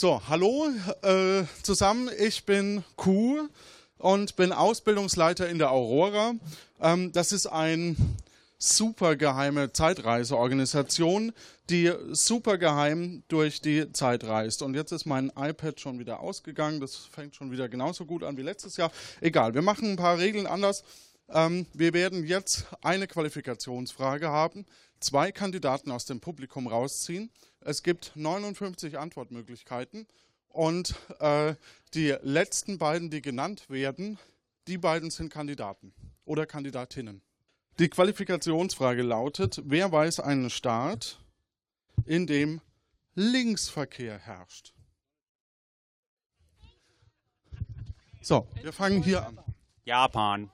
So, 0.00 0.22
hallo 0.28 0.68
äh, 1.02 1.42
zusammen. 1.64 2.08
Ich 2.20 2.44
bin 2.44 2.84
Kuh 2.94 3.48
und 3.96 4.36
bin 4.36 4.52
Ausbildungsleiter 4.52 5.48
in 5.48 5.58
der 5.58 5.72
Aurora. 5.72 6.34
Ähm, 6.80 7.10
das 7.10 7.32
ist 7.32 7.48
ein 7.48 7.96
super 8.58 9.16
geheime 9.16 9.72
Zeitreiseorganisation, 9.72 11.32
die 11.68 11.92
super 12.12 12.58
geheim 12.58 13.24
durch 13.26 13.60
die 13.60 13.92
Zeit 13.92 14.22
reist. 14.22 14.62
Und 14.62 14.74
jetzt 14.74 14.92
ist 14.92 15.04
mein 15.04 15.32
iPad 15.36 15.80
schon 15.80 15.98
wieder 15.98 16.20
ausgegangen. 16.20 16.78
Das 16.78 16.94
fängt 16.94 17.34
schon 17.34 17.50
wieder 17.50 17.68
genauso 17.68 18.04
gut 18.04 18.22
an 18.22 18.36
wie 18.36 18.42
letztes 18.42 18.76
Jahr. 18.76 18.92
Egal, 19.20 19.54
wir 19.54 19.62
machen 19.62 19.90
ein 19.90 19.96
paar 19.96 20.18
Regeln 20.18 20.46
anders. 20.46 20.84
Ähm, 21.28 21.66
wir 21.74 21.92
werden 21.92 22.24
jetzt 22.24 22.66
eine 22.82 23.08
Qualifikationsfrage 23.08 24.28
haben, 24.28 24.64
zwei 25.00 25.32
Kandidaten 25.32 25.90
aus 25.90 26.04
dem 26.04 26.20
Publikum 26.20 26.68
rausziehen. 26.68 27.30
Es 27.60 27.82
gibt 27.82 28.12
59 28.14 28.98
Antwortmöglichkeiten 28.98 30.06
und 30.48 30.94
äh, 31.20 31.54
die 31.94 32.16
letzten 32.22 32.78
beiden, 32.78 33.10
die 33.10 33.22
genannt 33.22 33.68
werden, 33.68 34.18
die 34.66 34.78
beiden 34.78 35.10
sind 35.10 35.32
Kandidaten 35.32 35.92
oder 36.24 36.46
Kandidatinnen. 36.46 37.22
Die 37.78 37.88
Qualifikationsfrage 37.88 39.02
lautet, 39.02 39.62
wer 39.64 39.92
weiß 39.92 40.20
einen 40.20 40.50
Staat, 40.50 41.18
in 42.06 42.26
dem 42.26 42.60
Linksverkehr 43.14 44.18
herrscht? 44.18 44.74
So, 48.20 48.46
wir 48.62 48.72
fangen 48.72 49.02
hier 49.02 49.26
an. 49.26 49.38
Japan. 49.84 50.50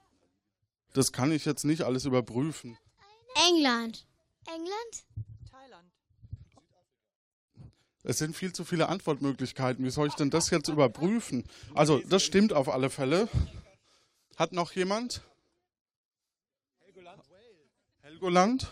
Das 0.93 1.13
kann 1.13 1.33
ich 1.33 1.45
jetzt 1.45 1.65
nicht 1.65 1.83
alles 1.83 2.05
überprüfen. 2.05 2.79
England. 3.49 4.07
England? 4.47 5.05
Es 8.07 8.19
sind 8.19 8.37
viel 8.37 8.53
zu 8.53 8.67
viele 8.67 8.91
Antwortmöglichkeiten. 8.91 9.83
Wie 9.83 9.91
soll 9.91 10.09
ich 10.09 10.15
denn 10.15 10.29
das 10.29 10.51
jetzt 10.51 10.69
überprüfen? 10.69 11.45
Also, 11.75 12.01
das 12.01 12.23
stimmt 12.23 12.53
auf 12.53 12.69
alle 12.69 12.91
Fälle. 12.91 13.29
Hat 14.37 14.53
noch 14.53 14.73
jemand? 14.73 15.23
Helgoland? 18.03 18.71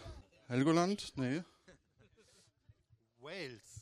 Helgoland? 0.48 1.12
Nee. 1.16 1.42
Wales. 3.20 3.80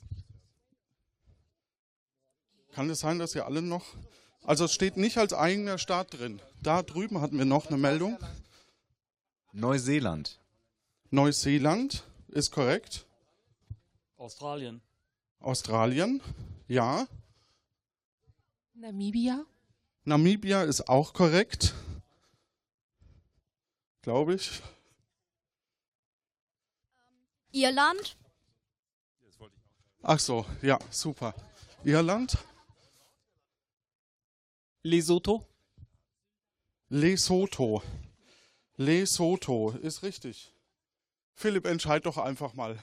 Kann 2.72 2.88
es 2.88 3.00
sein, 3.00 3.18
dass 3.18 3.34
ihr 3.34 3.44
alle 3.44 3.60
noch. 3.60 3.84
Also, 4.44 4.66
es 4.66 4.72
steht 4.72 4.96
nicht 4.96 5.18
als 5.18 5.32
eigener 5.32 5.78
Staat 5.78 6.14
drin. 6.14 6.40
Da 6.62 6.84
drüben 6.84 7.20
hatten 7.20 7.38
wir 7.38 7.44
noch 7.44 7.66
eine 7.66 7.76
Meldung. 7.76 8.18
Neuseeland. 9.52 10.38
Neuseeland 11.10 12.04
ist 12.28 12.52
korrekt. 12.52 13.04
Australien. 14.16 14.80
Australien, 15.40 16.22
ja. 16.68 17.06
Namibia. 18.74 19.44
Namibia 20.04 20.62
ist 20.62 20.88
auch 20.88 21.12
korrekt. 21.12 21.74
Glaube 24.02 24.34
ich. 24.34 24.62
Irland. 27.52 28.16
Ach 30.02 30.18
so, 30.18 30.46
ja, 30.62 30.78
super. 30.90 31.34
Irland, 31.84 32.38
Lesotho. 34.82 35.46
Lesotho. 36.88 37.82
Lesotho 38.76 39.72
ist 39.82 40.02
richtig. 40.02 40.54
Philipp, 41.34 41.66
entscheid 41.66 42.06
doch 42.06 42.16
einfach 42.16 42.54
mal. 42.54 42.82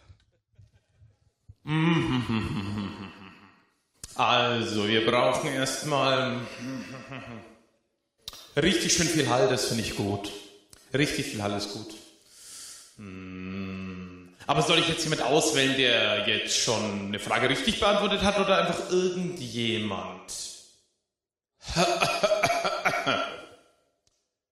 Also, 4.15 4.87
wir 4.87 5.05
brauchen 5.05 5.49
erstmal 5.51 6.39
richtig 8.55 8.93
schön 8.93 9.07
viel 9.07 9.27
Hall, 9.29 9.49
das 9.49 9.65
finde 9.65 9.83
ich 9.83 9.97
gut. 9.97 10.31
Richtig 10.93 11.25
viel 11.25 11.43
Hall 11.43 11.51
ist 11.57 11.73
gut. 11.73 11.93
Hm. 12.97 14.29
Aber 14.47 14.61
soll 14.61 14.79
ich 14.79 14.87
jetzt 14.87 15.03
jemand 15.03 15.23
auswählen, 15.23 15.75
der 15.75 16.25
jetzt 16.27 16.57
schon 16.57 17.07
eine 17.07 17.19
Frage 17.19 17.49
richtig 17.49 17.81
beantwortet 17.81 18.21
hat 18.21 18.39
oder 18.39 18.59
einfach 18.59 18.89
irgendjemand? 18.89 20.31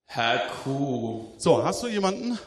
Herr 0.06 0.40
Kuh. 0.64 1.34
So, 1.38 1.64
hast 1.64 1.82
du 1.82 1.88
jemanden? 1.88 2.38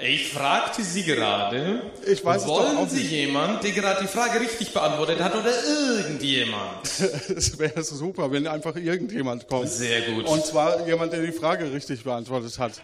Ich 0.00 0.32
fragte 0.32 0.82
Sie 0.82 1.04
gerade, 1.04 1.82
Ich 2.06 2.24
weiß 2.24 2.46
wollen 2.46 2.88
Sie 2.88 2.96
nicht. 3.00 3.10
jemand, 3.10 3.62
der 3.62 3.72
gerade 3.72 4.00
die 4.02 4.08
Frage 4.08 4.40
richtig 4.40 4.72
beantwortet 4.72 5.20
hat 5.20 5.34
oder 5.34 5.52
irgendjemand? 5.64 6.82
Es 7.36 7.58
wäre 7.58 7.82
super, 7.84 8.32
wenn 8.32 8.46
einfach 8.46 8.74
irgendjemand 8.74 9.46
kommt. 9.46 9.68
Sehr 9.68 10.00
gut. 10.02 10.24
Und 10.26 10.44
zwar 10.46 10.86
jemand, 10.86 11.12
der 11.12 11.20
die 11.20 11.32
Frage 11.32 11.70
richtig 11.72 12.02
beantwortet 12.04 12.58
hat. 12.58 12.82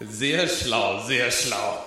Sehr 0.00 0.48
schlau, 0.48 1.00
sehr 1.06 1.30
schlau. 1.30 1.84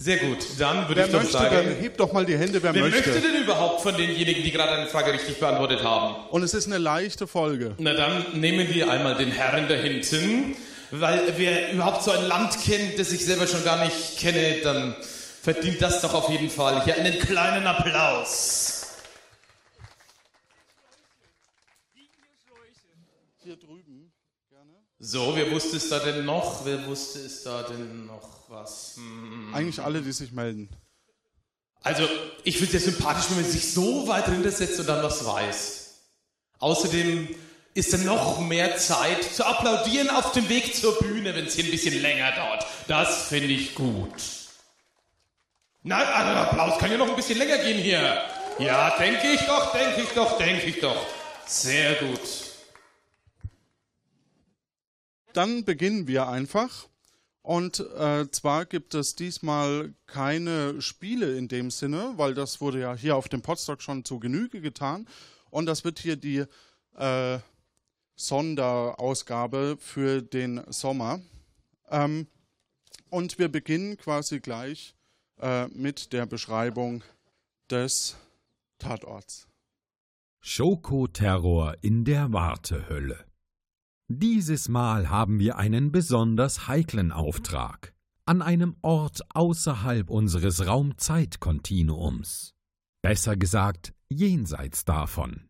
Sehr 0.00 0.16
gut, 0.18 0.38
dann 0.58 0.88
würde 0.88 1.00
Wer 1.00 1.06
ich 1.06 1.12
doch 1.12 1.18
möchte, 1.18 1.32
sagen, 1.32 1.56
dann 1.56 1.74
hebt 1.76 1.98
doch 2.00 2.12
mal 2.12 2.24
die 2.24 2.38
Hände, 2.38 2.62
wer, 2.62 2.72
wer 2.72 2.82
möchte. 2.84 3.10
möchte 3.10 3.20
denn 3.32 3.42
überhaupt 3.42 3.82
von 3.82 3.96
denjenigen, 3.96 4.44
die 4.44 4.52
gerade 4.52 4.72
eine 4.72 4.86
Frage 4.86 5.12
richtig 5.12 5.38
beantwortet 5.40 5.82
haben? 5.82 6.14
Und 6.30 6.44
es 6.44 6.54
ist 6.54 6.66
eine 6.68 6.78
leichte 6.78 7.26
Folge. 7.26 7.74
Na 7.78 7.92
dann 7.94 8.24
nehmen 8.40 8.72
wir 8.72 8.88
einmal 8.90 9.16
den 9.16 9.32
Herrn 9.32 9.66
da 9.68 9.74
hinten, 9.74 10.56
weil 10.90 11.34
wer 11.36 11.72
überhaupt 11.72 12.02
so 12.02 12.10
ein 12.10 12.24
Land 12.26 12.58
kennt, 12.60 12.98
das 12.98 13.12
ich 13.12 13.24
selber 13.24 13.46
schon 13.46 13.64
gar 13.64 13.84
nicht 13.84 14.18
kenne, 14.18 14.60
dann 14.62 14.96
verdient 15.42 15.80
das 15.82 16.00
doch 16.00 16.14
auf 16.14 16.30
jeden 16.30 16.50
Fall 16.50 16.84
hier 16.84 16.96
einen 16.96 17.18
kleinen 17.18 17.66
Applaus. 17.66 18.86
Hier 23.42 23.56
drüben, 23.56 24.12
gerne. 24.50 24.72
So, 24.98 25.34
wer 25.34 25.50
wusste 25.50 25.76
es 25.76 25.88
da 25.88 25.98
denn 26.00 26.24
noch? 26.24 26.64
Wer 26.64 26.86
wusste 26.86 27.20
es 27.20 27.42
da 27.42 27.62
denn 27.62 28.06
noch 28.06 28.48
was? 28.48 28.96
Hm. 28.96 29.54
Eigentlich 29.54 29.80
alle, 29.80 30.02
die 30.02 30.12
sich 30.12 30.32
melden. 30.32 30.68
Also, 31.82 32.08
ich 32.44 32.58
finde 32.58 32.76
es 32.76 32.84
ja 32.84 32.92
sympathisch, 32.92 33.30
wenn 33.30 33.42
man 33.42 33.50
sich 33.50 33.72
so 33.72 34.08
weit 34.08 34.26
hintersetzt 34.26 34.80
und 34.80 34.88
dann 34.88 35.02
was 35.02 35.24
weiß. 35.24 35.84
Außerdem 36.58 37.28
ist 37.74 37.92
dann 37.92 38.04
noch 38.04 38.40
mehr 38.40 38.76
Zeit 38.76 39.22
zu 39.22 39.44
applaudieren 39.44 40.10
auf 40.10 40.32
dem 40.32 40.48
Weg 40.48 40.74
zur 40.74 40.98
Bühne, 40.98 41.34
wenn 41.34 41.46
es 41.46 41.54
hier 41.54 41.64
ein 41.64 41.70
bisschen 41.70 42.00
länger 42.00 42.32
dauert. 42.32 42.66
Das 42.88 43.28
finde 43.28 43.48
ich 43.48 43.74
gut. 43.74 44.12
Nein, 45.82 46.06
also 46.06 46.32
der 46.32 46.42
Applaus 46.42 46.78
kann 46.78 46.90
ja 46.90 46.96
noch 46.96 47.08
ein 47.08 47.16
bisschen 47.16 47.38
länger 47.38 47.58
gehen 47.58 47.78
hier. 47.80 48.20
Ja, 48.58 48.96
denke 48.98 49.30
ich 49.30 49.40
doch, 49.42 49.72
denke 49.72 50.02
ich 50.02 50.08
doch, 50.10 50.36
denke 50.38 50.66
ich 50.66 50.80
doch. 50.80 51.06
Sehr 51.46 51.94
gut. 51.94 52.20
Dann 55.32 55.64
beginnen 55.64 56.08
wir 56.08 56.28
einfach. 56.28 56.88
Und 57.42 57.80
äh, 57.96 58.30
zwar 58.30 58.66
gibt 58.66 58.94
es 58.94 59.14
diesmal 59.14 59.94
keine 60.06 60.82
Spiele 60.82 61.38
in 61.38 61.48
dem 61.48 61.70
Sinne, 61.70 62.12
weil 62.16 62.34
das 62.34 62.60
wurde 62.60 62.80
ja 62.80 62.94
hier 62.94 63.16
auf 63.16 63.28
dem 63.28 63.40
Podstock 63.40 63.80
schon 63.80 64.04
zu 64.04 64.18
Genüge 64.18 64.60
getan. 64.60 65.06
Und 65.48 65.66
das 65.66 65.84
wird 65.84 65.98
hier 65.98 66.16
die 66.16 66.44
äh, 66.98 67.38
Sonderausgabe 68.18 69.76
für 69.78 70.20
den 70.20 70.60
Sommer. 70.68 71.20
Ähm, 71.88 72.26
und 73.10 73.38
wir 73.38 73.48
beginnen 73.48 73.96
quasi 73.96 74.40
gleich 74.40 74.94
äh, 75.40 75.68
mit 75.68 76.12
der 76.12 76.26
Beschreibung 76.26 77.04
des 77.70 78.16
Tatorts. 78.78 79.46
Schokoterror 80.40 81.76
in 81.80 82.04
der 82.04 82.32
Wartehölle. 82.32 83.24
Dieses 84.08 84.68
Mal 84.68 85.10
haben 85.10 85.38
wir 85.38 85.56
einen 85.56 85.92
besonders 85.92 86.66
heiklen 86.66 87.12
Auftrag. 87.12 87.94
An 88.24 88.42
einem 88.42 88.76
Ort 88.82 89.22
außerhalb 89.34 90.10
unseres 90.10 90.66
Raum-Zeit-Kontinuums. 90.66 92.54
Besser 93.00 93.36
gesagt, 93.36 93.94
jenseits 94.08 94.84
davon. 94.84 95.47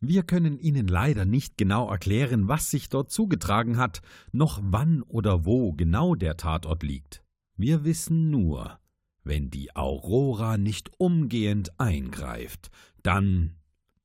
Wir 0.00 0.22
können 0.22 0.60
Ihnen 0.60 0.86
leider 0.86 1.24
nicht 1.24 1.58
genau 1.58 1.90
erklären, 1.90 2.46
was 2.46 2.70
sich 2.70 2.88
dort 2.88 3.10
zugetragen 3.10 3.78
hat, 3.78 4.00
noch 4.30 4.60
wann 4.62 5.02
oder 5.02 5.44
wo 5.44 5.72
genau 5.72 6.14
der 6.14 6.36
Tatort 6.36 6.84
liegt. 6.84 7.24
Wir 7.56 7.84
wissen 7.84 8.30
nur, 8.30 8.78
wenn 9.24 9.50
die 9.50 9.74
Aurora 9.74 10.56
nicht 10.56 10.92
umgehend 10.98 11.80
eingreift, 11.80 12.70
dann, 13.02 13.56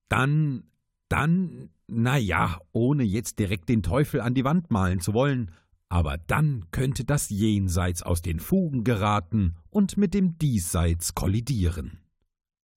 dann, 0.09 0.63
dann, 1.09 1.69
na 1.87 2.17
ja, 2.17 2.59
ohne 2.71 3.03
jetzt 3.03 3.37
direkt 3.37 3.69
den 3.69 3.83
Teufel 3.83 4.19
an 4.21 4.33
die 4.33 4.43
Wand 4.43 4.71
malen 4.71 4.99
zu 4.99 5.13
wollen, 5.13 5.51
aber 5.89 6.17
dann 6.17 6.65
könnte 6.71 7.05
das 7.05 7.29
Jenseits 7.29 8.01
aus 8.01 8.23
den 8.23 8.39
Fugen 8.39 8.83
geraten 8.83 9.57
und 9.69 9.95
mit 9.95 10.15
dem 10.15 10.39
Diesseits 10.39 11.13
kollidieren. 11.13 12.02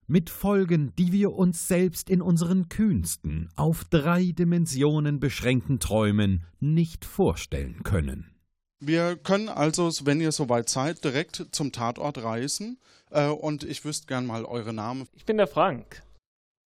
Mit 0.09 0.29
Folgen, 0.29 0.95
die 0.95 1.11
wir 1.11 1.33
uns 1.33 1.67
selbst 1.67 2.09
in 2.09 2.21
unseren 2.21 2.69
kühnsten, 2.69 3.49
auf 3.57 3.83
drei 3.83 4.31
Dimensionen 4.31 5.19
beschränkten 5.19 5.81
Träumen 5.81 6.45
nicht 6.61 7.03
vorstellen 7.03 7.83
können. 7.83 8.33
Wir 8.79 9.17
können 9.17 9.49
also, 9.49 9.91
wenn 10.05 10.21
ihr 10.21 10.31
soweit 10.31 10.69
seid, 10.69 11.03
direkt 11.03 11.47
zum 11.51 11.73
Tatort 11.73 12.23
reisen. 12.23 12.79
Äh, 13.09 13.27
und 13.27 13.65
ich 13.65 13.83
wüsste 13.83 14.07
gern 14.07 14.25
mal 14.25 14.45
eure 14.45 14.71
Namen. 14.71 15.09
Ich 15.11 15.25
bin 15.25 15.35
der 15.35 15.47
Frank. 15.47 16.01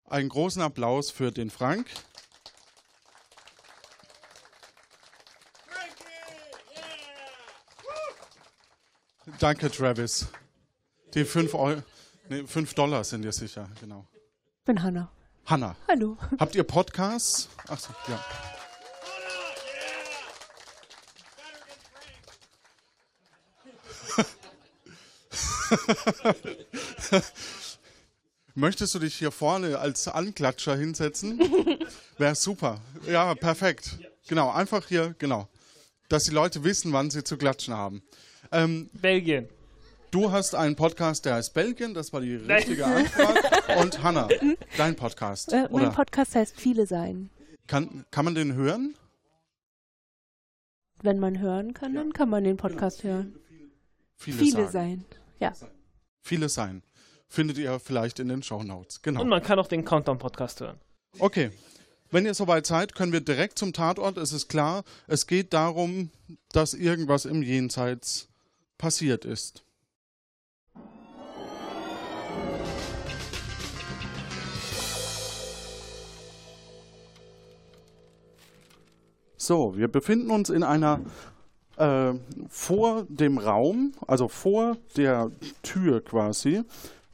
Einen 0.03 0.27
großen 0.27 0.61
Applaus 0.61 1.09
für 1.09 1.31
den 1.31 1.49
Frank. 1.49 1.85
Danke, 9.39 9.71
Travis. 9.71 10.27
Die 11.13 11.23
5 11.23 11.53
nee, 12.29 12.43
fünf 12.45 12.73
Dollar 12.73 13.03
sind 13.03 13.23
dir 13.23 13.31
sicher, 13.31 13.69
genau. 13.79 14.07
Ich 14.59 14.65
bin 14.65 14.81
Hanna. 14.81 15.11
Hanna, 15.45 15.75
Hallo. 15.87 16.17
habt 16.39 16.55
ihr 16.55 16.63
Podcasts? 16.63 17.49
Ach 17.67 17.79
so, 17.79 17.89
ja. 18.07 18.23
Möchtest 28.55 28.95
du 28.95 28.99
dich 28.99 29.15
hier 29.15 29.31
vorne 29.31 29.79
als 29.79 30.07
Anklatscher 30.07 30.75
hinsetzen? 30.75 31.39
Wäre 32.17 32.35
super. 32.35 32.81
Ja, 33.07 33.33
perfekt. 33.35 33.97
Genau, 34.27 34.51
einfach 34.51 34.87
hier, 34.87 35.15
genau. 35.17 35.47
Dass 36.09 36.25
die 36.25 36.31
Leute 36.31 36.63
wissen, 36.63 36.91
wann 36.91 37.09
sie 37.09 37.23
zu 37.23 37.37
klatschen 37.37 37.73
haben. 37.73 38.01
Ähm, 38.51 38.89
Belgien. 38.93 39.47
Du 40.11 40.31
hast 40.31 40.55
einen 40.55 40.75
Podcast, 40.75 41.25
der 41.25 41.35
heißt 41.35 41.53
Belgien, 41.53 41.93
das 41.93 42.11
war 42.13 42.21
die 42.21 42.35
richtige 42.35 42.85
Antwort. 42.85 43.37
Und 43.79 44.03
Hanna, 44.03 44.27
dein 44.77 44.95
Podcast. 44.95 45.53
Äh, 45.53 45.63
mein 45.63 45.71
oder 45.71 45.89
Podcast 45.91 46.35
heißt 46.35 46.59
Viele 46.59 46.85
sein. 46.85 47.29
kann, 47.67 48.05
kann 48.11 48.25
man 48.25 48.35
den 48.35 48.53
hören? 48.53 48.95
Wenn 51.01 51.19
man 51.19 51.39
hören 51.39 51.73
kann, 51.73 51.93
dann 51.93 52.11
kann 52.13 52.29
man 52.29 52.43
den 52.43 52.57
Podcast 52.57 53.03
hören. 53.03 53.35
Viele, 54.15 54.37
Viele 54.37 54.63
sagen. 54.63 54.71
sein. 54.71 55.05
Ja. 55.39 55.53
Viele 56.21 56.49
sein. 56.49 56.83
Findet 57.27 57.57
ihr 57.57 57.79
vielleicht 57.79 58.19
in 58.19 58.27
den 58.27 58.43
Shownotes. 58.43 59.01
Genau. 59.01 59.21
Und 59.21 59.29
man 59.29 59.41
kann 59.41 59.59
auch 59.59 59.67
den 59.67 59.85
Countdown-Podcast 59.85 60.59
hören. 60.61 60.77
Okay. 61.19 61.51
Wenn 62.11 62.25
ihr 62.25 62.33
soweit 62.33 62.65
seid, 62.65 62.95
können 62.95 63.13
wir 63.13 63.21
direkt 63.21 63.59
zum 63.59 63.71
Tatort. 63.71 64.17
Es 64.17 64.33
ist 64.33 64.49
klar, 64.49 64.83
es 65.07 65.27
geht 65.27 65.53
darum, 65.53 66.09
dass 66.51 66.73
irgendwas 66.73 67.25
im 67.25 67.43
Jenseits 67.43 68.27
passiert 68.79 69.25
ist. 69.25 69.63
So, 79.49 79.75
wir 79.75 79.87
befinden 79.87 80.29
uns 80.29 80.51
in 80.51 80.61
einer 80.61 81.01
äh, 81.77 82.13
vor 82.49 83.07
dem 83.09 83.39
Raum, 83.39 83.93
also 84.05 84.27
vor 84.27 84.77
der 84.95 85.31
Tür 85.63 86.05
quasi. 86.05 86.61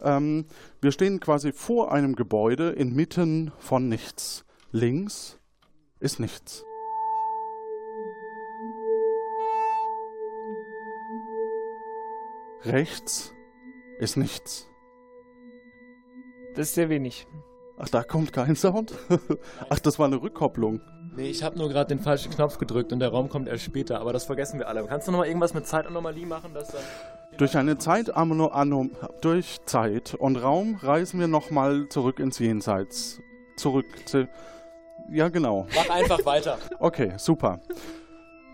Ähm, 0.02 0.44
wir 0.82 0.92
stehen 0.92 1.22
quasi 1.22 1.54
vor 1.54 1.94
einem 1.94 2.14
Gebäude 2.14 2.72
inmitten 2.72 3.54
von 3.58 3.88
nichts. 3.88 4.44
Links 4.74 5.40
ist 6.02 6.20
nichts. 6.20 6.66
Rechts 12.66 13.34
ist 14.00 14.18
nichts. 14.18 14.68
Das 16.56 16.68
ist 16.68 16.76
sehr 16.76 16.90
wenig. 16.90 17.28
Ach, 17.78 17.88
da 17.88 18.04
kommt 18.04 18.34
kein 18.34 18.58
Sound? 18.58 18.94
Ach, 19.70 19.80
das 19.80 20.00
war 20.00 20.08
eine 20.08 20.22
Rückkopplung. 20.22 20.82
Nee, 21.16 21.30
ich 21.30 21.44
habe 21.44 21.58
nur 21.58 21.70
gerade 21.70 21.88
den 21.96 22.04
falschen 22.04 22.32
Knopf 22.32 22.58
gedrückt 22.58 22.92
und 22.92 23.00
der 23.00 23.10
Raum 23.10 23.30
kommt 23.30 23.48
erst 23.48 23.64
später, 23.64 24.02
aber 24.02 24.12
das 24.12 24.26
vergessen 24.26 24.60
wir 24.60 24.68
alle. 24.68 24.86
Kannst 24.86 25.08
du 25.08 25.12
noch 25.12 25.20
mal 25.20 25.28
irgendwas 25.28 25.54
mit 25.54 25.66
Zeitanomalie 25.66 26.26
machen, 26.26 26.54
dass 26.54 26.68
dann 26.68 26.82
Durch 27.38 27.56
eine 27.56 27.78
Zeitano 27.78 28.48
Anom 28.48 28.92
durch 29.22 29.60
Zeit 29.66 30.14
und 30.14 30.36
Raum 30.36 30.76
reisen 30.82 31.20
wir 31.20 31.28
nochmal 31.28 31.88
zurück 31.88 32.20
ins 32.20 32.40
Jenseits. 32.40 33.22
Zurück 33.56 33.86
zu. 34.06 34.28
Ja, 35.10 35.30
genau. 35.30 35.68
Mach 35.74 35.90
einfach 35.90 36.26
weiter. 36.26 36.58
Okay, 36.80 37.14
super. 37.18 37.62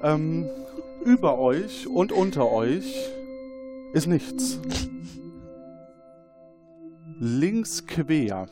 Ähm, 0.04 0.48
über 1.04 1.40
euch 1.40 1.88
und 1.88 2.12
unter 2.12 2.52
euch 2.52 3.10
ist 3.94 4.06
nichts. 4.06 4.60
Links 7.20 7.88
quer 7.88 8.48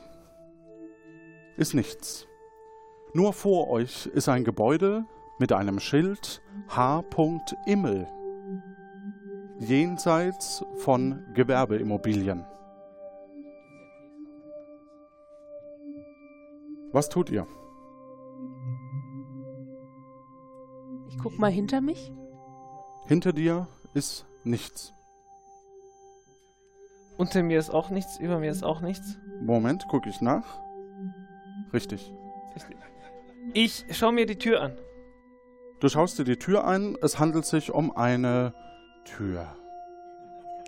ist 1.57 1.73
nichts. 1.75 2.28
Nur 3.13 3.33
vor 3.33 3.69
euch 3.69 4.05
ist 4.05 4.29
ein 4.29 4.43
Gebäude 4.43 5.03
mit 5.39 5.51
einem 5.51 5.79
Schild 5.79 6.43
H. 6.67 7.03
Immel. 7.65 8.07
Jenseits 9.57 10.63
von 10.77 11.25
Gewerbeimmobilien. 11.33 12.45
Was 16.91 17.09
tut 17.09 17.31
ihr? 17.31 17.47
Ich 21.07 21.17
guck 21.17 21.39
mal 21.39 21.51
hinter 21.51 21.81
mich. 21.81 22.11
Hinter 23.07 23.33
dir 23.33 23.67
ist 23.93 24.27
nichts. 24.43 24.93
Unter 27.17 27.41
mir 27.43 27.59
ist 27.59 27.71
auch 27.71 27.89
nichts, 27.89 28.19
über 28.19 28.37
mir 28.37 28.51
ist 28.51 28.63
auch 28.63 28.81
nichts. 28.81 29.17
Moment, 29.41 29.87
gucke 29.87 30.09
ich 30.09 30.21
nach. 30.21 30.61
Richtig. 31.73 32.13
Ich 33.53 33.85
schau 33.91 34.11
mir 34.11 34.25
die 34.25 34.37
Tür 34.37 34.61
an. 34.61 34.77
Du 35.79 35.89
schaust 35.89 36.19
dir 36.19 36.23
die 36.23 36.37
Tür 36.37 36.65
ein. 36.65 36.97
Es 37.01 37.19
handelt 37.19 37.45
sich 37.45 37.71
um 37.71 37.95
eine 37.95 38.53
Tür. 39.05 39.55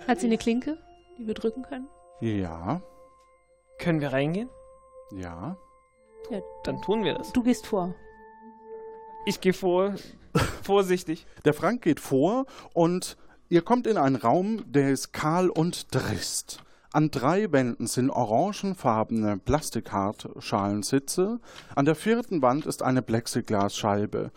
Hat 0.07 0.19
sie 0.19 0.27
eine 0.27 0.37
Klinke, 0.37 0.77
die 1.17 1.27
wir 1.27 1.33
drücken 1.33 1.63
können? 1.63 1.87
Ja, 2.21 2.81
Können 3.79 3.99
wir 4.01 4.13
reingehen? 4.13 4.49
ja. 5.11 5.57
Dann 6.63 6.81
tun 6.81 7.03
wir 7.03 7.15
das. 7.15 7.33
Du 7.33 7.43
gehst 7.43 7.67
vor. 7.67 7.93
Ich 9.25 9.41
gehe 9.41 9.51
vor, 9.53 9.95
vorsichtig. 10.63 11.25
Der 11.43 11.53
Frank 11.53 11.81
geht 11.81 11.99
vor 11.99 12.45
und 12.73 13.17
ihr 13.49 13.63
kommt 13.63 13.85
in 13.85 13.97
einen 13.97 14.15
Raum, 14.15 14.63
der 14.71 14.91
ist 14.91 15.11
kahl 15.11 15.49
und 15.49 15.91
trist. 15.91 16.63
An 16.93 17.09
drei 17.09 17.49
Wänden 17.53 17.87
sind 17.87 18.09
orangenfarbene 18.09 19.37
Plastikhartschalensitze. 19.37 21.39
An 21.73 21.85
der 21.85 21.95
vierten 21.95 22.41
Wand 22.41 22.65
ist 22.65 22.83
eine 22.83 23.01
Plexiglasscheibe. 23.01 24.31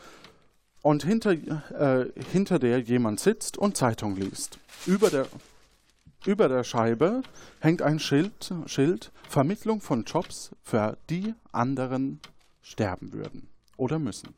Und 0.81 1.03
hinter, 1.03 1.33
äh, 1.33 2.13
hinter 2.31 2.61
der 2.61 2.79
jemand 2.79 3.19
sitzt 3.19 3.59
und 3.59 3.77
Zeitung 3.77 4.15
liest. 4.15 4.61
Über 4.87 5.11
der, 5.11 5.27
über 6.27 6.49
der 6.49 6.63
Scheibe 6.63 7.23
hängt 7.59 7.83
ein 7.83 7.99
Schild, 7.99 8.55
Schild 8.67 9.11
Vermittlung 9.29 9.81
von 9.81 10.05
Jobs, 10.05 10.53
für 10.63 10.97
die 11.11 11.35
anderen 11.51 12.21
sterben 12.63 13.13
würden 13.13 13.49
oder 13.77 13.99
müssen. 13.99 14.33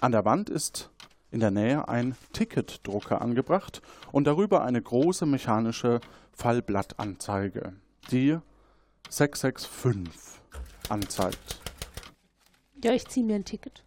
An 0.00 0.12
der 0.12 0.24
Wand 0.24 0.48
ist 0.48 0.88
in 1.30 1.40
der 1.40 1.50
Nähe 1.50 1.88
ein 1.88 2.16
Ticketdrucker 2.32 3.20
angebracht 3.20 3.82
und 4.12 4.26
darüber 4.26 4.62
eine 4.62 4.80
große 4.80 5.26
mechanische 5.26 6.00
Fallblattanzeige, 6.34 7.74
die 8.10 8.38
665 9.08 10.40
anzeigt. 10.88 11.60
Ja, 12.82 12.92
ich 12.92 13.06
ziehe 13.06 13.24
mir 13.24 13.36
ein 13.36 13.44
Ticket. 13.44 13.84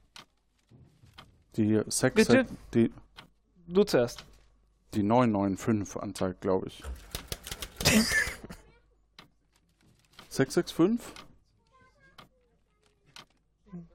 Die, 1.57 1.81
6, 1.85 2.15
Bitte? 2.15 2.45
die, 2.73 2.91
Du 3.67 3.83
zuerst. 3.83 4.25
die 4.93 5.03
995 5.03 6.01
anzeigt, 6.01 6.41
glaube 6.41 6.67
ich. 6.67 6.83
665? 10.29 10.99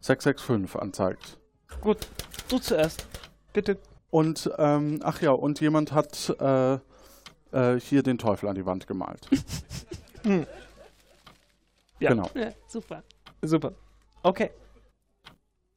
665 0.00 0.80
anzeigt. 0.80 1.38
Gut, 1.80 2.08
du 2.48 2.58
zuerst. 2.58 3.06
Bitte. 3.52 3.78
Und, 4.10 4.50
ähm, 4.58 5.00
ach 5.02 5.20
ja, 5.22 5.30
und 5.32 5.60
jemand 5.60 5.92
hat 5.92 6.30
äh, 6.40 6.78
äh, 7.52 7.78
hier 7.80 8.02
den 8.02 8.18
Teufel 8.18 8.48
an 8.48 8.54
die 8.54 8.66
Wand 8.66 8.86
gemalt. 8.86 9.28
Ja. 12.00 12.10
Genau. 12.10 12.30
Ja, 12.34 12.50
super. 12.66 13.02
Super. 13.42 13.74
Okay. 14.22 14.50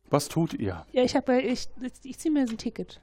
Was 0.10 0.30
tut 0.30 0.53
ihr? 0.53 0.86
Ja, 0.94 1.03
ich 1.03 1.15
habe 1.15 1.42
ich, 1.42 1.68
ich 2.03 2.18
ziehe 2.18 2.34
mir 2.34 2.42
ein 2.42 2.58
Ticket. 2.58 3.01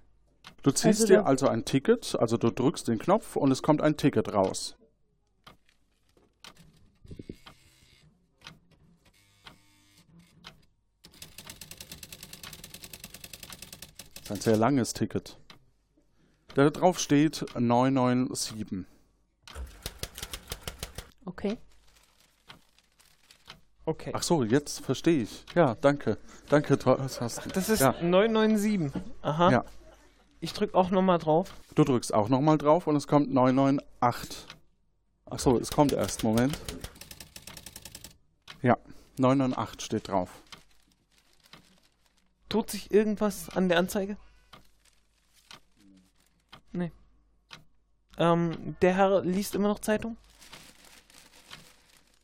Du 0.62 0.70
ziehst 0.70 1.02
Also 1.02 1.06
dir 1.06 1.26
also 1.26 1.48
ein 1.48 1.64
Ticket, 1.64 2.16
also 2.18 2.36
du 2.36 2.50
drückst 2.50 2.88
den 2.88 2.98
Knopf 2.98 3.36
und 3.36 3.50
es 3.50 3.62
kommt 3.62 3.82
ein 3.82 3.96
Ticket 3.96 4.32
raus. 4.32 4.76
Das 14.14 14.24
ist 14.24 14.30
ein 14.30 14.40
sehr 14.40 14.56
langes 14.56 14.92
Ticket. 14.92 15.39
Da 16.54 16.68
drauf 16.70 16.98
steht 16.98 17.46
997. 17.58 18.84
Okay. 21.24 21.58
Okay. 23.84 24.12
Ach 24.14 24.22
so, 24.22 24.44
jetzt 24.44 24.80
verstehe 24.84 25.22
ich. 25.22 25.44
Ja, 25.54 25.74
danke. 25.74 26.18
Danke, 26.48 26.78
Thorsten. 26.78 27.50
Das 27.52 27.68
ist 27.68 27.80
Ja. 27.80 27.94
997. 28.02 29.02
Aha. 29.22 29.50
Ja. 29.50 29.64
Ich 30.40 30.52
drück 30.52 30.74
auch 30.74 30.90
nochmal 30.90 31.18
drauf. 31.18 31.52
Du 31.74 31.84
drückst 31.84 32.14
auch 32.14 32.28
nochmal 32.28 32.58
drauf 32.58 32.86
und 32.86 32.96
es 32.96 33.06
kommt 33.06 33.32
998. 33.32 34.46
Achso, 35.26 35.58
es 35.58 35.70
kommt 35.70 35.92
erst. 35.92 36.24
Moment. 36.24 36.58
Ja, 38.62 38.76
998 39.18 39.80
steht 39.84 40.08
drauf. 40.08 40.30
Tut 42.48 42.70
sich 42.70 42.90
irgendwas 42.90 43.48
an 43.50 43.68
der 43.68 43.78
Anzeige? 43.78 44.16
Ähm, 48.18 48.76
der 48.82 48.96
Herr 48.96 49.22
liest 49.22 49.54
immer 49.54 49.68
noch 49.68 49.78
Zeitung? 49.78 50.16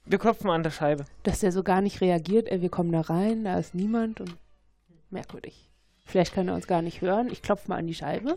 Wir 0.04 0.18
klopfen 0.18 0.50
an 0.50 0.62
der 0.62 0.70
Scheibe. 0.70 1.04
Dass 1.24 1.42
er 1.42 1.50
so 1.50 1.62
gar 1.62 1.80
nicht 1.80 2.00
reagiert. 2.00 2.48
Ey, 2.48 2.62
wir 2.62 2.68
kommen 2.68 2.92
da 2.92 3.00
rein, 3.00 3.44
da 3.44 3.58
ist 3.58 3.74
niemand 3.74 4.20
und 4.20 4.36
merkwürdig. 5.10 5.68
Vielleicht 6.04 6.32
kann 6.32 6.46
er 6.48 6.54
uns 6.54 6.68
gar 6.68 6.82
nicht 6.82 7.00
hören. 7.00 7.28
Ich 7.30 7.42
klopfe 7.42 7.68
mal 7.68 7.78
an 7.78 7.88
die 7.88 7.94
Scheibe. 7.94 8.36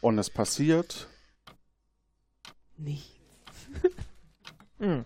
Und 0.00 0.18
es 0.18 0.30
passiert. 0.30 1.06
Nichts. 2.76 3.08
Hm. 4.78 5.04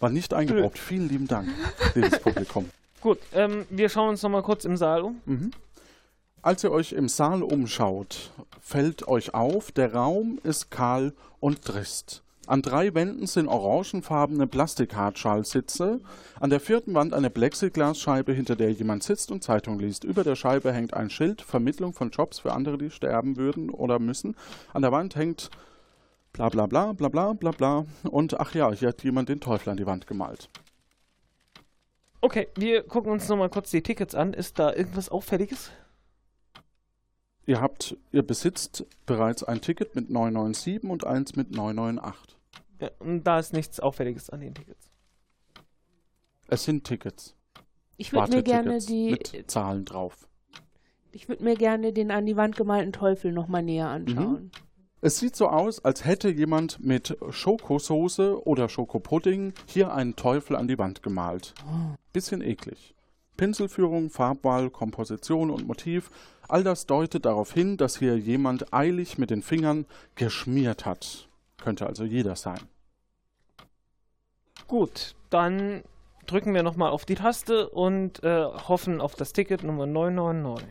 War 0.00 0.10
nicht 0.10 0.34
eingebraucht. 0.34 0.76
Vielen 0.76 1.08
lieben 1.08 1.28
Dank, 1.28 1.48
liebes 1.94 2.18
Publikum. 2.18 2.68
Gut, 3.00 3.20
ähm, 3.32 3.64
wir 3.70 3.88
schauen 3.88 4.08
uns 4.08 4.22
nochmal 4.22 4.42
kurz 4.42 4.64
im 4.64 4.76
Saal 4.76 5.02
um. 5.02 5.20
Mhm. 5.24 5.52
Als 6.44 6.64
ihr 6.64 6.72
euch 6.72 6.92
im 6.92 7.08
Saal 7.08 7.44
umschaut, 7.44 8.32
fällt 8.60 9.06
euch 9.06 9.32
auf, 9.32 9.70
der 9.70 9.94
Raum 9.94 10.40
ist 10.42 10.72
kahl 10.72 11.12
und 11.38 11.62
trist. 11.62 12.24
An 12.48 12.62
drei 12.62 12.92
Wänden 12.94 13.28
sind 13.28 13.46
orangenfarbene 13.46 14.48
Plastikhartschallsitze. 14.48 16.00
An 16.40 16.50
der 16.50 16.58
vierten 16.58 16.94
Wand 16.94 17.14
eine 17.14 17.30
Plexiglasscheibe, 17.30 18.32
hinter 18.32 18.56
der 18.56 18.72
jemand 18.72 19.04
sitzt 19.04 19.30
und 19.30 19.44
Zeitung 19.44 19.78
liest. 19.78 20.02
Über 20.02 20.24
der 20.24 20.34
Scheibe 20.34 20.72
hängt 20.72 20.94
ein 20.94 21.10
Schild, 21.10 21.42
Vermittlung 21.42 21.92
von 21.92 22.10
Jobs 22.10 22.40
für 22.40 22.52
andere, 22.52 22.76
die 22.76 22.90
sterben 22.90 23.36
würden 23.36 23.70
oder 23.70 24.00
müssen. 24.00 24.34
An 24.72 24.82
der 24.82 24.90
Wand 24.90 25.14
hängt 25.14 25.48
bla 26.32 26.48
bla 26.48 26.66
bla 26.66 26.92
bla 26.92 27.08
bla 27.08 27.34
bla 27.34 27.52
bla. 27.52 27.86
Und 28.02 28.40
ach 28.40 28.52
ja, 28.56 28.72
hier 28.72 28.88
hat 28.88 29.04
jemand 29.04 29.28
den 29.28 29.38
Teufel 29.38 29.70
an 29.70 29.76
die 29.76 29.86
Wand 29.86 30.08
gemalt. 30.08 30.50
Okay, 32.20 32.48
wir 32.56 32.82
gucken 32.82 33.12
uns 33.12 33.28
nochmal 33.28 33.48
kurz 33.48 33.70
die 33.70 33.84
Tickets 33.84 34.16
an. 34.16 34.34
Ist 34.34 34.58
da 34.58 34.74
irgendwas 34.74 35.08
Auffälliges? 35.08 35.70
Ihr 37.46 37.60
habt, 37.60 37.96
ihr 38.12 38.22
besitzt 38.22 38.86
bereits 39.06 39.42
ein 39.42 39.60
Ticket 39.60 39.94
mit 39.94 40.10
997 40.10 40.88
und 40.88 41.06
eins 41.06 41.34
mit 41.34 41.50
998. 41.50 42.36
Ja, 42.80 42.90
und 43.00 43.24
da 43.24 43.38
ist 43.38 43.52
nichts 43.52 43.80
Auffälliges 43.80 44.30
an 44.30 44.40
den 44.40 44.54
Tickets. 44.54 44.90
Es 46.48 46.64
sind 46.64 46.84
Tickets. 46.84 47.34
Ich 47.96 48.12
würde 48.12 48.36
mir 48.36 48.42
gerne 48.42 48.78
die. 48.78 49.10
mit 49.10 49.50
Zahlen 49.50 49.84
drauf. 49.84 50.28
Ich 51.12 51.28
würde 51.28 51.44
mir 51.44 51.56
gerne 51.56 51.92
den 51.92 52.10
an 52.10 52.26
die 52.26 52.36
Wand 52.36 52.56
gemalten 52.56 52.92
Teufel 52.92 53.32
nochmal 53.32 53.62
näher 53.62 53.88
anschauen. 53.88 54.50
Es 55.00 55.18
sieht 55.18 55.34
so 55.34 55.48
aus, 55.48 55.84
als 55.84 56.04
hätte 56.04 56.28
jemand 56.30 56.78
mit 56.78 57.16
Schokosoße 57.30 58.46
oder 58.46 58.68
Schokopudding 58.68 59.52
hier 59.66 59.92
einen 59.92 60.14
Teufel 60.14 60.54
an 60.54 60.68
die 60.68 60.78
Wand 60.78 61.02
gemalt. 61.02 61.54
Bisschen 62.12 62.40
eklig. 62.40 62.94
Pinselführung, 63.36 64.10
Farbwahl, 64.10 64.70
Komposition 64.70 65.50
und 65.50 65.66
Motiv, 65.66 66.10
all 66.52 66.62
das 66.62 66.84
deutet 66.84 67.24
darauf 67.24 67.52
hin, 67.52 67.78
dass 67.78 67.98
hier 67.98 68.18
jemand 68.18 68.74
eilig 68.74 69.16
mit 69.16 69.30
den 69.30 69.42
Fingern 69.42 69.86
geschmiert 70.16 70.84
hat. 70.84 71.28
Könnte 71.56 71.86
also 71.86 72.04
jeder 72.04 72.36
sein. 72.36 72.60
Gut, 74.68 75.14
dann 75.30 75.82
drücken 76.26 76.52
wir 76.52 76.62
nochmal 76.62 76.90
auf 76.90 77.06
die 77.06 77.14
Taste 77.14 77.70
und 77.70 78.22
äh, 78.22 78.44
hoffen 78.44 79.00
auf 79.00 79.14
das 79.14 79.32
Ticket 79.32 79.62
Nummer 79.62 79.86
999. 79.86 80.68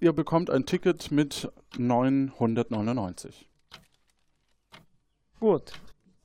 Ihr 0.00 0.12
bekommt 0.14 0.48
ein 0.48 0.64
Ticket 0.64 1.10
mit 1.10 1.52
999. 1.76 3.46
Gut, 5.38 5.72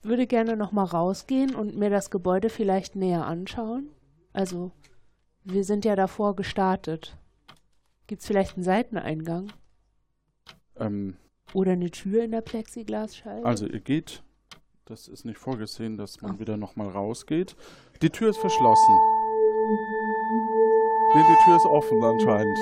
Würde 0.02 0.28
gerne 0.28 0.56
nochmal 0.56 0.86
rausgehen 0.86 1.56
und 1.56 1.76
mir 1.76 1.90
das 1.90 2.10
Gebäude 2.10 2.50
vielleicht 2.50 2.96
näher 2.96 3.26
anschauen. 3.26 3.90
Also, 4.32 4.72
wir 5.44 5.64
sind 5.64 5.84
ja 5.86 5.96
davor 5.96 6.36
gestartet. 6.36 7.18
Gibt 8.08 8.22
es 8.22 8.28
vielleicht 8.28 8.56
einen 8.56 8.64
Seiteneingang? 8.64 9.52
Ähm, 10.78 11.18
Oder 11.54 11.74
eine 11.74 11.92
Tür 11.92 12.24
in 12.24 12.32
der 12.32 12.42
Plexiglasscheibe? 12.42 13.46
also 13.46 13.66
ihr 13.66 13.82
geht, 13.82 14.24
das 14.86 15.08
ist 15.08 15.26
nicht 15.26 15.38
vorgesehen, 15.38 15.98
dass 15.98 16.22
man 16.22 16.40
wieder 16.40 16.58
nochmal 16.58 16.90
rausgeht. 16.90 17.56
Die 18.02 18.10
Tür 18.10 18.30
ist 18.30 18.40
verschlossen. 18.40 18.98
Nee, 21.14 21.24
die 21.30 21.44
Tür 21.44 21.58
ist 21.58 21.66
offen 21.66 22.04
anscheinend. 22.04 22.58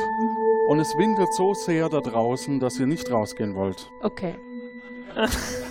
Und 0.67 0.79
es 0.79 0.98
windet 0.98 1.34
so 1.34 1.53
sehr 1.53 1.88
da 1.89 2.01
draußen, 2.01 2.60
dass 2.60 2.79
ihr 2.79 2.88
nicht 2.88 3.10
rausgehen 3.12 3.56
wollt. 3.56 3.89
Okay. 4.01 4.36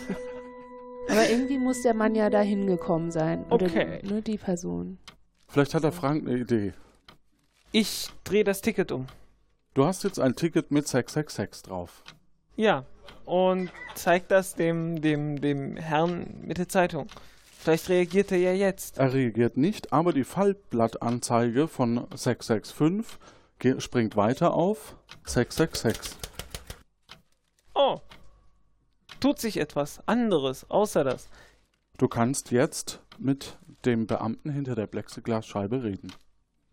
Aber 1.09 1.29
irgendwie 1.29 1.59
muss 1.59 1.83
der 1.83 1.95
Mann 1.95 2.15
ja 2.15 2.31
da 2.31 2.41
hingekommen 2.41 3.11
sein. 3.11 3.45
Oder 3.51 3.67
Okay. 3.67 4.01
die, 4.03 4.13
ne, 4.13 4.23
die 4.23 4.39
Person. 4.39 4.99
Vielleicht 5.49 5.75
hat 5.75 5.85
der 5.85 5.93
Frank 5.93 6.27
eine 6.27 6.39
Idee. 6.39 6.73
ich 7.73 8.09
drehe 8.25 8.45
das 8.45 8.61
Ticket 8.61 8.91
um. 8.93 9.07
Du 9.75 9.85
hast 9.85 10.05
jetzt 10.05 10.19
ein 10.19 10.35
Ticket 10.35 10.71
mit 10.71 10.89
666 10.89 11.63
drauf. 11.63 12.03
Ja, 12.57 12.85
und 13.27 13.71
zeig 13.95 14.29
das 14.29 14.55
dem, 14.55 15.01
dem, 15.03 15.41
dem 15.41 15.77
Herrn 15.77 16.41
mit 16.43 16.59
der 16.59 16.69
Zeitung. 16.69 17.07
Vielleicht 17.59 17.89
reagiert 17.89 18.33
er 18.33 18.39
ja 18.39 18.53
jetzt. 18.53 18.99
Er 18.99 19.13
reagiert 19.13 19.57
nicht, 19.57 19.93
aber 19.93 20.13
die 20.13 20.25
Faltblattanzeige 20.25 21.69
von 21.69 22.07
665 22.15 23.19
ge- 23.59 23.81
springt 23.81 24.17
weiter 24.17 24.55
auf 24.55 24.97
666. 25.25 26.17
Oh, 27.75 28.01
tut 29.21 29.39
sich 29.39 29.59
etwas 29.59 30.01
anderes 30.07 30.71
außer 30.71 31.05
das. 31.05 31.29
Du 31.99 32.09
kannst 32.09 32.51
jetzt 32.51 33.01
mit 33.19 33.59
dem 33.85 34.07
Beamten 34.07 34.51
hinter 34.51 34.75
der 34.75 34.87
Plexiglasscheibe 34.87 35.83
reden. 35.83 36.13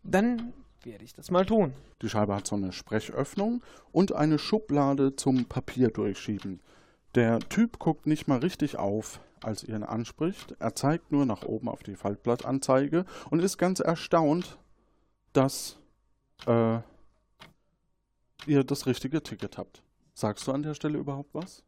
Dann 0.04 0.54
werde 0.84 1.06
ich 1.06 1.14
das 1.14 1.32
mal 1.32 1.46
tun. 1.46 1.74
Die 2.02 2.10
Scheibe 2.10 2.36
hat 2.36 2.48
so 2.48 2.56
eine 2.56 2.74
Sprechöffnung 2.74 3.64
und 3.92 4.14
eine 4.14 4.38
Schublade 4.38 5.16
zum 5.16 5.46
Papier 5.46 5.90
durchschieben. 5.90 6.60
Der 7.16 7.40
Typ 7.40 7.80
guckt 7.80 8.06
nicht 8.08 8.28
mal 8.28 8.40
richtig 8.40 8.78
auf, 8.78 9.22
als 9.42 9.64
ihr 9.64 9.76
ihn 9.76 9.84
anspricht. 9.84 10.56
Er 10.60 10.76
zeigt 10.76 11.12
nur 11.12 11.26
nach 11.26 11.44
oben 11.44 11.70
auf 11.70 11.84
die 11.84 11.96
Faltblattanzeige 11.96 13.06
und 13.30 13.40
ist 13.40 13.58
ganz 13.58 13.80
erstaunt, 13.80 14.58
dass 15.32 15.78
äh, 16.48 16.80
ihr 18.46 18.64
das 18.64 18.86
richtige 18.86 19.22
Ticket 19.24 19.58
habt. 19.58 19.84
Sagst 20.14 20.48
du 20.48 20.52
an 20.52 20.64
der 20.64 20.74
Stelle 20.74 20.98
überhaupt 20.98 21.34
was? 21.34 21.64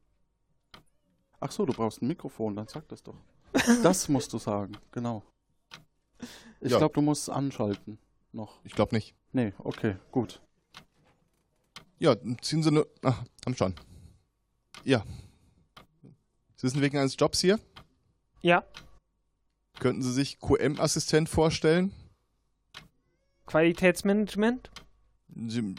Ach 1.48 1.52
so, 1.52 1.64
du 1.64 1.74
brauchst 1.74 2.02
ein 2.02 2.08
Mikrofon, 2.08 2.56
dann 2.56 2.68
sag 2.68 2.88
das 2.88 3.04
doch. 3.04 3.14
Das 3.84 4.10
musst 4.10 4.34
du 4.34 4.40
sagen, 4.40 4.76
genau. 4.92 5.22
Ich 6.60 6.72
Ja. 6.72 6.80
glaube, 6.80 6.96
du 6.96 7.02
musst 7.02 7.24
es 7.24 7.30
anschalten 7.30 8.00
noch. 8.32 8.60
Ich 8.64 8.74
glaube 8.74 8.96
nicht. 8.96 9.14
Nee, 9.32 9.54
okay, 9.60 9.98
gut. 10.12 10.42
Ja, 12.00 12.16
ziehen 12.42 12.64
Sie 12.64 12.70
eine. 12.70 12.86
Ach, 13.04 13.24
haben 13.46 13.56
schon. 13.56 13.76
Ja. 14.84 15.06
Sie 16.56 16.68
sind 16.68 16.82
wegen 16.82 16.98
eines 16.98 17.16
Jobs 17.20 17.42
hier. 17.42 17.60
Ja, 18.42 18.64
Könnten 19.80 20.02
Sie 20.02 20.14
sich 20.14 20.40
QM-Assistent 20.40 21.28
vorstellen? 21.30 21.94
Qualitätsmanagement. 23.46 24.72
Sie, 25.48 25.76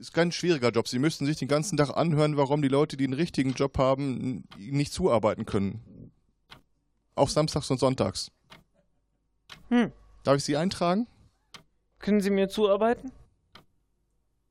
ist 0.00 0.14
kein 0.14 0.32
schwieriger 0.32 0.70
Job. 0.70 0.88
Sie 0.88 0.98
müssten 0.98 1.26
sich 1.26 1.36
den 1.36 1.48
ganzen 1.48 1.76
Tag 1.76 1.90
anhören, 1.90 2.36
warum 2.36 2.62
die 2.62 2.68
Leute, 2.68 2.96
die 2.96 3.04
einen 3.04 3.12
richtigen 3.12 3.52
Job 3.52 3.78
haben, 3.78 4.44
nicht 4.56 4.92
zuarbeiten 4.92 5.44
können. 5.44 6.10
Auch 7.14 7.28
samstags 7.28 7.70
und 7.70 7.78
sonntags. 7.78 8.32
Hm. 9.68 9.92
Darf 10.24 10.36
ich 10.36 10.44
Sie 10.44 10.56
eintragen? 10.56 11.06
Können 11.98 12.20
Sie 12.20 12.30
mir 12.30 12.48
zuarbeiten? 12.48 13.12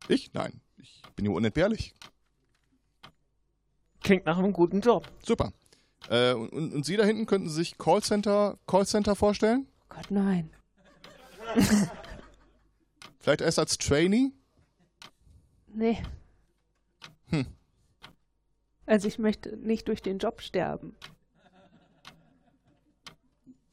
Ich? 0.08 0.34
Nein. 0.34 0.62
Ich 0.78 1.02
bin 1.16 1.26
hier 1.26 1.34
unentbehrlich. 1.34 1.96
Klingt 4.02 4.26
nach 4.26 4.38
einem 4.38 4.54
guten 4.54 4.82
Job. 4.82 5.12
Super. 5.26 5.52
Äh, 6.10 6.34
und, 6.34 6.54
und 6.54 6.74
und 6.74 6.86
Sie 6.86 6.96
da 6.96 7.04
hinten 7.04 7.26
könnten 7.26 7.50
sich 7.50 7.78
Callcenter, 7.78 8.58
Callcenter 8.68 9.16
vorstellen? 9.16 9.68
Gott, 9.90 10.10
nein. 10.10 10.52
Vielleicht 13.20 13.42
erst 13.42 13.60
als 13.60 13.78
Trainee? 13.78 14.32
Nee. 15.74 16.02
Hm. 17.28 17.46
Also 18.86 19.08
ich 19.08 19.20
möchte 19.20 19.56
nicht 19.58 19.88
durch 19.88 20.02
den 20.02 20.18
Job 20.18 20.42
sterben. 20.42 20.96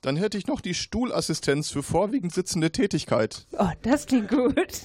Dann 0.03 0.17
hätte 0.17 0.39
ich 0.39 0.47
noch 0.47 0.61
die 0.61 0.75
Stuhlassistenz 0.75 1.71
für 1.71 1.83
vorwiegend 1.83 2.33
sitzende 2.33 2.71
Tätigkeit. 2.71 3.47
Oh, 3.59 3.71
das 3.83 4.07
klingt 4.07 4.29
gut. 4.29 4.57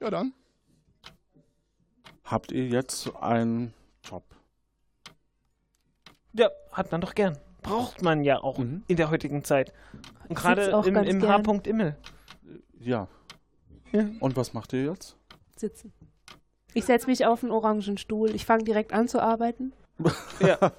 Ja, 0.00 0.10
dann. 0.10 0.32
Habt 2.22 2.52
ihr 2.52 2.68
jetzt 2.68 3.12
einen 3.16 3.74
Job? 4.04 4.22
Ja, 6.34 6.50
hat 6.70 6.92
man 6.92 7.00
doch 7.00 7.16
gern. 7.16 7.36
Braucht 7.62 8.00
man 8.02 8.22
ja 8.22 8.40
auch 8.40 8.58
Mhm. 8.58 8.84
in 8.86 8.96
der 8.96 9.10
heutigen 9.10 9.42
Zeit. 9.42 9.72
Und 10.28 10.36
gerade 10.36 10.76
auch 10.76 10.86
im, 10.86 10.94
im. 10.94 11.22
H. 11.26 11.42
Immel. 11.64 11.96
Ja. 12.78 13.08
Ja. 13.92 14.08
Und 14.20 14.36
was 14.36 14.54
macht 14.54 14.72
ihr 14.72 14.84
jetzt? 14.84 15.16
Sitzen. 15.56 15.92
Ich 16.74 16.84
setze 16.84 17.06
mich 17.06 17.26
auf 17.26 17.42
einen 17.42 17.52
orangen 17.52 17.98
Stuhl. 17.98 18.34
Ich 18.34 18.44
fange 18.44 18.64
direkt 18.64 18.92
an 18.92 19.08
zu 19.08 19.20
arbeiten. 19.20 19.72
Ja. 20.40 20.72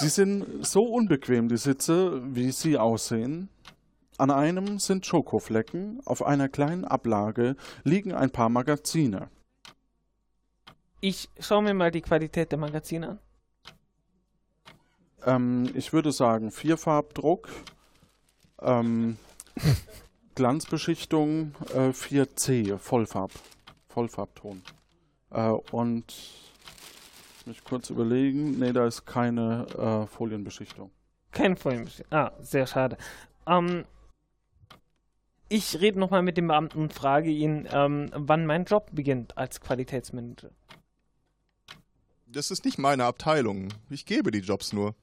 Die 0.00 0.08
sind 0.08 0.64
so 0.64 0.80
unbequem, 0.80 1.48
die 1.48 1.58
Sitze, 1.58 2.22
wie 2.34 2.50
sie 2.50 2.78
aussehen. 2.78 3.50
An 4.16 4.30
einem 4.30 4.78
sind 4.78 5.04
Schokoflecken, 5.04 6.00
auf 6.06 6.24
einer 6.24 6.48
kleinen 6.48 6.86
Ablage 6.86 7.56
liegen 7.84 8.14
ein 8.14 8.30
paar 8.30 8.48
Magazine. 8.48 9.28
Ich 11.00 11.28
schaue 11.38 11.62
mir 11.62 11.74
mal 11.74 11.90
die 11.90 12.00
Qualität 12.00 12.52
der 12.52 12.58
Magazine 12.58 13.08
an. 13.10 13.18
Ähm, 15.24 15.70
ich 15.74 15.92
würde 15.92 16.12
sagen 16.12 16.50
Vierfarbdruck, 16.50 17.48
ähm, 18.60 19.18
Glanzbeschichtung 20.34 21.54
äh, 21.74 21.90
4C, 21.90 22.78
Vollfarb, 22.78 23.32
Vollfarbton. 23.88 24.62
Äh, 25.30 25.48
und 25.70 26.04
mich 27.46 27.64
kurz 27.64 27.90
überlegen, 27.90 28.58
nee, 28.58 28.72
da 28.72 28.86
ist 28.86 29.04
keine 29.04 29.66
äh, 29.76 30.06
Folienbeschichtung. 30.06 30.90
Kein 31.32 31.56
Vorhin. 31.56 31.88
Ah, 32.10 32.32
sehr 32.40 32.66
schade. 32.66 32.96
Ähm, 33.46 33.84
ich 35.48 35.80
rede 35.80 35.98
nochmal 35.98 36.22
mit 36.22 36.36
dem 36.36 36.48
Beamten 36.48 36.80
und 36.80 36.92
frage 36.92 37.30
ihn, 37.30 37.68
ähm, 37.72 38.10
wann 38.14 38.46
mein 38.46 38.64
Job 38.64 38.88
beginnt 38.92 39.36
als 39.36 39.60
Qualitätsmanager. 39.60 40.50
Das 42.26 42.50
ist 42.50 42.64
nicht 42.64 42.78
meine 42.78 43.04
Abteilung. 43.04 43.68
Ich 43.90 44.06
gebe 44.06 44.30
die 44.30 44.38
Jobs 44.38 44.72
nur. 44.72 44.94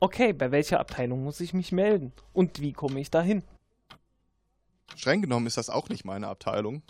Okay, 0.00 0.32
bei 0.32 0.50
welcher 0.50 0.80
Abteilung 0.80 1.24
muss 1.24 1.40
ich 1.40 1.54
mich 1.54 1.72
melden? 1.72 2.12
Und 2.32 2.60
wie 2.60 2.72
komme 2.72 3.00
ich 3.00 3.10
dahin? 3.10 3.42
Streng 4.94 5.22
genommen 5.22 5.46
ist 5.46 5.56
das 5.56 5.70
auch 5.70 5.88
nicht 5.88 6.04
meine 6.04 6.28
Abteilung. 6.28 6.82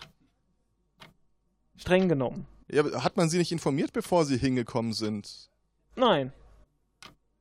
Streng 1.75 2.07
genommen. 2.09 2.47
Ja, 2.69 3.03
hat 3.03 3.17
man 3.17 3.29
sie 3.29 3.37
nicht 3.37 3.51
informiert, 3.51 3.93
bevor 3.93 4.25
sie 4.25 4.37
hingekommen 4.37 4.93
sind? 4.93 5.49
Nein. 5.95 6.31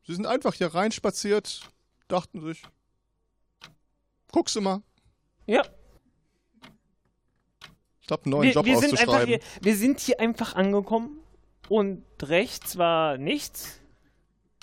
Sie 0.06 0.14
sind 0.14 0.26
einfach 0.26 0.54
hier 0.54 0.74
reinspaziert, 0.74 1.68
dachten 2.08 2.40
sich, 2.40 2.62
guckst 4.32 4.56
du 4.56 4.60
mal. 4.60 4.82
Ja. 5.46 5.62
Ich 8.00 8.06
glaube, 8.08 8.24
einen 8.24 8.32
neuen 8.32 8.42
Wir, 8.48 8.52
Job 8.52 8.66
wir, 8.66 8.78
sind 8.78 8.98
einfach 8.98 9.14
auszuschreiben. 9.14 9.28
hier, 9.28 9.40
wir 9.62 9.76
sind 9.76 10.00
hier 10.00 10.20
einfach 10.20 10.54
angekommen 10.54 11.20
und 11.68 12.04
rechts 12.22 12.76
war 12.76 13.16
nichts, 13.16 13.80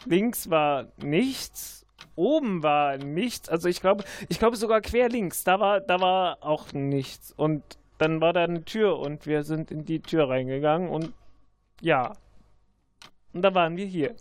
links 0.05 0.49
war 0.49 0.91
nichts, 0.97 1.78
oben 2.19 2.61
war 2.61 2.97
nichts. 2.97 3.49
Also 3.49 3.69
ich 3.69 3.79
glaube, 3.79 4.03
ich 4.27 4.39
glaube 4.39 4.57
sogar 4.57 4.81
quer 4.81 5.09
links, 5.09 5.43
da 5.43 5.59
war, 5.59 5.79
da 5.79 5.99
war 6.01 6.43
auch 6.43 6.73
nichts. 6.73 7.31
Und 7.31 7.63
dann 7.97 8.21
war 8.21 8.33
da 8.33 8.43
eine 8.43 8.63
Tür 8.65 8.99
und 8.99 9.25
wir 9.25 9.43
sind 9.43 9.71
in 9.71 9.85
die 9.85 10.01
Tür 10.01 10.29
reingegangen 10.29 10.89
und 10.89 11.13
ja. 11.81 12.15
Und 13.33 13.41
da 13.41 13.53
waren 13.55 13.77
wir 13.77 13.85
hier. 13.85 14.15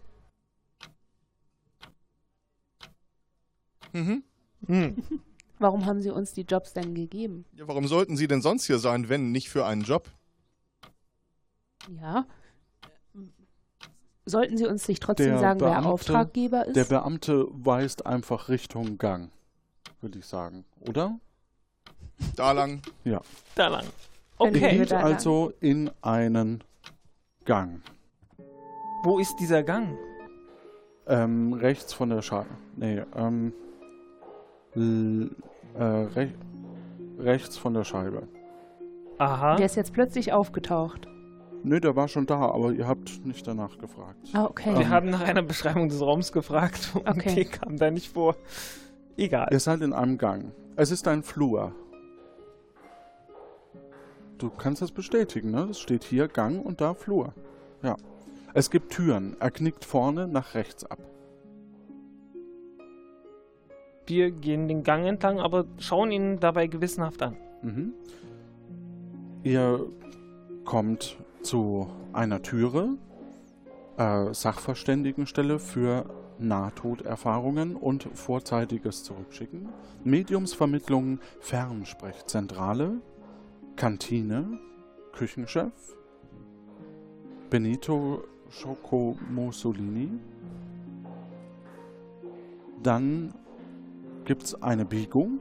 Mhm. 3.92 4.22
Hm. 4.66 4.96
Warum 5.58 5.86
haben 5.86 6.00
Sie 6.00 6.10
uns 6.10 6.32
die 6.32 6.42
Jobs 6.42 6.72
denn 6.72 6.94
gegeben? 6.94 7.44
Ja, 7.52 7.66
warum 7.66 7.88
sollten 7.88 8.16
sie 8.16 8.28
denn 8.28 8.42
sonst 8.42 8.66
hier 8.66 8.78
sein, 8.78 9.08
wenn 9.08 9.32
nicht 9.32 9.48
für 9.48 9.66
einen 9.66 9.82
Job? 9.82 10.08
Ja. 12.00 12.26
Sollten 14.28 14.56
Sie 14.58 14.66
uns 14.66 14.86
nicht 14.88 15.02
trotzdem 15.02 15.26
Der 15.30 15.38
sagen, 15.38 15.60
wer 15.60 15.70
Beamte- 15.70 15.88
Auftraggeber 15.88 16.66
ist? 16.66 16.76
Der 16.76 16.84
Beamte 16.84 17.46
weist 17.50 18.06
einfach 18.06 18.48
Richtung 18.48 18.98
Gang, 18.98 19.30
würde 20.00 20.18
ich 20.18 20.26
sagen, 20.26 20.64
oder? 20.88 21.18
Da 22.36 22.52
lang. 22.52 22.82
Ja. 23.04 23.20
Da 23.54 23.68
lang. 23.68 23.84
Okay. 24.38 24.78
geht 24.78 24.90
da 24.92 25.00
lang. 25.02 25.14
also 25.14 25.52
in 25.60 25.90
einen 26.02 26.62
Gang. 27.44 27.80
Wo 29.04 29.18
ist 29.18 29.36
dieser 29.40 29.62
Gang? 29.62 29.96
Ähm, 31.06 31.54
rechts 31.54 31.92
von 31.94 32.10
der 32.10 32.20
Scheibe. 32.22 32.50
Nee, 32.76 33.02
ähm. 33.16 33.52
Äh, 34.76 35.82
rech 35.82 36.30
rechts 37.18 37.56
von 37.56 37.72
der 37.74 37.84
Scheibe. 37.84 38.28
Aha. 39.18 39.56
Der 39.56 39.66
ist 39.66 39.74
jetzt 39.76 39.92
plötzlich 39.92 40.32
aufgetaucht. 40.32 41.08
Nö, 41.64 41.80
der 41.80 41.96
war 41.96 42.08
schon 42.08 42.26
da, 42.26 42.36
aber 42.38 42.72
ihr 42.72 42.86
habt 42.86 43.24
nicht 43.26 43.46
danach 43.46 43.78
gefragt. 43.78 44.18
Ah, 44.32 44.44
okay. 44.44 44.72
Wir 44.74 44.82
Ähm, 44.86 44.88
haben 44.90 45.10
nach 45.10 45.20
einer 45.22 45.42
Beschreibung 45.42 45.88
des 45.88 46.00
Raums 46.00 46.32
gefragt 46.32 46.92
und 46.94 47.08
Okay. 47.08 47.34
die 47.34 47.44
kam 47.44 47.76
da 47.76 47.90
nicht 47.90 48.12
vor. 48.12 48.36
Egal. 49.16 49.48
Ihr 49.50 49.60
seid 49.60 49.80
in 49.82 49.92
einem 49.92 50.18
Gang. 50.18 50.52
Es 50.76 50.90
ist 50.92 51.08
ein 51.08 51.22
Flur. 51.22 51.72
Du 54.38 54.50
kannst 54.50 54.80
das 54.82 54.92
bestätigen, 54.92 55.50
ne? 55.50 55.66
Es 55.70 55.80
steht 55.80 56.04
hier 56.04 56.28
Gang 56.28 56.64
und 56.64 56.80
da 56.80 56.94
Flur. 56.94 57.34
Ja. 57.82 57.96
Es 58.54 58.70
gibt 58.70 58.92
Türen. 58.92 59.36
Er 59.40 59.50
knickt 59.50 59.84
vorne 59.84 60.28
nach 60.28 60.54
rechts 60.54 60.84
ab. 60.84 60.98
Wir 64.06 64.30
gehen 64.30 64.68
den 64.68 64.84
Gang 64.84 65.06
entlang, 65.06 65.38
aber 65.38 65.66
schauen 65.78 66.12
ihn 66.12 66.40
dabei 66.40 66.66
gewissenhaft 66.66 67.20
an. 67.22 67.36
Mhm. 67.62 67.92
Ihr 69.42 69.86
kommt 70.64 71.16
zu 71.42 71.88
einer 72.12 72.42
Türe, 72.42 72.96
äh, 73.96 74.32
Sachverständigenstelle 74.32 75.58
für 75.58 76.06
Nahtoderfahrungen 76.38 77.76
und 77.76 78.08
vorzeitiges 78.14 79.04
Zurückschicken, 79.04 79.68
Mediumsvermittlung, 80.04 81.18
Fernsprechzentrale, 81.40 83.00
Kantine, 83.76 84.58
Küchenchef, 85.12 85.72
Benito 87.50 88.24
Schoko 88.50 89.16
Mussolini. 89.30 90.10
Dann 92.82 93.34
gibt's 94.24 94.54
eine 94.62 94.84
Biegung. 94.84 95.40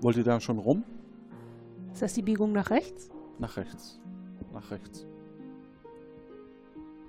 Wollt 0.00 0.16
ihr 0.16 0.24
da 0.24 0.40
schon 0.40 0.58
rum? 0.58 0.84
Ist 1.92 2.02
das 2.02 2.12
die 2.12 2.22
Biegung 2.22 2.52
nach 2.52 2.70
rechts? 2.70 3.08
Nach 3.38 3.56
rechts. 3.56 4.00
Nach 4.54 4.70
rechts. 4.70 5.04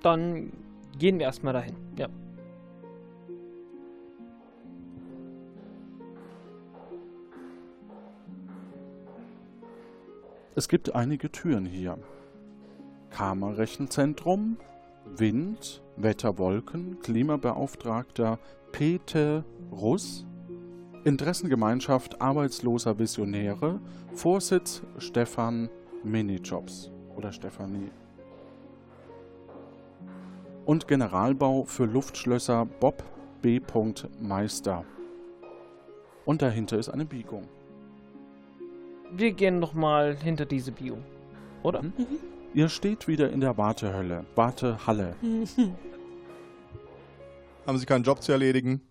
Dann 0.01 0.51
gehen 0.97 1.19
wir 1.19 1.27
erstmal 1.27 1.53
dahin. 1.53 1.75
Ja. 1.95 2.09
Es 10.55 10.67
gibt 10.67 10.95
einige 10.95 11.31
Türen 11.31 11.65
hier. 11.65 11.99
Kammerrechenzentrum, 13.11 14.57
Wind, 15.05 15.83
Wetter, 15.97 16.37
Wolken, 16.37 16.99
Klimabeauftragter 16.99 18.39
Peter 18.71 19.45
Russ, 19.71 20.25
Interessengemeinschaft 21.03 22.19
arbeitsloser 22.19 22.97
Visionäre, 22.97 23.79
Vorsitz 24.13 24.81
Stefan 24.97 25.69
Minijobs 26.03 26.94
oder 27.15 27.31
Stefanie. 27.31 27.91
Und 30.65 30.87
Generalbau 30.87 31.63
für 31.63 31.85
Luftschlösser 31.85 32.65
Bob 32.65 33.03
B. 33.41 33.61
Meister. 34.19 34.83
Und 36.25 36.41
dahinter 36.41 36.77
ist 36.77 36.89
eine 36.89 37.05
Biegung. 37.05 37.47
Wir 39.11 39.31
gehen 39.33 39.59
nochmal 39.59 40.15
hinter 40.15 40.45
diese 40.45 40.71
Biegung. 40.71 41.03
Oder? 41.61 41.83
Mhm. 41.83 41.93
Ihr 42.53 42.69
steht 42.69 43.07
wieder 43.07 43.29
in 43.31 43.41
der 43.41 43.57
Wartehölle, 43.57 44.25
Wartehalle, 44.35 45.15
Haben 47.65 47.77
sie 47.79 47.85
keinen 47.85 48.03
Job 48.03 48.21
zu 48.21 48.31
erledigen? 48.31 48.81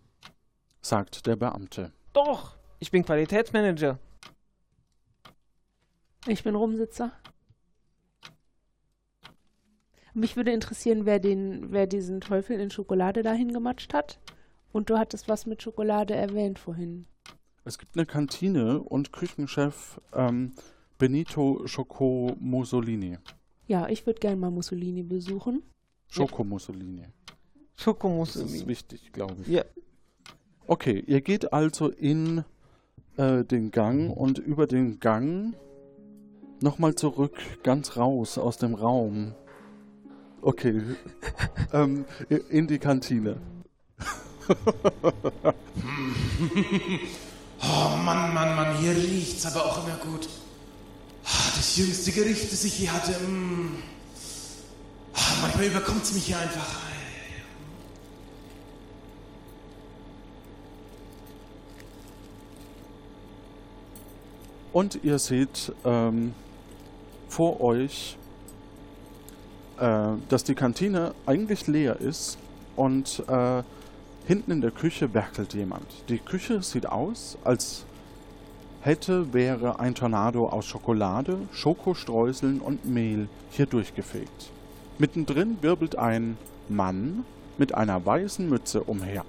sagt 0.81 1.27
der 1.27 1.37
Beamte. 1.37 1.93
Doch, 2.13 2.57
ich 2.79 2.91
bin 2.91 3.05
Qualitätsmanager. 3.05 3.99
Ich 6.27 6.43
bin 6.43 6.55
Rumsitzer. 6.55 7.13
Mich 10.15 10.37
würde 10.37 10.53
interessieren, 10.53 11.07
wer, 11.07 11.19
den, 11.19 11.73
wer 11.73 11.89
diesen 11.89 12.21
Teufel 12.21 12.59
in 12.61 12.71
Schokolade 12.71 13.23
dahin 13.23 13.53
gematscht 13.53 13.93
hat. 13.93 14.21
Und 14.73 14.89
du 14.89 14.99
hattest 14.99 15.29
was 15.29 15.47
mit 15.47 15.63
Schokolade 15.63 16.15
erwähnt 16.15 16.59
vorhin. 16.59 17.07
Es 17.65 17.79
gibt 17.79 17.97
eine 17.97 18.07
Kantine 18.07 18.81
und 18.81 19.13
Küchenchef 19.13 20.01
ähm, 20.13 20.53
Benito 20.99 21.67
Schoko 21.67 22.37
Mussolini. 22.39 23.19
Ja, 23.67 23.89
ich 23.89 24.07
würde 24.07 24.21
gerne 24.21 24.37
mal 24.37 24.51
Mussolini 24.51 25.03
besuchen. 25.03 25.63
Schoko 26.09 26.45
Mussolini. 26.45 27.07
Das 27.75 27.85
Schokomussolini. 27.85 28.57
ist 28.57 28.67
wichtig, 28.67 29.13
glaube 29.13 29.37
ich. 29.43 29.49
Ja. 29.49 29.65
Okay, 30.67 31.03
ihr 31.07 31.21
geht 31.23 31.53
also 31.53 31.89
in 31.89 32.45
äh, 33.17 33.45
den 33.45 33.71
Gang 33.71 34.17
und 34.17 34.39
über 34.39 34.67
den 34.67 35.01
Gang 35.01 35.55
nochmal 36.61 36.95
zurück, 36.95 37.37
ganz 37.63 37.97
raus 37.97 38.39
aus 38.39 38.59
dem 38.59 38.75
Raum. 38.75 39.35
Okay. 40.45 40.83
ähm, 41.73 42.05
in 42.51 42.67
die 42.67 42.79
Kantine. 42.79 43.37
Oh 47.67 47.97
Mann, 47.97 48.35
Mann, 48.35 48.55
Mann, 48.57 48.77
hier 48.79 48.91
riecht's 48.95 49.47
aber 49.47 49.65
auch 49.65 49.87
immer 49.87 49.97
gut. 49.97 50.29
Ah, 51.25 51.51
Das 51.57 51.77
jüngste 51.79 52.13
Gericht, 52.13 52.53
das 52.53 52.63
ich 52.65 52.79
je 52.79 52.91
hatte. 52.91 53.13
mm. 53.13 53.77
Ah, 55.15 55.21
Manchmal 55.41 55.67
überkommt's 55.67 56.13
mich 56.13 56.27
hier 56.27 56.39
einfach. 56.39 56.67
Und 64.73 64.99
ihr 65.05 65.19
seht 65.19 65.73
ähm, 65.85 66.35
vor 67.29 67.61
euch, 67.61 68.17
äh, 69.79 70.09
dass 70.29 70.45
die 70.45 70.55
Kantine 70.55 71.15
eigentlich 71.27 71.67
leer 71.67 72.01
ist 72.01 72.39
und 72.77 73.23
äh, 73.29 73.63
hinten 74.27 74.51
in 74.53 74.61
der 74.61 74.71
Küche 74.71 75.13
werkelt 75.15 75.55
jemand. 75.55 75.87
Die 76.09 76.19
Küche 76.19 76.63
sieht 76.63 76.87
aus, 76.87 77.37
als 77.45 77.85
hätte, 78.81 79.33
wäre 79.33 79.81
ein 79.81 79.95
Tornado 79.95 80.47
aus 80.49 80.67
Schokolade, 80.67 81.39
Schokostreuseln 81.53 82.61
und 82.61 82.85
Mehl 82.85 83.29
hier 83.51 83.67
durchgefegt. 83.67 84.51
Mittendrin 84.99 85.59
wirbelt 85.61 85.97
ein 85.97 86.37
Mann 86.69 87.25
mit 87.59 87.75
einer 87.75 88.05
weißen 88.05 88.49
Mütze 88.49 88.83
umher. 88.83 89.25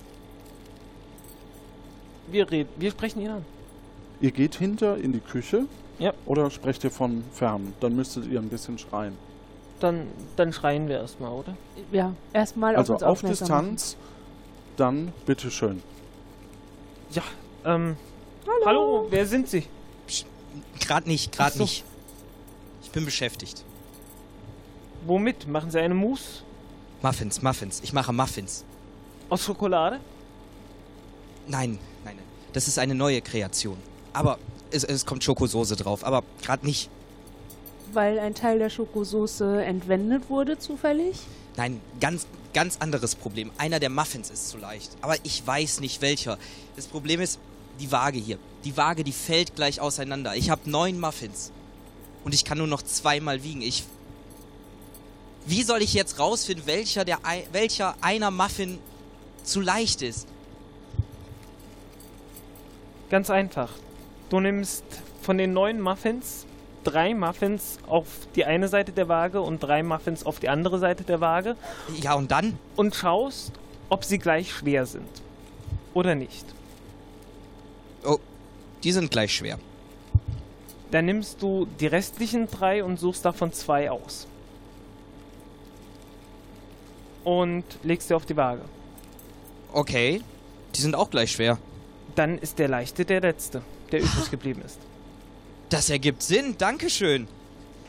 Wir, 2.32 2.50
reden, 2.50 2.70
wir 2.78 2.92
sprechen 2.92 3.22
ihn 3.22 3.30
an. 3.30 3.46
Ihr 4.22 4.32
geht 4.32 4.56
hinter 4.56 4.98
in 4.98 5.12
die 5.14 5.20
Küche 5.20 5.66
Ja. 6.00 6.14
oder 6.26 6.50
sprecht 6.50 6.84
ihr 6.84 6.92
von 6.92 7.24
fern? 7.34 7.74
Dann 7.80 7.96
müsstet 7.96 8.26
ihr 8.28 8.40
ein 8.40 8.50
bisschen 8.50 8.78
schreien. 8.78 9.14
Dann, 9.80 10.08
dann 10.36 10.54
schreien 10.54 10.88
wir 10.88 11.00
erstmal, 11.00 11.32
oder? 11.32 11.56
Ja, 11.92 12.14
erstmal 12.34 12.76
Also 12.76 12.94
auf 12.96 13.02
uns 13.02 13.04
auf 13.04 13.24
machen. 13.24 13.32
Distanz, 13.32 13.98
dann 14.78 15.12
bitteschön. 15.26 15.84
Ja, 17.12 17.24
ähm. 17.66 17.98
Hallo, 18.66 19.08
wer 19.10 19.26
sind 19.26 19.50
Sie? 19.50 19.66
Gerade 20.80 21.08
nicht, 21.08 21.32
gerade 21.32 21.58
so. 21.58 21.64
nicht. 21.64 21.84
Ich 22.84 22.92
bin 22.92 23.06
beschäftigt. 23.06 23.64
Womit? 25.06 25.48
Machen 25.48 25.70
Sie 25.72 25.80
eine 25.80 25.94
Mousse? 25.94 26.44
Muffins, 27.02 27.42
Muffins. 27.42 27.82
Ich 27.84 27.94
mache 27.94 28.14
Muffins. 28.14 28.64
Aus 29.30 29.44
Schokolade? 29.44 30.00
Nein, 31.48 31.80
nein, 32.04 32.16
nein. 32.16 32.26
Das 32.54 32.68
ist 32.68 32.80
eine 32.80 32.96
neue 32.96 33.22
Kreation. 33.22 33.78
Aber 34.14 34.40
es, 34.72 34.84
es 34.84 35.06
kommt 35.06 35.24
Schokosoße 35.24 35.76
drauf. 35.76 36.04
Aber 36.04 36.24
gerade 36.42 36.66
nicht. 36.66 36.90
Weil 37.94 38.20
ein 38.20 38.36
Teil 38.36 38.60
der 38.60 38.70
Schokosoße 38.70 39.64
entwendet 39.64 40.30
wurde 40.30 40.58
zufällig. 40.58 41.18
Nein, 41.58 41.80
ganz, 42.00 42.28
ganz 42.54 42.78
anderes 42.80 43.16
Problem. 43.16 43.52
Einer 43.58 43.80
der 43.80 43.90
Muffins 43.90 44.30
ist 44.30 44.50
zu 44.50 44.58
leicht. 44.58 44.92
Aber 45.02 45.16
ich 45.24 45.46
weiß 45.46 45.80
nicht 45.80 46.02
welcher. 46.02 46.38
Das 46.76 46.88
Problem 46.88 47.22
ist 47.22 47.40
die 47.80 47.92
Waage 47.92 48.20
hier. 48.20 48.38
Die 48.64 48.76
Waage, 48.78 49.04
die 49.04 49.12
fällt 49.12 49.56
gleich 49.56 49.80
auseinander. 49.80 50.36
Ich 50.36 50.50
habe 50.50 50.70
neun 50.70 51.00
Muffins. 51.00 51.52
Und 52.24 52.34
ich 52.34 52.44
kann 52.44 52.58
nur 52.58 52.68
noch 52.68 52.82
zweimal 52.82 53.44
wiegen. 53.44 53.62
Ich. 53.62 53.86
Wie 55.46 55.64
soll 55.64 55.82
ich 55.82 55.94
jetzt 55.94 56.18
rausfinden, 56.18 56.66
welcher, 56.66 57.06
der, 57.06 57.20
welcher 57.52 57.96
einer 58.02 58.32
Muffin 58.32 58.80
zu 59.44 59.62
leicht 59.62 60.02
ist? 60.02 60.28
Ganz 63.12 63.30
einfach. 63.30 63.72
Du 64.30 64.40
nimmst 64.40 64.84
von 65.22 65.38
den 65.38 65.54
neun 65.54 65.80
Muffins 65.80 66.48
drei 66.86 67.14
Muffins 67.14 67.78
auf 67.88 68.06
die 68.36 68.46
eine 68.46 68.68
Seite 68.70 68.92
der 68.94 69.08
Waage 69.10 69.42
und 69.42 69.60
drei 69.62 69.84
Muffins 69.84 70.26
auf 70.26 70.40
die 70.40 70.48
andere 70.50 70.80
Seite 70.80 71.04
der 71.04 71.20
Waage 71.20 71.56
Ja, 72.02 72.14
und 72.14 72.32
dann? 72.32 72.58
und 72.78 72.96
schaust, 72.96 73.52
ob 73.90 74.06
sie 74.06 74.18
gleich 74.20 74.52
schwer 74.54 74.86
sind. 74.86 75.10
Oder 75.94 76.16
nicht. 76.16 76.46
Oh, 78.06 78.18
die 78.84 78.92
sind 78.92 79.12
gleich 79.12 79.34
schwer. 79.36 79.60
Dann 80.92 81.06
nimmst 81.06 81.42
du 81.42 81.68
die 81.80 81.88
restlichen 81.88 82.48
drei 82.50 82.84
und 82.84 83.00
suchst 83.00 83.26
davon 83.26 83.52
zwei 83.52 83.90
aus. 83.92 84.28
Und 87.24 87.64
legst 87.84 88.08
sie 88.08 88.14
auf 88.14 88.26
die 88.26 88.38
Waage. 88.38 88.62
Okay, 89.74 90.22
die 90.76 90.82
sind 90.82 90.96
auch 90.96 91.10
gleich 91.10 91.32
schwer. 91.32 91.58
Dann 92.16 92.38
ist 92.38 92.60
der 92.60 92.68
leichte 92.68 93.04
der 93.04 93.22
letzte, 93.22 93.62
der 93.92 94.02
übrig 94.02 94.30
geblieben 94.32 94.62
ist. 94.64 94.80
Das 95.70 95.90
ergibt 95.90 96.22
Sinn, 96.24 96.56
Dankeschön. 96.58 97.28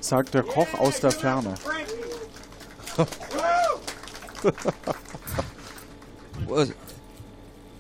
Sagt 0.01 0.35
der 0.35 0.43
Koch 0.43 0.73
aus 0.79 1.01
der 1.01 1.11
Ferne. 1.11 1.55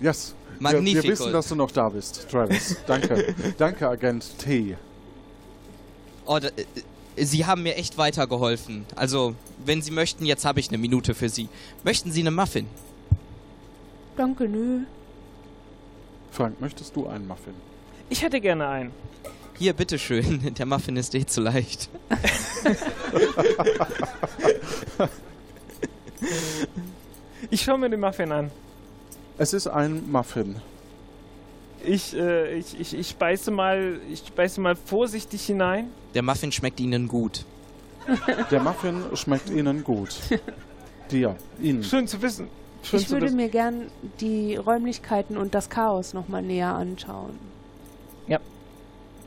Yes. 0.00 0.34
Wir, 0.58 0.70
wir 0.70 0.72
Magnifico. 0.72 1.08
wissen, 1.08 1.32
dass 1.32 1.48
du 1.48 1.54
noch 1.54 1.70
da 1.70 1.88
bist, 1.88 2.28
Travis. 2.30 2.76
Danke. 2.86 3.34
Danke, 3.58 3.88
Agent 3.88 4.38
T. 4.38 4.76
Oh, 6.26 6.38
da, 6.38 6.48
äh, 6.48 7.24
Sie 7.24 7.46
haben 7.46 7.62
mir 7.62 7.76
echt 7.76 7.96
weitergeholfen. 7.96 8.84
Also, 8.94 9.34
wenn 9.64 9.80
Sie 9.80 9.90
möchten, 9.90 10.26
jetzt 10.26 10.44
habe 10.44 10.60
ich 10.60 10.68
eine 10.68 10.78
Minute 10.78 11.14
für 11.14 11.28
Sie. 11.28 11.48
Möchten 11.84 12.12
Sie 12.12 12.20
eine 12.20 12.30
Muffin? 12.30 12.66
Danke, 14.16 14.48
nö. 14.48 14.80
Frank, 16.30 16.60
möchtest 16.60 16.94
du 16.94 17.06
einen 17.06 17.26
Muffin? 17.26 17.54
Ich 18.10 18.22
hätte 18.22 18.40
gerne 18.40 18.68
einen. 18.68 18.92
Hier, 19.58 19.72
bitteschön. 19.72 20.54
Der 20.58 20.66
Muffin 20.66 20.96
ist 20.96 21.14
eh 21.14 21.24
zu 21.26 21.40
leicht. 21.40 21.88
Ich 27.50 27.62
schaue 27.62 27.78
mir 27.78 27.90
den 27.90 28.00
Muffin 28.00 28.32
an. 28.32 28.50
Es 29.38 29.52
ist 29.52 29.66
ein 29.68 30.10
Muffin. 30.10 30.56
Ich, 31.84 32.16
äh, 32.16 32.58
ich, 32.58 32.80
ich, 32.80 32.94
ich 32.94 33.16
beiße 33.16 33.50
mal, 33.50 34.00
ich 34.10 34.32
beiße 34.32 34.60
mal 34.60 34.74
vorsichtig 34.74 35.44
hinein. 35.46 35.88
Der 36.14 36.22
Muffin 36.22 36.50
schmeckt 36.50 36.80
Ihnen 36.80 37.06
gut. 37.06 37.44
Der 38.50 38.60
Muffin 38.60 39.04
schmeckt 39.14 39.50
Ihnen 39.50 39.84
gut. 39.84 40.16
Dir, 41.10 41.36
Ihnen. 41.60 41.84
Schön 41.84 42.08
zu 42.08 42.20
wissen. 42.22 42.48
Schön 42.82 43.00
Ich 43.00 43.06
zu 43.06 43.12
würde 43.14 43.26
wissen. 43.26 43.36
mir 43.36 43.48
gern 43.48 43.82
die 44.20 44.56
Räumlichkeiten 44.56 45.36
und 45.36 45.54
das 45.54 45.70
Chaos 45.70 46.14
nochmal 46.14 46.42
näher 46.42 46.74
anschauen. 46.74 47.38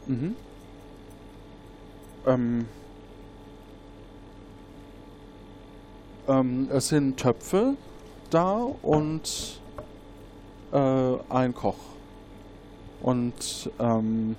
Mhm. 0.10 0.36
Ähm, 2.26 2.66
ähm, 6.28 6.68
es 6.72 6.88
sind 6.88 7.18
Töpfe 7.18 7.76
da 8.32 8.68
und 8.82 9.62
äh, 10.74 11.14
ein 11.30 11.54
Koch. 11.54 11.76
Und 13.04 13.70
ähm, 13.80 14.36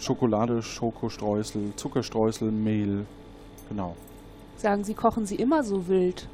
Schokolade, 0.00 0.62
Schokostreusel, 0.64 1.72
Zuckerstreusel, 1.76 2.50
Mehl. 2.50 3.06
Genau. 3.68 3.94
Sagen 4.56 4.82
Sie, 4.82 4.94
kochen 4.94 5.26
Sie 5.26 5.36
immer 5.36 5.62
so 5.62 5.86
wild? 5.86 6.28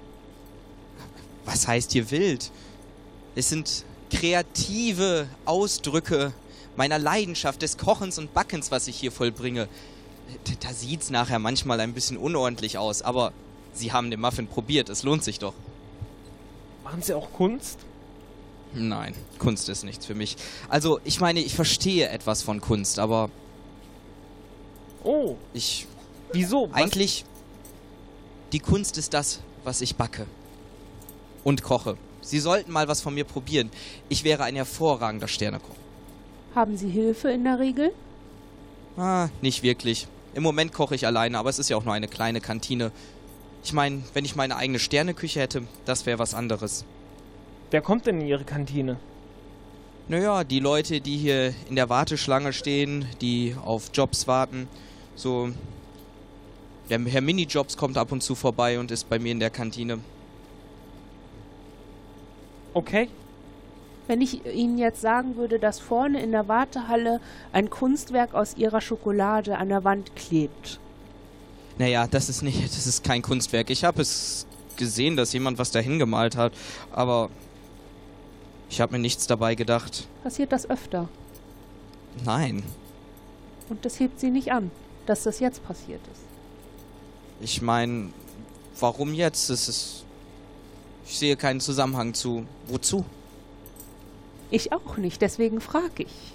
Was 1.44 1.68
heißt 1.68 1.92
hier 1.92 2.10
wild? 2.10 2.50
Es 3.34 3.50
sind 3.50 3.84
kreative 4.10 5.28
Ausdrücke 5.44 6.32
meiner 6.80 6.98
Leidenschaft 6.98 7.60
des 7.60 7.76
Kochens 7.76 8.16
und 8.16 8.32
Backens, 8.32 8.70
was 8.70 8.88
ich 8.88 8.96
hier 8.96 9.12
vollbringe. 9.12 9.68
Da 10.60 10.72
sieht's 10.72 11.10
nachher 11.10 11.38
manchmal 11.38 11.78
ein 11.80 11.92
bisschen 11.92 12.16
unordentlich 12.16 12.78
aus, 12.78 13.02
aber 13.02 13.34
Sie 13.74 13.92
haben 13.92 14.10
den 14.10 14.18
Muffin 14.20 14.46
probiert, 14.46 14.88
es 14.88 15.02
lohnt 15.02 15.22
sich 15.22 15.38
doch. 15.38 15.52
Machen 16.82 17.02
Sie 17.02 17.12
auch 17.12 17.30
Kunst? 17.34 17.80
Nein, 18.72 19.14
Kunst 19.38 19.68
ist 19.68 19.84
nichts 19.84 20.06
für 20.06 20.14
mich. 20.14 20.36
Also, 20.70 21.00
ich 21.04 21.20
meine, 21.20 21.40
ich 21.40 21.54
verstehe 21.54 22.08
etwas 22.08 22.42
von 22.42 22.62
Kunst, 22.62 22.98
aber 22.98 23.28
Oh, 25.04 25.36
ich 25.52 25.86
wieso? 26.32 26.70
Was- 26.70 26.80
eigentlich 26.80 27.24
die 28.52 28.60
Kunst 28.60 28.96
ist 28.96 29.12
das, 29.12 29.40
was 29.64 29.82
ich 29.82 29.96
backe 29.96 30.24
und 31.44 31.62
koche. 31.62 31.98
Sie 32.22 32.38
sollten 32.40 32.72
mal 32.72 32.88
was 32.88 33.02
von 33.02 33.12
mir 33.14 33.24
probieren. 33.24 33.70
Ich 34.08 34.24
wäre 34.24 34.44
ein 34.44 34.56
hervorragender 34.56 35.28
Sternekoch. 35.28 35.76
Haben 36.54 36.76
Sie 36.76 36.88
Hilfe 36.88 37.30
in 37.30 37.44
der 37.44 37.58
Regel? 37.58 37.92
Ah, 38.96 39.28
nicht 39.40 39.62
wirklich. 39.62 40.08
Im 40.34 40.42
Moment 40.42 40.72
koche 40.72 40.94
ich 40.94 41.06
alleine, 41.06 41.38
aber 41.38 41.48
es 41.48 41.58
ist 41.58 41.70
ja 41.70 41.76
auch 41.76 41.84
nur 41.84 41.94
eine 41.94 42.08
kleine 42.08 42.40
Kantine. 42.40 42.90
Ich 43.62 43.72
meine, 43.72 44.02
wenn 44.14 44.24
ich 44.24 44.36
meine 44.36 44.56
eigene 44.56 44.78
Sterneküche 44.78 45.40
hätte, 45.40 45.62
das 45.84 46.06
wäre 46.06 46.18
was 46.18 46.34
anderes. 46.34 46.84
Wer 47.70 47.82
kommt 47.82 48.06
denn 48.06 48.20
in 48.20 48.26
Ihre 48.26 48.44
Kantine? 48.44 48.96
Naja, 50.08 50.42
die 50.42 50.58
Leute, 50.58 51.00
die 51.00 51.16
hier 51.16 51.54
in 51.68 51.76
der 51.76 51.88
Warteschlange 51.88 52.52
stehen, 52.52 53.06
die 53.20 53.54
auf 53.64 53.90
Jobs 53.94 54.26
warten, 54.26 54.68
so. 55.14 55.50
Der 56.88 56.98
Herr 56.98 57.20
Minijobs 57.20 57.76
kommt 57.76 57.96
ab 57.96 58.10
und 58.10 58.20
zu 58.20 58.34
vorbei 58.34 58.80
und 58.80 58.90
ist 58.90 59.08
bei 59.08 59.20
mir 59.20 59.30
in 59.30 59.38
der 59.38 59.50
Kantine. 59.50 60.00
Okay. 62.74 63.08
Wenn 64.10 64.22
ich 64.22 64.44
Ihnen 64.44 64.76
jetzt 64.76 65.00
sagen 65.02 65.36
würde, 65.36 65.60
dass 65.60 65.78
vorne 65.78 66.20
in 66.20 66.32
der 66.32 66.48
Wartehalle 66.48 67.20
ein 67.52 67.70
Kunstwerk 67.70 68.34
aus 68.34 68.56
Ihrer 68.56 68.80
Schokolade 68.80 69.56
an 69.56 69.68
der 69.68 69.84
Wand 69.84 70.16
klebt. 70.16 70.80
Naja, 71.78 72.08
das 72.08 72.28
ist 72.28 72.42
nicht, 72.42 72.60
das 72.64 72.88
ist 72.88 73.04
kein 73.04 73.22
Kunstwerk. 73.22 73.70
Ich 73.70 73.84
habe 73.84 74.02
es 74.02 74.48
gesehen, 74.76 75.16
dass 75.16 75.32
jemand 75.32 75.58
was 75.58 75.70
dahin 75.70 76.00
gemalt 76.00 76.34
hat, 76.34 76.52
aber 76.90 77.30
ich 78.68 78.80
habe 78.80 78.94
mir 78.94 78.98
nichts 78.98 79.28
dabei 79.28 79.54
gedacht. 79.54 80.08
Passiert 80.24 80.50
das 80.50 80.68
öfter? 80.68 81.08
Nein. 82.24 82.64
Und 83.68 83.84
das 83.84 84.00
hebt 84.00 84.18
sie 84.18 84.30
nicht 84.30 84.50
an, 84.50 84.72
dass 85.06 85.22
das 85.22 85.38
jetzt 85.38 85.64
passiert 85.64 86.00
ist. 86.12 86.22
Ich 87.40 87.62
meine, 87.62 88.10
warum 88.80 89.14
jetzt? 89.14 89.50
Es 89.50 89.68
ist. 89.68 90.04
Ich 91.06 91.16
sehe 91.16 91.36
keinen 91.36 91.60
Zusammenhang 91.60 92.12
zu. 92.12 92.44
Wozu? 92.66 93.04
Ich 94.50 94.72
auch 94.72 94.96
nicht, 94.96 95.22
deswegen 95.22 95.60
frage 95.60 96.04
ich. 96.04 96.32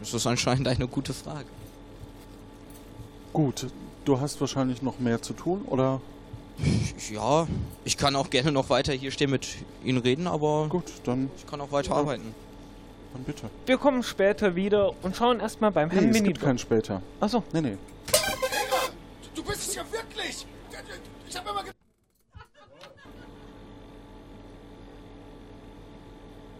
Das 0.00 0.14
ist 0.14 0.26
anscheinend 0.26 0.68
eine 0.68 0.86
gute 0.88 1.12
Frage. 1.12 1.46
Gut, 3.32 3.66
du 4.04 4.20
hast 4.20 4.40
wahrscheinlich 4.40 4.82
noch 4.82 4.98
mehr 4.98 5.20
zu 5.20 5.32
tun, 5.34 5.62
oder? 5.66 6.00
Ja, 7.12 7.46
ich 7.84 7.98
kann 7.98 8.16
auch 8.16 8.30
gerne 8.30 8.50
noch 8.50 8.70
weiter 8.70 8.92
hier 8.94 9.10
stehen 9.10 9.30
mit 9.30 9.46
Ihnen 9.84 9.98
reden, 9.98 10.26
aber. 10.26 10.68
Gut, 10.70 10.90
dann. 11.04 11.30
Ich 11.36 11.46
kann 11.46 11.60
auch 11.60 11.70
weiter 11.70 11.90
Ja. 11.90 11.96
arbeiten. 11.96 12.34
Dann 13.12 13.24
bitte. 13.24 13.50
Wir 13.66 13.76
kommen 13.76 14.02
später 14.02 14.56
wieder 14.56 14.92
und 15.02 15.14
schauen 15.16 15.40
erstmal 15.40 15.70
beim 15.70 15.88
Nee, 15.88 15.94
Herrn 15.96 16.04
es 16.08 16.12
gibt 16.14 16.22
Minijob. 16.28 16.44
kein 16.44 16.58
später. 16.58 17.02
Achso. 17.20 17.42
Nee, 17.52 17.60
nee. 17.60 17.76
Du 19.34 19.42
bist 19.42 19.68
es 19.68 19.74
ja 19.74 19.82
wirklich! 19.92 20.46
Ich 21.28 21.36
habe 21.36 21.50
immer 21.50 21.62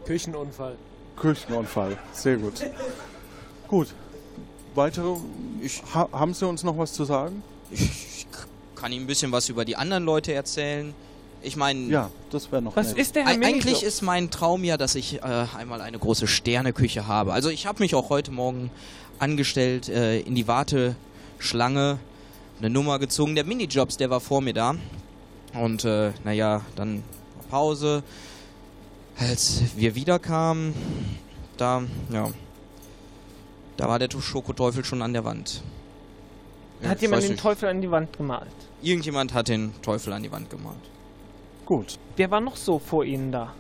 Küchenunfall. 0.07 0.77
Küchenunfall. 1.17 1.97
Sehr 2.13 2.37
gut. 2.37 2.55
Gut. 3.69 3.89
Weitere. 4.75 5.17
ha, 5.95 6.09
haben 6.13 6.35
Sie 6.35 6.47
uns 6.47 6.63
noch 6.63 6.77
was 6.79 6.93
zu 6.93 7.05
sagen? 7.05 7.43
Ich 7.71 8.27
kann 8.77 8.93
Ihnen 8.93 9.05
ein 9.05 9.07
bisschen 9.07 9.33
was 9.33 9.49
über 9.49 9.65
die 9.65 9.77
anderen 9.77 10.05
Leute 10.05 10.33
erzählen. 10.33 10.95
Ich 11.43 11.57
meine. 11.57 11.81
Ja, 11.89 12.11
das 12.31 12.51
wäre 12.53 12.63
noch 12.63 12.77
Was 12.77 12.89
nett. 12.89 12.99
ist 12.99 13.15
der 13.17 13.25
Herr 13.27 13.33
Eig- 13.37 13.45
Eigentlich 13.45 13.83
ist 13.83 14.03
mein 14.03 14.31
Traum 14.31 14.65
ja, 14.65 14.77
dass 14.77 14.95
ich 14.95 15.23
äh, 15.23 15.47
einmal 15.57 15.81
eine 15.81 15.99
große 15.99 16.27
Sterneküche 16.27 17.07
habe. 17.07 17.33
Also 17.33 17.49
ich 17.51 17.67
habe 17.67 17.83
mich 17.83 17.95
auch 17.95 18.11
heute 18.11 18.31
Morgen 18.31 18.71
angestellt 19.19 19.89
äh, 19.89 20.21
in 20.21 20.35
die 20.35 20.47
Warteschlange, 20.47 21.99
eine 22.59 22.71
Nummer 22.71 22.99
gezogen. 22.99 23.35
Der 23.35 23.45
Minijobs, 23.45 23.97
der 23.97 24.11
war 24.11 24.21
vor 24.21 24.41
mir 24.43 24.53
da. 24.55 24.75
Und 25.55 25.85
äh, 25.85 26.13
naja, 26.25 26.61
dann 26.77 27.03
Pause. 27.51 28.03
Als 29.19 29.63
wir 29.77 29.95
wiederkamen, 29.95 30.75
da, 31.57 31.83
ja, 32.13 32.29
da 33.77 33.89
war 33.89 33.99
der 33.99 34.09
Schokoteufel 34.11 34.85
schon 34.85 35.01
an 35.03 35.13
der 35.13 35.25
Wand. 35.25 35.63
Ja, 36.83 36.91
Hat 36.91 36.97
ich 36.97 37.03
jemand 37.03 37.23
den 37.23 37.31
nicht. 37.33 37.43
Teufel 37.43 37.69
an 37.71 37.81
die 37.81 37.91
Wand 37.91 38.15
gemalt? 38.17 38.51
Irgendjemand 38.83 39.33
hat 39.33 39.49
den 39.49 39.73
Teufel 39.81 40.13
an 40.13 40.23
die 40.23 40.31
Wand 40.31 40.51
gemalt. 40.51 40.77
Gut. 41.65 41.99
Wer 42.17 42.31
war 42.31 42.41
noch 42.41 42.57
so 42.57 42.79
vor 42.79 43.05
Ihnen 43.05 43.33
da? 43.33 43.55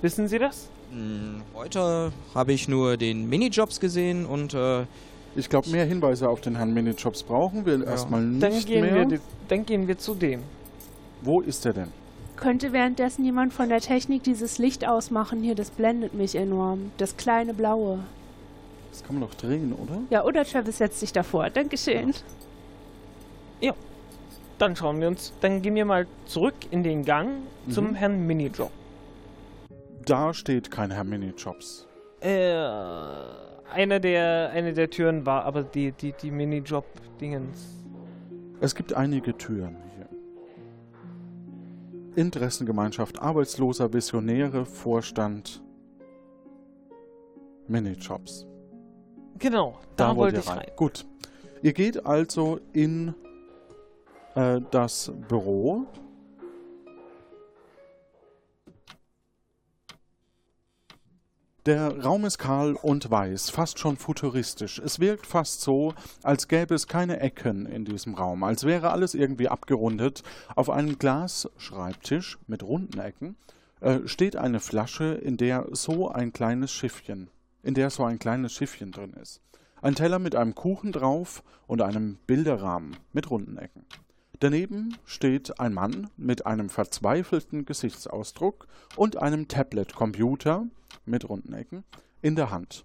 Wissen 0.00 0.28
Sie 0.28 0.38
das? 0.38 0.68
Hm, 0.92 1.42
Heute 1.54 2.12
habe 2.34 2.52
ich 2.52 2.68
nur 2.68 2.96
den 2.96 3.28
Minijobs 3.28 3.80
gesehen 3.80 4.24
und 4.26 4.54
äh, 4.54 4.86
Ich 5.34 5.48
glaube, 5.48 5.68
mehr 5.70 5.84
Hinweise 5.86 6.28
auf 6.28 6.40
den 6.40 6.54
Herrn 6.56 6.72
Minijobs 6.72 7.24
brauchen 7.24 7.66
wir 7.66 7.84
erstmal 7.84 8.22
nicht 8.22 8.42
Dann 8.42 8.64
gehen, 8.64 8.80
mehr. 8.82 9.10
wir, 9.10 9.20
dann 9.48 9.66
gehen 9.66 9.88
wir 9.88 9.98
zu 9.98 10.14
dem. 10.14 10.42
Wo 11.22 11.40
ist 11.40 11.66
er 11.66 11.72
denn? 11.72 11.88
Könnte 12.36 12.72
währenddessen 12.72 13.24
jemand 13.24 13.52
von 13.52 13.68
der 13.68 13.80
Technik 13.80 14.22
dieses 14.24 14.58
Licht 14.58 14.86
ausmachen? 14.86 15.42
Hier, 15.42 15.54
das 15.54 15.70
blendet 15.70 16.14
mich 16.14 16.34
enorm. 16.34 16.90
Das 16.98 17.16
kleine 17.16 17.54
blaue. 17.54 18.00
Das 18.90 19.02
kann 19.04 19.18
man 19.18 19.28
doch 19.28 19.34
drehen, 19.34 19.72
oder? 19.72 20.00
Ja, 20.10 20.24
oder 20.24 20.44
Travis 20.44 20.78
setzt 20.78 21.00
sich 21.00 21.12
davor. 21.12 21.50
Dankeschön. 21.50 22.12
Ja. 23.60 23.72
Dann 24.58 24.76
schauen 24.76 25.00
wir 25.00 25.08
uns, 25.08 25.32
dann 25.40 25.62
gehen 25.62 25.74
wir 25.74 25.84
mal 25.84 26.06
zurück 26.26 26.54
in 26.70 26.82
den 26.82 27.04
Gang 27.04 27.30
zum 27.70 27.90
Mhm. 27.90 27.94
Herrn 27.94 28.26
Minijob. 28.26 28.70
Da 30.06 30.34
steht 30.34 30.70
kein 30.70 30.90
Herr 30.90 31.02
Minijobs. 31.04 31.86
Äh, 32.20 32.54
eine 33.72 34.00
der, 34.00 34.50
eine 34.52 34.72
der 34.74 34.90
Türen 34.90 35.24
war 35.26 35.44
aber 35.44 35.62
die, 35.62 35.92
die, 35.92 36.12
die 36.12 36.30
Minijob-Dingens. 36.30 37.80
Es 38.60 38.74
gibt 38.74 38.92
einige 38.94 39.36
Türen. 39.36 39.76
Interessengemeinschaft 42.16 43.20
Arbeitsloser 43.20 43.92
Visionäre, 43.92 44.64
Vorstand 44.66 45.62
Minijobs. 47.66 48.46
Genau, 49.38 49.78
da, 49.96 50.16
wollte 50.16 50.36
ihr 50.36 50.42
ich 50.42 50.48
rein. 50.48 50.70
Gut. 50.76 51.06
Ihr 51.62 51.72
geht 51.72 52.04
also 52.06 52.60
in 52.72 53.14
äh, 54.34 54.60
das 54.70 55.12
Büro. 55.28 55.86
Der 61.66 61.98
Raum 62.02 62.26
ist 62.26 62.36
kahl 62.36 62.74
und 62.74 63.10
weiß, 63.10 63.48
fast 63.48 63.78
schon 63.78 63.96
futuristisch. 63.96 64.78
Es 64.78 65.00
wirkt 65.00 65.26
fast 65.26 65.62
so, 65.62 65.94
als 66.22 66.46
gäbe 66.46 66.74
es 66.74 66.88
keine 66.88 67.20
Ecken 67.20 67.64
in 67.64 67.86
diesem 67.86 68.12
Raum, 68.12 68.44
als 68.44 68.64
wäre 68.64 68.90
alles 68.90 69.14
irgendwie 69.14 69.48
abgerundet. 69.48 70.22
Auf 70.56 70.68
einem 70.68 70.98
Glasschreibtisch 70.98 72.38
mit 72.46 72.62
runden 72.62 73.00
Ecken 73.00 73.36
äh, 73.80 74.00
steht 74.04 74.36
eine 74.36 74.60
Flasche, 74.60 75.14
in 75.14 75.38
der 75.38 75.68
so 75.72 76.10
ein 76.10 76.34
kleines 76.34 76.70
Schiffchen, 76.70 77.30
in 77.62 77.72
der 77.72 77.88
so 77.88 78.04
ein 78.04 78.18
kleines 78.18 78.52
Schiffchen 78.52 78.92
drin 78.92 79.14
ist. 79.14 79.40
Ein 79.80 79.94
Teller 79.94 80.18
mit 80.18 80.36
einem 80.36 80.54
Kuchen 80.54 80.92
drauf 80.92 81.42
und 81.66 81.80
einem 81.80 82.18
Bilderrahmen 82.26 82.98
mit 83.14 83.30
runden 83.30 83.56
Ecken. 83.56 83.86
Daneben 84.44 84.98
steht 85.06 85.58
ein 85.58 85.72
Mann 85.72 86.10
mit 86.18 86.44
einem 86.44 86.68
verzweifelten 86.68 87.64
Gesichtsausdruck 87.64 88.68
und 88.94 89.16
einem 89.16 89.48
Tablet-Computer 89.48 90.66
mit 91.06 91.26
runden 91.26 91.54
Ecken 91.54 91.82
in 92.20 92.36
der 92.36 92.50
Hand. 92.50 92.84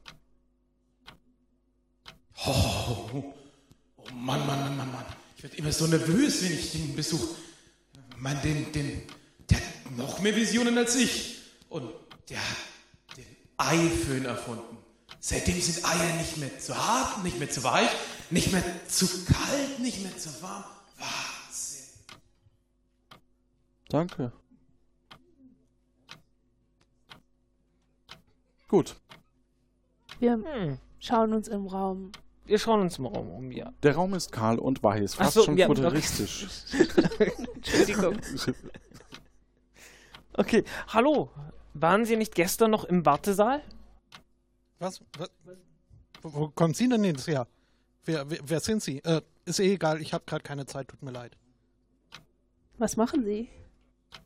Oh, 2.46 3.10
oh 3.14 3.24
Mann, 4.16 4.48
Mann, 4.48 4.62
Mann, 4.62 4.78
Mann, 4.78 4.90
Mann. 4.94 5.06
Ich 5.36 5.44
werde 5.44 5.58
immer 5.58 5.74
so 5.74 5.86
nervös, 5.88 6.42
wenn 6.46 6.54
ich 6.54 6.72
den 6.72 6.96
besuche. 6.96 7.28
Mann, 8.16 8.42
den, 8.42 8.72
den, 8.72 9.02
der 9.50 9.58
hat 9.58 9.98
noch 9.98 10.22
mehr 10.22 10.38
Visionen 10.38 10.78
als 10.78 10.96
ich. 10.96 11.42
Und 11.68 11.92
der 12.30 12.40
hat 12.40 13.18
den 13.18 13.26
Eiföhn 13.58 14.24
erfunden. 14.24 14.78
Seitdem 15.20 15.60
sind 15.60 15.84
Eier 15.84 16.16
nicht 16.20 16.38
mehr 16.38 16.58
zu 16.58 16.78
hart, 16.78 17.22
nicht 17.26 17.38
mehr 17.38 17.50
zu 17.50 17.66
weich, 17.66 17.90
nicht 18.30 18.54
mehr 18.54 18.64
zu 18.88 19.26
kalt, 19.26 19.80
nicht 19.80 20.02
mehr 20.04 20.18
zu 20.18 20.42
warm. 20.42 20.64
Wahnsinn. 20.98 21.29
Danke. 23.90 24.32
Gut. 28.68 28.96
Wir 30.20 30.34
Hm. 30.34 30.78
schauen 31.00 31.34
uns 31.34 31.48
im 31.48 31.66
Raum. 31.66 32.12
Wir 32.46 32.60
schauen 32.60 32.82
uns 32.82 33.00
mal 33.00 33.10
um, 33.10 33.30
um 33.32 33.52
ja. 33.52 33.74
Der 33.84 33.96
Raum 33.96 34.14
ist 34.14 34.32
kahl 34.32 34.60
und 34.60 34.82
weiß, 34.84 35.14
Ach 35.16 35.18
fast 35.26 35.34
so, 35.34 35.44
schon 35.44 35.58
ja, 35.58 35.68
futuristisch. 35.68 36.48
Entschuldigung. 37.56 38.18
Okay, 40.34 40.64
hallo. 40.88 41.32
Waren 41.74 42.06
Sie 42.06 42.16
nicht 42.16 42.36
gestern 42.36 42.72
noch 42.72 42.86
im 42.86 43.06
Wartesaal? 43.06 43.62
Was? 44.80 45.02
Was? 45.18 45.30
Wo 46.22 46.34
wo 46.34 46.48
kommen 46.50 46.74
Sie 46.74 46.88
denn 46.90 47.04
jetzt 47.04 47.28
her? 47.28 47.48
Wer, 48.06 48.30
wer, 48.30 48.40
wer 48.44 48.60
sind 48.60 48.84
Sie? 48.84 49.00
Äh, 49.00 49.22
ist 49.46 49.60
eh 49.60 49.74
egal, 49.74 50.02
ich 50.02 50.14
habe 50.14 50.26
gerade 50.26 50.44
keine 50.44 50.66
Zeit, 50.66 50.90
tut 50.90 51.02
mir 51.02 51.12
leid. 51.12 51.38
Was 52.78 52.98
machen 52.98 53.24
Sie? 53.24 53.50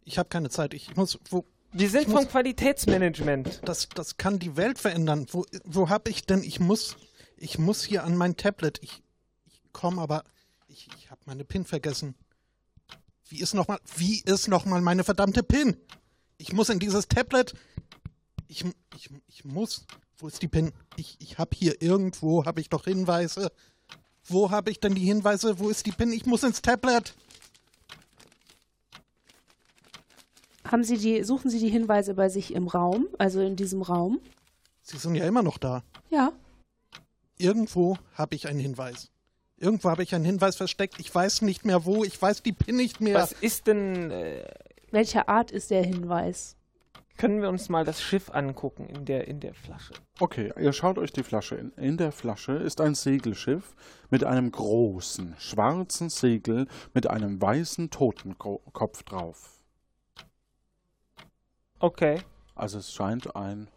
Ich 0.04 0.18
habe 0.18 0.30
keine 0.30 0.50
Zeit, 0.50 0.74
ich 0.74 0.96
muss. 0.96 1.20
Wo, 1.30 1.46
Wir 1.72 1.90
sind 1.90 2.08
muss, 2.08 2.22
vom 2.22 2.30
Qualitätsmanagement. 2.30 3.62
das, 3.66 3.90
das 3.90 4.18
kann 4.18 4.40
die 4.40 4.56
Welt 4.56 4.80
verändern. 4.80 5.28
Wo, 5.32 5.46
wo 5.64 5.90
habe 5.90 6.10
ich 6.10 6.26
denn? 6.26 6.44
Ich 6.44 6.60
muss, 6.60 6.98
ich 7.38 7.58
muss 7.58 7.84
hier 7.84 8.04
an 8.04 8.16
mein 8.16 8.38
Tablet. 8.38 8.80
Ich, 8.82 9.02
ich 9.46 9.62
komme, 9.72 10.02
aber 10.02 10.24
ich, 10.68 10.88
ich 10.98 11.12
habe 11.12 11.22
meine 11.26 11.46
PIN 11.46 11.66
vergessen. 11.66 12.16
Wie 13.30 13.40
ist 13.40 13.54
noch 13.54 13.68
mal? 13.68 13.80
Wie 13.96 14.22
ist 14.22 14.48
meine 14.48 15.04
verdammte 15.04 15.44
PIN? 15.44 15.78
Ich 16.38 16.54
muss 16.54 16.70
in 16.70 16.80
dieses 16.80 17.08
Tablet. 17.08 17.54
Ich, 18.48 18.66
ich, 18.96 19.10
ich 19.28 19.46
muss. 19.46 19.86
Wo 20.18 20.28
ist 20.28 20.42
die 20.42 20.48
PIN? 20.48 20.72
Ich, 20.96 21.18
ich 21.20 21.38
habe 21.38 21.52
hier 21.56 21.82
irgendwo 21.82 22.46
habe 22.46 22.62
ich 22.62 22.70
doch 22.70 22.86
Hinweise. 22.86 23.52
Wo 24.26 24.52
habe 24.52 24.72
ich 24.72 24.80
denn 24.80 24.96
die 24.96 25.06
Hinweise? 25.06 25.60
Wo 25.60 25.70
ist 25.70 25.86
die 25.86 25.92
PIN? 25.92 26.14
Ich 26.14 26.26
muss 26.26 26.44
ins 26.44 26.62
Tablet. 26.62 27.16
Haben 30.70 30.84
Sie 30.84 30.98
die, 30.98 31.24
suchen 31.24 31.50
Sie 31.50 31.60
die 31.60 31.70
Hinweise 31.70 32.14
bei 32.14 32.30
sich 32.30 32.54
im 32.54 32.68
Raum, 32.68 33.08
also 33.18 33.42
in 33.42 33.56
diesem 33.56 33.82
Raum? 33.82 34.20
Sie 34.82 34.98
sind 34.98 35.16
ja 35.16 35.26
immer 35.26 35.44
noch 35.44 35.58
da. 35.58 35.84
Ja. 36.10 36.32
Irgendwo 37.38 37.98
habe 38.16 38.36
ich 38.36 38.48
einen 38.48 38.60
Hinweis. 38.60 39.10
Irgendwo 39.58 39.90
habe 39.90 40.04
ich 40.04 40.14
einen 40.14 40.26
Hinweis 40.26 40.56
versteckt. 40.56 41.00
Ich 41.00 41.14
weiß 41.14 41.42
nicht 41.42 41.66
mehr 41.66 41.86
wo. 41.86 42.04
Ich 42.04 42.22
weiß 42.22 42.44
die 42.44 42.52
PIN 42.52 42.76
nicht 42.76 43.02
mehr. 43.02 43.16
Was 43.16 43.32
ist 43.32 43.68
denn. 43.68 44.12
Äh, 44.12 44.46
Welcher 44.92 45.30
Art 45.30 45.52
ist 45.52 45.72
der 45.72 45.84
Hinweis? 45.84 46.56
Können 47.18 47.42
wir 47.42 47.50
uns 47.50 47.70
mal 47.70 47.86
das 47.86 48.02
Schiff 48.02 48.32
angucken 48.32 48.88
in 48.88 49.06
der, 49.06 49.28
in 49.28 49.40
der 49.40 49.54
Flasche? 49.54 49.94
Okay, 50.20 50.52
ihr 50.60 50.74
schaut 50.74 50.98
euch 50.98 51.12
die 51.14 51.24
Flasche 51.24 51.56
in. 51.56 51.72
In 51.74 51.98
der 51.98 52.12
Flasche 52.12 52.54
ist 52.54 52.82
ein 52.82 52.96
Segelschiff 52.96 53.76
mit 54.10 54.24
einem 54.24 54.52
großen, 54.52 55.36
schwarzen 55.38 56.10
Segel 56.10 56.68
mit 56.94 57.08
einem 57.08 57.42
weißen 57.42 57.92
Totenkopf 57.92 59.04
drauf. 59.04 59.62
Okay. 61.84 62.22
Also 62.56 62.78
es 62.78 62.94
scheint 62.94 63.36
ein, 63.36 63.68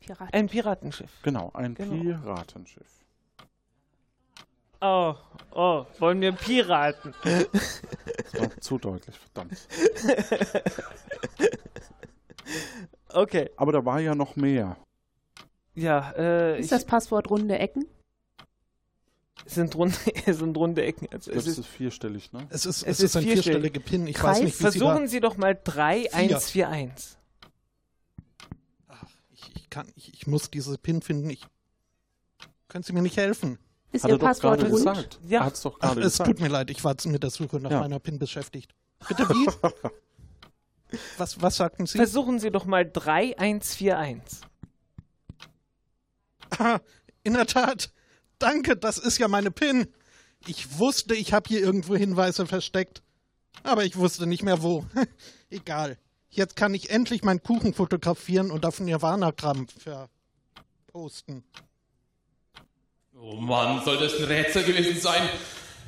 Piraten. 0.00 0.34
Ein 0.34 0.48
Piratenschiff. 0.48 1.10
genau, 1.22 1.50
ein 1.54 1.74
Genau. 1.74 1.94
Piratenschiff. 2.02 3.04
Oh, 4.82 5.14
oh, 5.52 5.86
wollen 5.98 6.20
wir 6.20 6.32
Piraten? 6.32 7.14
Das 7.24 8.34
war 8.38 8.60
zu 8.60 8.76
deutlich, 8.78 9.16
verdammt. 9.18 9.66
Okay. 13.12 13.50
Aber 13.56 13.72
da 13.72 13.84
war 13.84 13.98
ja 14.00 14.14
noch 14.14 14.36
mehr. 14.36 14.76
Ja, 15.74 16.12
äh, 16.16 16.60
Ist 16.60 16.70
das 16.70 16.84
Passwort 16.84 17.28
runde 17.30 17.58
Ecken? 17.58 17.86
Es 19.44 19.54
sind 19.54 19.74
runde, 19.74 19.94
es 20.26 20.38
sind 20.38 20.56
runde 20.56 20.82
Ecken. 20.82 21.08
Also 21.12 21.30
Das 21.32 21.44
es 21.44 21.52
ist, 21.52 21.58
ist 21.58 21.66
vierstellig, 21.68 22.32
ne? 22.32 22.46
Es 22.50 22.66
ist, 22.66 22.82
Es 22.82 22.82
es 22.82 22.88
ist 23.00 23.04
ist 23.04 23.16
ein 23.16 23.22
vierstellig. 23.24 23.44
vierstellige 23.44 23.80
PIN. 23.80 24.06
Ich 24.06 24.16
Kreis? 24.16 24.36
weiß 24.38 24.44
nicht, 24.44 24.54
wie 24.54 24.70
Sie 24.70 24.78
da... 24.78 24.86
versuchen 24.86 25.08
Sie 25.08 25.20
doch 25.20 25.36
mal 25.36 25.54
3141. 25.62 27.16
Ich, 29.32 29.56
ich, 29.56 29.70
kann, 29.70 29.88
ich, 29.96 30.12
ich 30.14 30.26
muss 30.26 30.50
diese 30.50 30.76
PIN 30.78 31.00
finden. 31.02 31.30
Ich, 31.30 31.42
können 32.68 32.84
Sie 32.84 32.92
mir 32.92 33.02
nicht 33.02 33.16
helfen? 33.16 33.58
Ist 33.92 34.04
Hat 34.04 34.10
Ihr 34.10 34.18
doch 34.18 34.26
Passwort 34.26 34.60
rund? 34.62 34.70
gesagt. 34.72 35.18
Ja. 35.26 35.44
Hat's 35.44 35.62
doch 35.62 35.78
Ach, 35.80 35.96
es 35.96 36.02
gesagt. 36.02 36.30
tut 36.30 36.40
mir 36.40 36.48
leid, 36.48 36.70
ich 36.70 36.84
war 36.84 36.94
mit 37.06 37.22
der 37.22 37.30
Suche 37.30 37.58
nach 37.58 37.70
Ja. 37.70 37.80
meiner 37.80 37.98
PIN 37.98 38.18
beschäftigt. 38.18 38.74
Bitte 39.08 39.28
wie? 39.28 39.48
was, 41.18 41.40
was 41.42 41.56
sagten 41.56 41.86
Sie? 41.86 41.96
Versuchen 41.98 42.38
Sie 42.38 42.50
doch 42.50 42.66
mal 42.66 42.84
3141. 42.88 44.40
Ah, 46.58 46.78
in 47.24 47.32
der 47.34 47.46
Tat. 47.46 47.92
Danke, 48.40 48.76
das 48.76 48.98
ist 48.98 49.18
ja 49.18 49.28
meine 49.28 49.52
PIN. 49.52 49.86
Ich 50.46 50.78
wusste, 50.78 51.14
ich 51.14 51.32
habe 51.32 51.46
hier 51.48 51.60
irgendwo 51.60 51.94
Hinweise 51.94 52.46
versteckt. 52.46 53.02
Aber 53.62 53.84
ich 53.84 53.96
wusste 53.96 54.26
nicht 54.26 54.42
mehr 54.42 54.62
wo. 54.62 54.86
Egal. 55.50 55.98
Jetzt 56.30 56.56
kann 56.56 56.74
ich 56.74 56.90
endlich 56.90 57.22
meinen 57.22 57.42
Kuchen 57.42 57.74
fotografieren 57.74 58.50
und 58.50 58.64
auf 58.64 58.80
Nirvana-Gramm 58.80 59.66
verposten. 60.88 61.44
Oh 63.14 63.34
Mann, 63.34 63.84
soll 63.84 63.98
das 63.98 64.16
ein 64.16 64.24
Rätsel 64.24 64.64
gewesen 64.64 64.98
sein? 64.98 65.28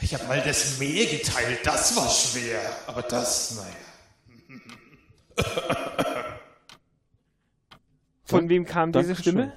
Ich 0.03 0.13
habe 0.13 0.25
mal 0.27 0.43
das 0.43 0.79
Meer 0.79 1.07
geteilt, 1.07 1.61
das 1.65 1.97
war 1.97 2.11
schwer. 2.11 2.61
Aber 2.87 3.03
das, 3.03 3.57
naja. 3.57 3.73
Von 8.25 8.49
wem 8.49 8.67
kam 8.67 8.93
diese 8.93 9.15
Dankeschön. 9.15 9.33
Stimme? 9.33 9.53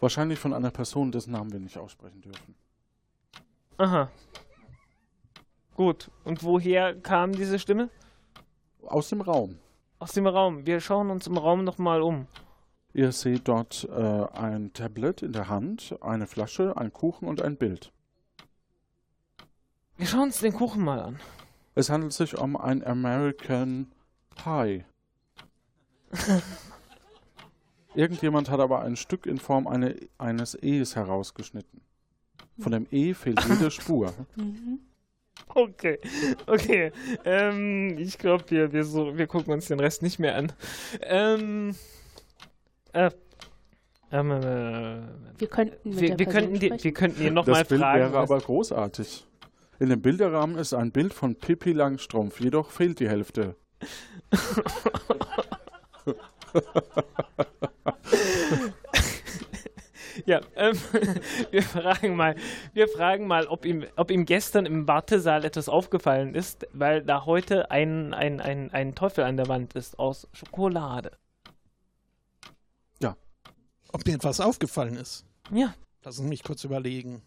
Wahrscheinlich 0.00 0.38
von 0.38 0.52
einer 0.52 0.70
Person, 0.70 1.10
dessen 1.10 1.32
Namen 1.32 1.52
wir 1.52 1.60
nicht 1.60 1.78
aussprechen 1.78 2.20
dürfen. 2.20 2.54
Aha. 3.78 4.10
Gut. 5.74 6.10
Und 6.24 6.42
woher 6.42 6.94
kam 6.94 7.32
diese 7.32 7.58
Stimme? 7.58 7.90
Aus 8.82 9.08
dem 9.08 9.20
Raum. 9.20 9.58
Aus 9.98 10.12
dem 10.12 10.26
Raum. 10.26 10.66
Wir 10.66 10.80
schauen 10.80 11.10
uns 11.10 11.26
im 11.26 11.36
Raum 11.36 11.64
nochmal 11.64 12.02
um. 12.02 12.26
Ihr 12.92 13.12
seht 13.12 13.48
dort 13.48 13.86
äh, 13.90 14.26
ein 14.32 14.72
Tablet 14.72 15.22
in 15.22 15.32
der 15.32 15.48
Hand, 15.48 15.96
eine 16.00 16.26
Flasche, 16.26 16.76
ein 16.76 16.92
Kuchen 16.92 17.28
und 17.28 17.42
ein 17.42 17.56
Bild. 17.56 17.92
Wir 19.96 20.06
schauen 20.06 20.24
uns 20.24 20.40
den 20.40 20.52
Kuchen 20.52 20.82
mal 20.82 21.00
an. 21.00 21.18
Es 21.74 21.90
handelt 21.90 22.14
sich 22.14 22.38
um 22.38 22.56
ein 22.56 22.86
American 22.86 23.92
Pie. 24.34 24.84
Irgendjemand 27.96 28.50
hat 28.50 28.60
aber 28.60 28.82
ein 28.82 28.96
Stück 28.96 29.26
in 29.26 29.38
Form 29.38 29.66
eine, 29.66 29.96
eines 30.18 30.54
E's 30.62 30.96
herausgeschnitten. 30.96 31.80
Von 32.58 32.72
dem 32.72 32.86
E 32.90 33.14
fehlt 33.14 33.40
jede 33.48 33.70
Spur. 33.70 34.12
Mhm. 34.36 34.80
Okay, 35.54 35.98
okay. 36.46 36.92
Ähm, 37.24 37.98
ich 37.98 38.16
glaube, 38.18 38.44
wir, 38.48 38.72
wir, 38.72 38.84
so, 38.84 39.16
wir 39.18 39.26
gucken 39.26 39.52
uns 39.52 39.66
den 39.66 39.78
Rest 39.78 40.02
nicht 40.02 40.18
mehr 40.18 40.34
an. 40.34 40.50
Ähm, 41.02 41.74
äh, 42.94 43.10
ähm, 44.10 44.30
äh, 44.30 45.02
Wir 45.38 45.48
könnten 45.48 45.90
mit 45.90 46.00
wir, 46.00 46.08
der 46.16 46.18
wir, 46.18 46.26
könnten 46.32 46.58
die, 46.58 46.72
wir 46.82 46.92
könnten 46.92 47.22
ihn 47.22 47.34
nochmal 47.34 47.60
Das 47.60 47.68
Bild 47.68 47.82
fragen. 47.82 48.00
wäre 48.00 48.18
aber 48.18 48.40
großartig. 48.40 49.26
In 49.78 49.90
dem 49.90 50.00
Bilderrahmen 50.00 50.56
ist 50.56 50.72
ein 50.72 50.90
Bild 50.90 51.12
von 51.12 51.36
Pippi 51.36 51.72
Langstrumpf, 51.72 52.40
jedoch 52.40 52.70
fehlt 52.70 52.98
die 52.98 53.08
Hälfte. 53.08 53.56
Ja, 60.24 60.40
ähm, 60.56 60.78
wir 61.50 61.62
fragen 61.62 62.16
mal, 62.16 62.36
wir 62.72 62.88
fragen 62.88 63.26
mal, 63.26 63.46
ob 63.48 63.66
ihm, 63.66 63.84
ob 63.96 64.10
ihm 64.10 64.24
gestern 64.24 64.64
im 64.64 64.88
Wartesaal 64.88 65.44
etwas 65.44 65.68
aufgefallen 65.68 66.34
ist, 66.34 66.66
weil 66.72 67.02
da 67.02 67.26
heute 67.26 67.70
ein, 67.70 68.14
ein, 68.14 68.40
ein, 68.40 68.70
ein 68.72 68.94
Teufel 68.94 69.24
an 69.24 69.36
der 69.36 69.48
Wand 69.48 69.74
ist 69.74 69.98
aus 69.98 70.26
Schokolade. 70.32 71.12
Ob 73.96 74.06
mir 74.06 74.14
etwas 74.14 74.40
aufgefallen 74.40 74.96
ist? 74.96 75.24
Ja. 75.50 75.74
Lassen 76.02 76.24
Sie 76.24 76.28
mich 76.28 76.42
kurz 76.42 76.64
überlegen. 76.64 77.22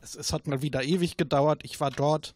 Es, 0.00 0.14
es 0.14 0.32
hat 0.32 0.46
mal 0.46 0.62
wieder 0.62 0.82
ewig 0.82 1.18
gedauert. 1.18 1.60
Ich 1.64 1.80
war 1.80 1.90
dort. 1.90 2.34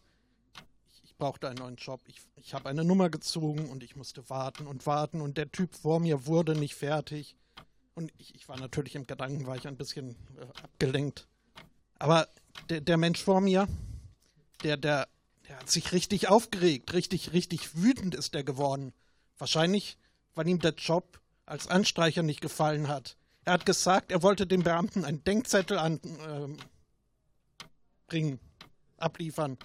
Brauchte 1.18 1.48
einen 1.48 1.58
neuen 1.58 1.76
Job. 1.76 2.00
Ich, 2.06 2.20
ich 2.36 2.54
habe 2.54 2.68
eine 2.68 2.84
Nummer 2.84 3.10
gezogen 3.10 3.68
und 3.70 3.82
ich 3.82 3.96
musste 3.96 4.30
warten 4.30 4.66
und 4.66 4.86
warten. 4.86 5.20
Und 5.20 5.36
der 5.36 5.50
Typ 5.50 5.74
vor 5.74 5.98
mir 5.98 6.26
wurde 6.26 6.54
nicht 6.54 6.76
fertig. 6.76 7.36
Und 7.94 8.12
ich, 8.18 8.36
ich 8.36 8.48
war 8.48 8.58
natürlich 8.58 8.94
im 8.94 9.06
Gedanken, 9.06 9.46
war 9.46 9.56
ich 9.56 9.66
ein 9.66 9.76
bisschen 9.76 10.10
äh, 10.36 10.62
abgelenkt. 10.62 11.26
Aber 11.98 12.28
der, 12.70 12.80
der 12.80 12.96
Mensch 12.96 13.22
vor 13.22 13.40
mir, 13.40 13.66
der, 14.62 14.76
der, 14.76 15.08
der 15.48 15.58
hat 15.58 15.68
sich 15.68 15.92
richtig 15.92 16.28
aufgeregt. 16.28 16.92
Richtig, 16.92 17.32
richtig 17.32 17.76
wütend 17.76 18.14
ist 18.14 18.36
er 18.36 18.44
geworden. 18.44 18.92
Wahrscheinlich, 19.36 19.98
weil 20.36 20.46
ihm 20.46 20.60
der 20.60 20.74
Job 20.74 21.20
als 21.46 21.66
Anstreicher 21.66 22.22
nicht 22.22 22.40
gefallen 22.40 22.86
hat. 22.86 23.16
Er 23.44 23.54
hat 23.54 23.66
gesagt, 23.66 24.12
er 24.12 24.22
wollte 24.22 24.46
dem 24.46 24.62
Beamten 24.62 25.04
einen 25.04 25.24
Denkzettel 25.24 25.78
an, 25.78 26.00
bringen, 28.06 28.38
abliefern. 28.98 29.58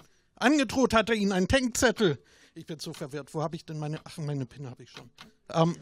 Angedroht 0.44 0.94
hat 0.94 1.10
er 1.10 1.16
ihnen 1.16 1.32
einen 1.32 1.48
Denkzettel. 1.48 2.22
Ich 2.54 2.66
bin 2.66 2.78
so 2.78 2.92
verwirrt. 2.92 3.34
Wo 3.34 3.42
habe 3.42 3.56
ich 3.56 3.64
denn 3.64 3.78
meine. 3.78 4.00
Ach, 4.04 4.16
meine 4.18 4.46
PIN 4.46 4.70
habe 4.70 4.82
ich 4.82 4.90
schon. 4.90 5.10
Ähm, 5.50 5.76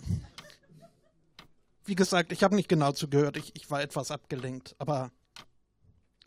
wie 1.85 1.95
gesagt, 1.95 2.33
ich 2.33 2.43
habe 2.43 2.55
nicht 2.55 2.69
genau 2.69 2.93
zugehört. 2.93 3.37
Ich, 3.37 3.55
ich 3.55 3.71
war 3.71 3.83
etwas 3.83 4.11
abgelenkt. 4.11 4.75
Aber 4.79 5.11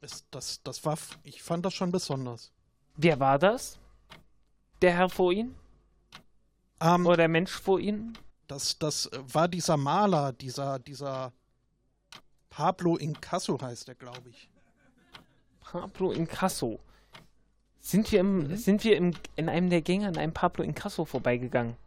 es, 0.01 0.25
das, 0.29 0.61
das 0.63 0.85
war. 0.85 0.97
Ich 1.23 1.41
fand 1.41 1.65
das 1.65 1.73
schon 1.73 1.91
besonders. 1.91 2.51
Wer 2.95 3.19
war 3.19 3.39
das? 3.39 3.79
Der 4.81 4.93
Herr 4.93 5.09
vor 5.09 5.31
Ihnen? 5.31 5.55
Ähm, 6.79 7.05
Oder 7.05 7.17
der 7.17 7.27
Mensch 7.29 7.51
vor 7.51 7.79
Ihnen? 7.79 8.17
das, 8.47 8.77
das 8.77 9.07
äh, 9.07 9.19
war 9.33 9.47
dieser 9.47 9.77
Maler, 9.77 10.33
dieser, 10.33 10.79
dieser 10.79 11.33
Pablo 12.49 12.95
Incasso 12.97 13.59
heißt 13.59 13.89
er, 13.89 13.95
glaube 13.95 14.29
ich. 14.29 14.49
Pablo 15.59 16.11
Incasso. 16.11 16.79
Sind 17.85 18.11
wir, 18.11 18.19
im, 18.21 18.37
Mhm. 18.47 18.55
sind 18.55 18.83
wir 18.83 18.97
im, 18.97 19.13
in 19.35 19.47
einem 19.47 19.69
der 19.69 19.83
Gänge 19.83 20.07
an 20.07 20.17
einem 20.17 20.33
Pablo 20.33 20.63
Incasso 20.63 21.05
vorbeigegangen? 21.05 21.77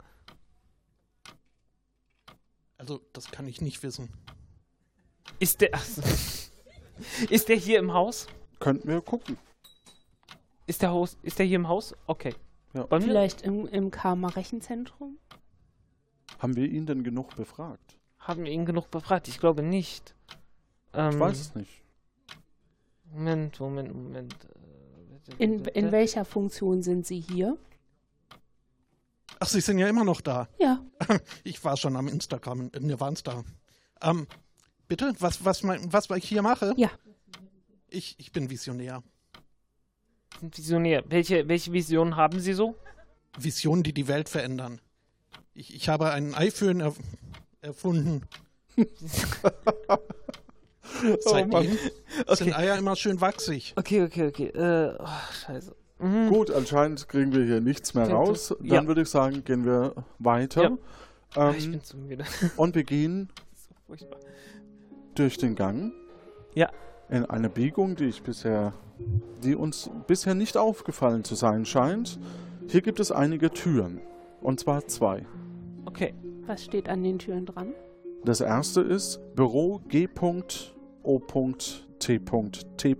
Also, 2.76 3.00
das 3.12 3.32
kann 3.32 3.48
ich 3.48 3.60
nicht 3.60 3.82
wissen. 3.82 4.08
Ist 5.40 5.60
der. 5.60 5.70
ach 5.72 5.84
so. 5.84 6.00
ist 7.30 7.48
der 7.48 7.56
hier 7.56 7.80
im 7.80 7.92
Haus? 7.92 8.28
Könnten 8.60 8.86
wir 8.88 9.00
gucken. 9.00 9.38
Ist 10.68 10.82
der, 10.82 10.90
Haus, 10.90 11.16
ist 11.22 11.40
der 11.40 11.46
hier 11.46 11.56
im 11.56 11.66
Haus? 11.66 11.96
Okay. 12.06 12.32
Ja. 12.74 12.86
Vielleicht 13.00 13.42
im, 13.42 13.66
im 13.66 13.90
Karma-Rechenzentrum? 13.90 15.18
Haben 16.38 16.54
wir 16.54 16.68
ihn 16.68 16.86
denn 16.86 17.02
genug 17.02 17.34
befragt? 17.34 17.98
Haben 18.20 18.44
wir 18.44 18.52
ihn 18.52 18.66
genug 18.66 18.88
befragt? 18.92 19.26
Ich 19.26 19.40
glaube 19.40 19.64
nicht. 19.64 20.14
Ähm, 20.92 21.10
Ich 21.14 21.18
weiß 21.18 21.40
es 21.40 21.54
nicht. 21.56 21.82
Moment, 23.10 23.58
Moment, 23.58 23.92
Moment. 23.92 24.36
In, 25.36 25.64
in 25.66 25.92
welcher 25.92 26.24
Funktion 26.24 26.82
sind 26.82 27.06
Sie 27.06 27.20
hier? 27.20 27.58
Ach, 29.40 29.46
Sie 29.46 29.60
sind 29.60 29.78
ja 29.78 29.88
immer 29.88 30.04
noch 30.04 30.20
da. 30.20 30.48
Ja. 30.58 30.84
Ich 31.44 31.62
war 31.64 31.76
schon 31.76 31.96
am 31.96 32.08
Instagram, 32.08 32.70
wir 32.72 33.00
waren 33.00 33.16
da. 33.22 33.44
Ähm, 34.02 34.26
bitte, 34.88 35.12
was, 35.18 35.44
was, 35.44 35.62
mein, 35.62 35.92
was 35.92 36.08
ich 36.10 36.28
hier 36.28 36.42
mache? 36.42 36.74
Ja. 36.76 36.90
Ich, 37.90 38.16
ich 38.18 38.32
bin 38.32 38.50
Visionär. 38.50 39.02
Sind 40.40 40.56
Visionär. 40.56 41.04
Welche, 41.08 41.48
welche 41.48 41.72
Visionen 41.72 42.16
haben 42.16 42.40
Sie 42.40 42.52
so? 42.52 42.74
Visionen, 43.38 43.82
die 43.82 43.92
die 43.92 44.08
Welt 44.08 44.28
verändern. 44.28 44.80
Ich, 45.54 45.74
ich 45.74 45.88
habe 45.88 46.10
einen 46.10 46.34
iPhone 46.34 46.80
erf 46.80 46.96
erfunden. 47.60 48.22
Seitdem 51.20 51.78
sind 52.30 52.56
Eier 52.58 52.76
immer 52.78 52.96
schön 52.96 53.20
wachsig. 53.20 53.74
Okay, 53.76 54.02
okay, 54.02 54.26
okay. 54.28 54.46
Äh, 54.48 54.96
oh, 54.98 55.06
scheiße. 55.46 55.74
Mhm. 56.00 56.28
Gut, 56.28 56.50
anscheinend 56.50 57.08
kriegen 57.08 57.32
wir 57.32 57.44
hier 57.44 57.60
nichts 57.60 57.94
mehr 57.94 58.04
Okay, 58.04 58.12
raus. 58.12 58.54
Dann 58.60 58.66
ja. 58.66 58.86
würde 58.86 59.02
ich 59.02 59.08
sagen, 59.10 59.42
gehen 59.44 59.64
wir 59.64 59.94
weiter. 60.18 60.62
Ja. 60.62 60.78
Ah, 61.34 61.50
ich 61.56 61.66
Ähm, 61.66 61.72
bin 61.72 61.82
zu 61.82 61.96
müde. 61.96 62.24
und 62.56 62.74
wir 62.74 62.84
gehen 62.84 63.28
so 63.54 63.74
furchtbar. 63.86 64.18
durch 65.14 65.36
den 65.38 65.54
Gang. 65.54 65.92
Ja. 66.54 66.70
In 67.10 67.24
eine 67.26 67.48
Biegung, 67.48 67.96
die 67.96 68.04
ich 68.04 68.22
bisher, 68.22 68.72
die 69.42 69.54
uns 69.54 69.90
bisher 70.06 70.34
nicht 70.34 70.56
aufgefallen 70.56 71.24
zu 71.24 71.34
sein 71.34 71.64
scheint. 71.64 72.18
Hier 72.68 72.82
gibt 72.82 73.00
es 73.00 73.10
einige 73.10 73.50
Türen. 73.50 74.00
Und 74.40 74.60
zwar 74.60 74.86
zwei. 74.86 75.26
Okay. 75.84 76.14
Was 76.46 76.64
steht 76.64 76.88
an 76.88 77.02
den 77.02 77.18
Türen 77.18 77.44
dran? 77.44 77.74
Das 78.24 78.40
erste 78.40 78.80
ist 78.80 79.20
Büro 79.34 79.80
G.O.T.T. 81.02 82.96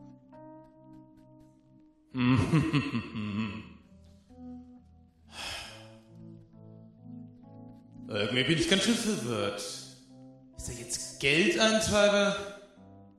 Irgendwie 8.08 8.44
bin 8.44 8.58
ich 8.58 8.68
ganz 8.68 8.82
schön 8.82 8.94
verwirrt. 8.94 9.56
Ist 9.56 10.68
er 10.68 10.74
jetzt 10.74 11.18
Geldeintreiber 11.20 12.36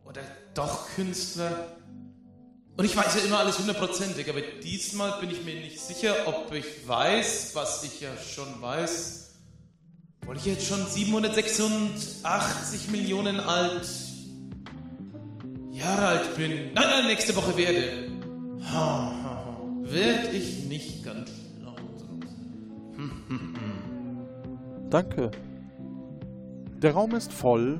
oder 0.06 0.22
doch 0.54 0.88
Künstler? 0.90 1.78
Und 2.78 2.86
ich 2.86 2.96
weiß 2.96 3.16
ja 3.16 3.22
immer 3.22 3.40
alles 3.40 3.58
hundertprozentig, 3.58 4.30
aber 4.30 4.42
diesmal 4.42 5.20
bin 5.20 5.32
ich 5.32 5.44
mir 5.44 5.56
nicht 5.56 5.80
sicher, 5.80 6.14
ob 6.28 6.54
ich 6.54 6.88
weiß, 6.88 7.56
was 7.56 7.84
ich 7.86 8.02
ja 8.02 8.16
schon 8.18 8.62
weiß. 8.62 9.34
Obwohl 10.22 10.38
ich 10.38 10.46
jetzt 10.46 10.68
schon 10.68 10.86
786 10.86 12.92
Millionen 12.92 13.40
alt 13.40 14.05
Jahre 15.86 16.08
alt 16.08 16.36
bin. 16.36 16.52
Nein, 16.74 16.86
nein, 16.90 17.06
nächste 17.08 17.36
Woche 17.36 17.56
werde. 17.56 17.84
Ha, 18.74 19.12
ha, 19.24 19.46
ha. 19.46 19.58
Werd 19.84 20.34
ich 20.34 20.68
nicht 20.68 21.06
ganz 21.06 21.30
schlau. 21.30 21.76
Hm, 22.96 23.12
hm, 23.28 23.40
hm. 23.40 24.90
Danke. 24.90 25.30
Der 26.82 26.94
Raum 26.94 27.14
ist 27.14 27.32
voll 27.32 27.80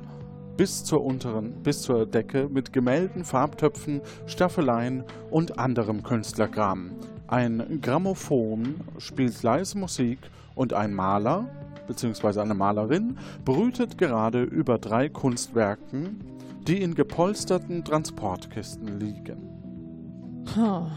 bis 0.56 0.84
zur 0.84 1.04
unteren, 1.04 1.62
bis 1.64 1.82
zur 1.82 2.06
Decke 2.06 2.48
mit 2.48 2.72
Gemälden, 2.72 3.24
Farbtöpfen, 3.24 4.00
Staffeleien 4.26 5.04
und 5.30 5.58
anderem 5.58 6.02
Künstlerkram. 6.02 6.92
Ein 7.26 7.80
Grammophon 7.82 8.80
spielt 8.98 9.42
leise 9.42 9.76
Musik 9.76 10.18
und 10.54 10.72
ein 10.72 10.94
Maler 10.94 11.46
bzw. 11.88 12.40
eine 12.40 12.54
Malerin 12.54 13.18
brütet 13.44 13.98
gerade 13.98 14.44
über 14.44 14.78
drei 14.78 15.08
Kunstwerken, 15.08 16.35
die 16.66 16.82
in 16.82 16.94
gepolsterten 16.94 17.84
Transportkisten 17.84 18.98
liegen. 18.98 20.44
Hm. 20.54 20.90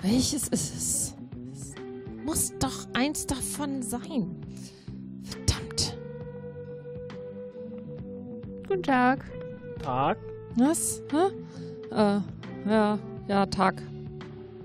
Welches 0.00 0.48
ist 0.48 0.74
es? 0.74 1.14
Es 1.52 1.74
muss 2.24 2.52
doch 2.58 2.86
eins 2.92 3.26
davon 3.26 3.82
sein. 3.82 4.36
Verdammt. 5.22 5.98
Guten 8.68 8.82
Tag. 8.82 9.24
Tag. 9.82 10.18
Was? 10.56 11.02
Hä? 11.10 11.94
Äh, 11.94 12.20
ja, 12.68 12.98
ja, 13.28 13.46
Tag. 13.46 13.82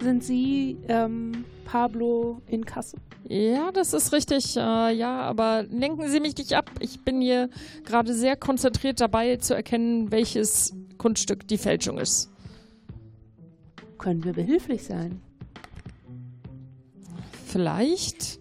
Sind 0.02 0.24
Sie 0.24 0.78
ähm, 0.88 1.46
Pablo 1.68 2.42
in 2.48 2.66
Kassel? 2.66 2.98
Ja, 3.28 3.72
das 3.74 3.94
ist 3.94 4.14
richtig. 4.14 4.56
Äh, 4.56 4.94
ja, 4.94 5.20
aber 5.20 5.64
lenken 5.64 6.10
Sie 6.10 6.22
mich 6.22 6.38
nicht 6.38 6.54
ab. 6.54 6.72
Ich 6.80 7.02
bin 7.02 7.20
hier 7.20 7.50
gerade 7.84 8.14
sehr 8.14 8.38
konzentriert 8.38 9.02
dabei 9.02 9.36
zu 9.36 9.54
erkennen, 9.54 10.10
welches 10.10 10.74
Kunststück 10.98 11.46
die 11.46 11.58
Fälschung 11.58 11.98
ist. 11.98 12.32
Können 13.98 14.24
wir 14.24 14.32
behilflich 14.32 14.86
sein? 14.86 15.22
Vielleicht. 17.46 18.40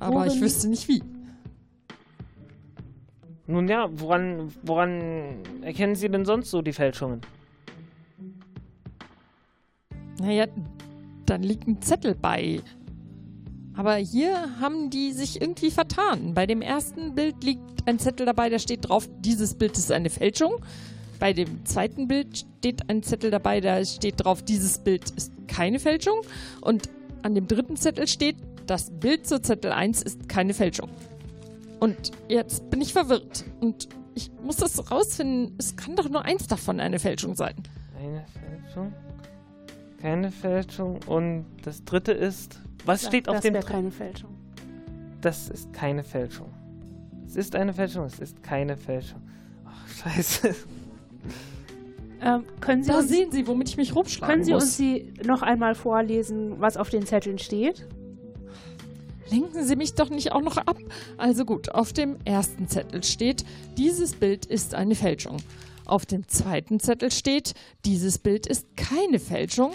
Aber 0.00 0.26
ich 0.26 0.40
wüsste 0.40 0.68
nicht 0.68 0.88
wie. 0.88 1.04
Nun 3.46 3.68
ja, 3.68 3.88
woran, 3.92 4.52
woran 4.62 5.42
erkennen 5.62 5.94
Sie 5.94 6.08
denn 6.08 6.24
sonst 6.24 6.50
so 6.50 6.62
die 6.62 6.72
Fälschungen? 6.72 7.20
Naja, 10.20 10.46
dann 11.30 11.42
liegt 11.42 11.68
ein 11.68 11.80
Zettel 11.80 12.14
bei. 12.14 12.60
Aber 13.76 13.94
hier 13.94 14.60
haben 14.60 14.90
die 14.90 15.12
sich 15.12 15.40
irgendwie 15.40 15.70
vertan. 15.70 16.34
Bei 16.34 16.46
dem 16.46 16.60
ersten 16.60 17.14
Bild 17.14 17.42
liegt 17.44 17.86
ein 17.86 17.98
Zettel 17.98 18.26
dabei, 18.26 18.50
da 18.50 18.58
steht 18.58 18.88
drauf, 18.88 19.08
dieses 19.20 19.54
Bild 19.54 19.78
ist 19.78 19.92
eine 19.92 20.10
Fälschung. 20.10 20.56
Bei 21.18 21.32
dem 21.32 21.64
zweiten 21.64 22.08
Bild 22.08 22.46
steht 22.58 22.90
ein 22.90 23.02
Zettel 23.02 23.30
dabei, 23.30 23.60
da 23.60 23.84
steht 23.84 24.24
drauf, 24.24 24.42
dieses 24.42 24.78
Bild 24.78 25.10
ist 25.10 25.32
keine 25.46 25.78
Fälschung. 25.78 26.20
Und 26.60 26.88
an 27.22 27.34
dem 27.34 27.46
dritten 27.46 27.76
Zettel 27.76 28.08
steht, 28.08 28.36
das 28.66 28.90
Bild 28.90 29.26
zu 29.26 29.40
Zettel 29.40 29.72
1 29.72 30.02
ist 30.02 30.28
keine 30.28 30.54
Fälschung. 30.54 30.90
Und 31.78 32.12
jetzt 32.28 32.70
bin 32.70 32.80
ich 32.80 32.92
verwirrt. 32.92 33.44
Und 33.60 33.88
ich 34.14 34.30
muss 34.42 34.56
das 34.56 34.90
rausfinden. 34.90 35.54
Es 35.58 35.76
kann 35.76 35.96
doch 35.96 36.08
nur 36.08 36.24
eins 36.24 36.46
davon 36.46 36.80
eine 36.80 36.98
Fälschung 36.98 37.34
sein. 37.34 37.54
Eine 37.98 38.24
Fälschung? 38.26 38.92
Keine 40.00 40.30
Fälschung. 40.30 41.00
Und 41.06 41.46
das 41.62 41.84
dritte 41.84 42.12
ist. 42.12 42.60
Was 42.86 43.06
steht 43.06 43.28
auf 43.28 43.36
das 43.36 43.42
dem 43.42 43.54
wäre 43.54 43.64
dr- 43.64 43.72
keine 43.74 43.90
Fälschung. 43.90 44.30
Das 45.20 45.48
ist 45.48 45.72
keine 45.72 46.02
Fälschung. 46.02 46.48
Es 47.26 47.36
ist 47.36 47.54
eine 47.54 47.72
Fälschung, 47.74 48.04
es 48.06 48.18
ist 48.18 48.42
keine 48.42 48.76
Fälschung. 48.76 49.20
Ach, 49.66 49.88
scheiße. 49.88 50.54
Ähm, 52.22 52.44
können 52.60 52.82
Sie 52.82 52.90
Da 52.90 52.98
uns, 52.98 53.08
sehen 53.08 53.30
Sie, 53.30 53.46
womit 53.46 53.68
ich 53.68 53.76
mich 53.76 53.94
rumschlagen 53.94 54.32
können 54.32 54.44
Sie 54.44 54.52
muss. 54.52 54.64
uns 54.64 54.76
die 54.78 55.12
noch 55.24 55.42
einmal 55.42 55.74
vorlesen, 55.74 56.60
was 56.60 56.76
auf 56.76 56.90
den 56.90 57.06
Zetteln 57.06 57.38
steht? 57.38 57.86
Lenken 59.30 59.64
Sie 59.64 59.76
mich 59.76 59.94
doch 59.94 60.10
nicht 60.10 60.32
auch 60.32 60.40
noch 60.42 60.56
ab. 60.56 60.76
Also 61.18 61.44
gut, 61.44 61.70
auf 61.70 61.92
dem 61.92 62.16
ersten 62.24 62.66
Zettel 62.66 63.04
steht, 63.04 63.44
dieses 63.78 64.14
Bild 64.14 64.44
ist 64.44 64.74
eine 64.74 64.94
Fälschung. 64.96 65.36
Auf 65.86 66.06
dem 66.06 66.28
zweiten 66.28 66.78
Zettel 66.80 67.10
steht, 67.10 67.54
dieses 67.84 68.18
Bild 68.18 68.46
ist 68.46 68.76
keine 68.76 69.18
Fälschung. 69.18 69.72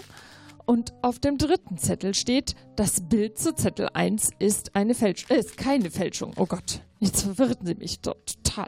Und 0.64 0.92
auf 1.02 1.18
dem 1.20 1.38
dritten 1.38 1.78
Zettel 1.78 2.12
steht, 2.14 2.56
das 2.74 3.00
Bild 3.08 3.38
zu 3.38 3.54
Zettel 3.54 3.88
1 3.94 4.30
ist 4.40 4.74
eine 4.74 4.94
Fälschung. 4.94 5.30
Äh, 5.36 5.38
ist 5.40 5.56
keine 5.56 5.90
Fälschung. 5.90 6.32
Oh 6.36 6.46
Gott, 6.46 6.80
jetzt 6.98 7.22
verwirren 7.22 7.64
Sie 7.64 7.74
mich 7.76 8.00
doch 8.00 8.16
total. 8.26 8.66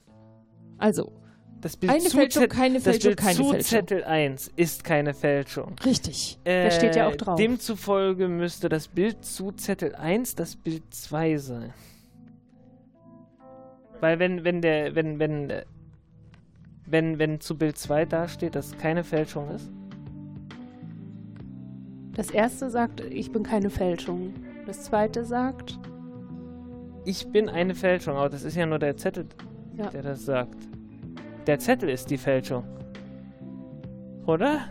Also, 0.79 1.13
Das 1.61 1.77
Bild 1.77 1.91
Eine 1.93 2.05
zu 2.05 2.17
Fälschung, 2.17 2.43
Zett- 2.43 2.51
keine 2.53 2.75
das 2.75 2.85
Fälschung, 2.85 3.09
Bild 3.09 3.19
keine 3.19 3.35
zu 3.35 3.51
Fälschung. 3.51 3.69
Zettel 3.81 4.05
1 4.05 4.51
ist 4.55 4.85
keine 4.85 5.13
Fälschung. 5.13 5.75
richtig. 5.85 6.39
Äh, 6.45 6.71
steht 6.71 6.95
ja 6.95 7.09
auch 7.09 7.17
drauf. 7.17 7.35
Demzufolge 7.37 8.29
müsste 8.29 8.69
das 8.69 8.87
Bild 8.87 9.25
zu 9.25 9.51
Zettel 9.51 9.97
1 9.97 10.37
das 10.37 10.55
Bild 10.55 10.85
2 10.95 11.37
sein. 11.39 11.75
Weil 14.01 14.21
wenn, 14.21 14.45
wenn 14.45 14.63
der, 14.63 14.95
wenn, 14.95 15.19
wenn, 15.19 15.51
äh, 15.51 15.65
wenn, 16.91 17.19
wenn 17.19 17.41
zu 17.41 17.57
Bild 17.57 17.77
2 17.79 18.05
dasteht, 18.07 18.55
dass 18.55 18.77
keine 18.79 19.05
Fälschung 19.05 19.51
ist. 19.51 19.71
Das 22.15 22.31
erste 22.31 22.71
sagt, 22.71 23.01
ich 23.01 23.31
bin 23.31 23.43
keine 23.43 23.71
Fälschung. 23.71 24.35
Das 24.67 24.85
zweite 24.85 25.25
sagt, 25.25 25.79
Ich 27.05 27.29
bin 27.29 27.49
eine 27.49 27.75
Fälschung, 27.75 28.17
aber 28.17 28.29
das 28.29 28.43
ist 28.43 28.55
ja 28.57 28.67
nur 28.67 28.79
der 28.79 28.97
Zettel, 28.97 29.27
Ja. 29.77 29.89
der 29.89 30.03
das 30.03 30.25
sagt. 30.27 30.57
Der 31.47 31.59
Zettel 31.59 31.89
ist 31.89 32.11
die 32.11 32.19
Fälschung. 32.19 32.65
Oder? 34.27 34.69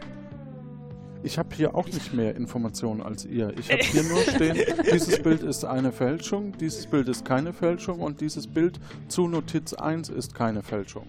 Ich 1.23 1.39
habe 1.39 1.49
hier 1.55 1.73
auch 1.73 1.87
nicht 1.87 2.13
mehr 2.13 2.35
Informationen 2.35 3.01
als 3.01 3.25
ihr. 3.25 3.51
Ich 3.57 3.71
habe 3.71 3.81
hier 3.91 4.03
nur 4.03 4.19
stehen, 4.19 4.57
dieses 4.93 5.21
Bild 5.23 5.41
ist 5.41 5.65
eine 5.65 5.91
Fälschung, 5.91 6.51
dieses 6.59 6.85
Bild 6.85 7.07
ist 7.07 7.25
keine 7.25 7.53
Fälschung 7.53 8.01
und 8.01 8.21
dieses 8.21 8.45
Bild 8.45 8.79
zu 9.07 9.27
Notiz 9.27 9.73
1 9.73 10.09
ist 10.09 10.35
keine 10.35 10.61
Fälschung. 10.61 11.07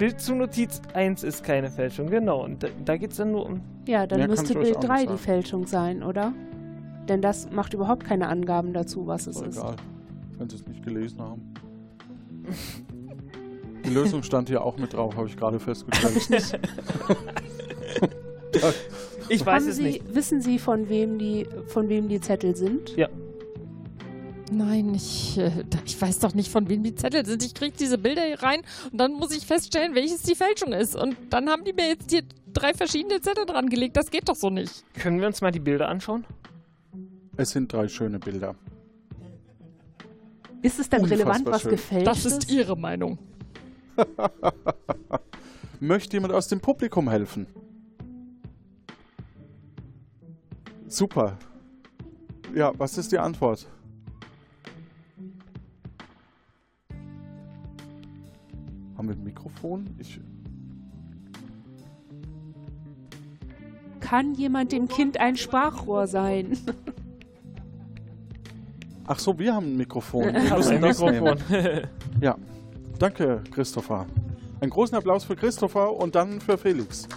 Bild 0.00 0.18
zu 0.18 0.34
Notiz 0.34 0.80
1 0.94 1.24
ist 1.24 1.44
keine 1.44 1.70
Fälschung, 1.70 2.08
genau. 2.08 2.42
Und 2.42 2.62
da, 2.62 2.68
da 2.86 2.96
geht 2.96 3.10
es 3.10 3.18
dann 3.18 3.32
nur 3.32 3.44
um. 3.44 3.60
ja, 3.86 4.06
dann 4.06 4.20
Mehr 4.20 4.28
müsste 4.28 4.54
Bild 4.54 4.76
auch 4.76 4.80
nicht 4.80 4.88
3 4.88 5.06
die. 5.06 5.18
Fälschung 5.18 5.66
sein, 5.66 6.02
oder? 6.02 6.32
Denn 7.06 7.20
das 7.20 7.50
macht 7.50 7.74
überhaupt 7.74 8.04
keine 8.04 8.28
Angaben 8.28 8.72
dazu, 8.72 9.06
was 9.06 9.26
es 9.26 9.36
Ist 9.36 9.48
ist. 9.48 9.58
egal, 9.58 9.76
wenn 10.38 10.48
sie 10.48 10.56
es 10.56 10.66
nicht 10.66 10.82
gelesen 10.82 11.20
haben. 11.20 11.42
Die 13.84 13.90
Lösung 13.90 14.22
stand 14.22 14.48
hier 14.48 14.64
auch 14.64 14.78
mit 14.78 14.94
drauf, 14.94 15.16
habe 15.16 15.28
ich 15.28 15.36
gerade 15.36 15.60
festgestellt. 15.60 16.58
Ich 19.28 19.46
weiß 19.46 19.62
Haben 19.62 19.70
es 19.70 19.76
Sie, 19.76 19.82
nicht. 19.84 20.14
Wissen 20.14 20.40
Sie, 20.40 20.58
von 20.58 20.88
wem 20.88 21.16
die, 21.16 21.46
von 21.66 21.88
wem 21.88 22.08
die 22.08 22.20
Zettel 22.20 22.56
sind? 22.56 22.96
Ja. 22.96 23.08
Nein, 24.50 24.94
ich, 24.94 25.38
äh, 25.38 25.64
ich 25.86 26.00
weiß 26.00 26.18
doch 26.18 26.34
nicht, 26.34 26.50
von 26.50 26.68
wem 26.68 26.82
die 26.82 26.94
Zettel 26.94 27.24
sind. 27.24 27.44
Ich 27.44 27.54
kriege 27.54 27.76
diese 27.78 27.98
Bilder 27.98 28.22
hier 28.22 28.42
rein 28.42 28.62
und 28.90 28.98
dann 28.98 29.12
muss 29.12 29.34
ich 29.34 29.46
feststellen, 29.46 29.94
welches 29.94 30.22
die 30.22 30.34
Fälschung 30.34 30.72
ist. 30.72 30.96
Und 30.96 31.16
dann 31.30 31.48
haben 31.48 31.64
die 31.64 31.72
mir 31.72 31.88
jetzt 31.88 32.10
hier 32.10 32.22
drei 32.52 32.74
verschiedene 32.74 33.20
Zettel 33.20 33.46
dran 33.46 33.68
gelegt. 33.68 33.96
Das 33.96 34.10
geht 34.10 34.28
doch 34.28 34.34
so 34.34 34.50
nicht. 34.50 34.84
Können 34.94 35.20
wir 35.20 35.26
uns 35.26 35.40
mal 35.40 35.52
die 35.52 35.60
Bilder 35.60 35.88
anschauen? 35.88 36.26
Es 37.36 37.50
sind 37.50 37.72
drei 37.72 37.88
schöne 37.88 38.18
Bilder. 38.18 38.54
Ist 40.62 40.78
es 40.78 40.90
dann 40.90 41.02
Unfassbar 41.02 41.26
relevant, 41.26 41.46
was 41.46 41.62
schön. 41.62 41.70
gefälscht 41.70 42.06
Das 42.06 42.24
ist 42.26 42.50
Ihre 42.50 42.76
Meinung. 42.76 43.18
Möchte 45.80 46.16
jemand 46.16 46.34
aus 46.34 46.48
dem 46.48 46.60
Publikum 46.60 47.08
helfen? 47.08 47.46
Super. 50.86 51.38
Ja, 52.54 52.72
was 52.76 52.98
ist 52.98 53.12
die 53.12 53.18
Antwort? 53.18 53.66
Haben 59.00 59.08
wir 59.08 59.16
ein 59.16 59.24
Mikrofon? 59.24 59.86
Ich, 59.96 60.20
Kann 64.00 64.34
jemand 64.34 64.72
dem 64.72 64.88
Kind 64.88 65.18
ein 65.18 65.38
Sprachrohr 65.38 66.06
sein? 66.06 66.58
ach 69.06 69.18
so, 69.18 69.38
wir 69.38 69.54
haben 69.54 69.72
ein 69.72 69.76
Mikrofon. 69.78 70.24
Wir 70.34 70.54
müssen 70.54 70.74
ein 70.74 70.82
das 70.82 71.00
Mikrofon. 71.00 71.38
nehmen. 71.48 71.86
Ja, 72.20 72.36
danke, 72.98 73.42
Christopher. 73.50 74.04
Einen 74.60 74.70
großen 74.70 74.94
Applaus 74.98 75.24
für 75.24 75.34
Christopher 75.34 75.96
und 75.96 76.14
dann 76.14 76.38
für 76.38 76.58
Felix. 76.58 77.08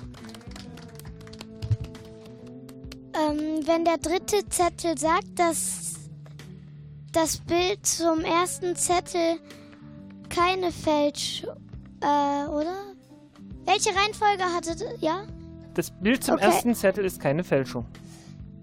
Ähm, 3.13 3.67
wenn 3.67 3.83
der 3.83 3.97
dritte 3.97 4.47
Zettel 4.47 4.97
sagt, 4.97 5.37
dass 5.37 5.95
das 7.11 7.39
Bild 7.39 7.85
zum 7.85 8.21
ersten 8.21 8.73
Zettel 8.77 9.35
keine 10.29 10.71
Fälsch... 10.71 11.45
Äh, 12.03 12.49
oder? 12.49 12.75
Welche 13.65 13.89
Reihenfolge 13.95 14.43
hatte... 14.43 14.75
Ja? 14.99 15.23
Das 15.73 15.89
Bild 15.89 16.23
zum 16.23 16.35
Okay. 16.35 16.43
ersten 16.45 16.75
Zettel 16.75 17.05
ist 17.05 17.19
keine 17.19 17.43
Fälschung. 17.43 17.85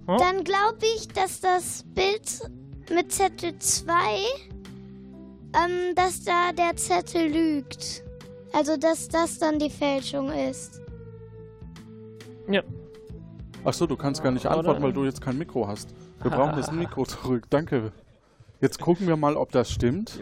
Hm? 0.06 0.18
Dann 0.18 0.44
glaube 0.44 0.78
ich, 0.96 1.08
dass 1.08 1.40
das 1.40 1.84
Bild 1.94 2.40
mit 2.94 3.10
Zettel 3.12 3.58
2, 3.58 3.92
ähm, 5.54 5.94
dass 5.96 6.22
da 6.22 6.52
der 6.52 6.76
Zettel 6.76 7.28
lügt. 7.32 8.04
Also, 8.52 8.76
dass 8.76 9.08
das 9.08 9.38
dann 9.38 9.58
die 9.58 9.70
Fälschung 9.70 10.30
ist. 10.30 10.80
Ja. 12.48 12.62
Ach 13.64 13.72
so, 13.72 13.86
du 13.86 13.96
kannst 13.96 14.22
gar 14.22 14.32
nicht 14.32 14.44
Oder- 14.46 14.56
antworten, 14.58 14.82
weil 14.82 14.92
du 14.92 15.04
jetzt 15.04 15.20
kein 15.20 15.38
Mikro 15.38 15.66
hast. 15.66 15.94
Wir 16.22 16.30
brauchen 16.30 16.56
jetzt 16.56 16.68
ein 16.70 16.78
Mikro 16.80 17.04
zurück. 17.04 17.44
Danke. 17.50 17.92
Jetzt 18.60 18.78
gucken 18.80 19.06
wir 19.06 19.16
mal, 19.16 19.36
ob 19.36 19.52
das 19.52 19.70
stimmt. 19.70 20.20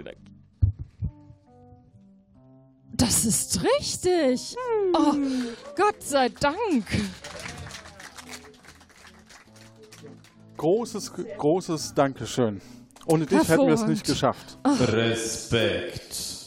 Das 2.98 3.24
ist 3.24 3.62
richtig. 3.62 4.54
Oh, 4.92 5.14
Gott 5.76 6.02
sei 6.02 6.28
Dank. 6.28 6.84
Großes, 10.56 11.12
großes 11.38 11.94
Dankeschön. 11.94 12.60
Ohne 13.06 13.24
dich 13.24 13.48
hätten 13.48 13.66
wir 13.66 13.74
es 13.74 13.86
nicht 13.86 14.04
geschafft. 14.04 14.58
Respekt. 14.66 16.38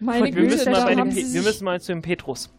Meine 0.00 0.24
wir, 0.24 0.32
Güte, 0.32 0.56
müssen 0.56 0.72
mal 0.72 0.84
bei 0.84 1.10
Sie 1.10 1.16
wir 1.16 1.26
sich, 1.26 1.42
müssen 1.44 1.64
mal 1.64 1.80
zu 1.80 1.92
dem 1.92 2.00
Petrus. 2.02 2.50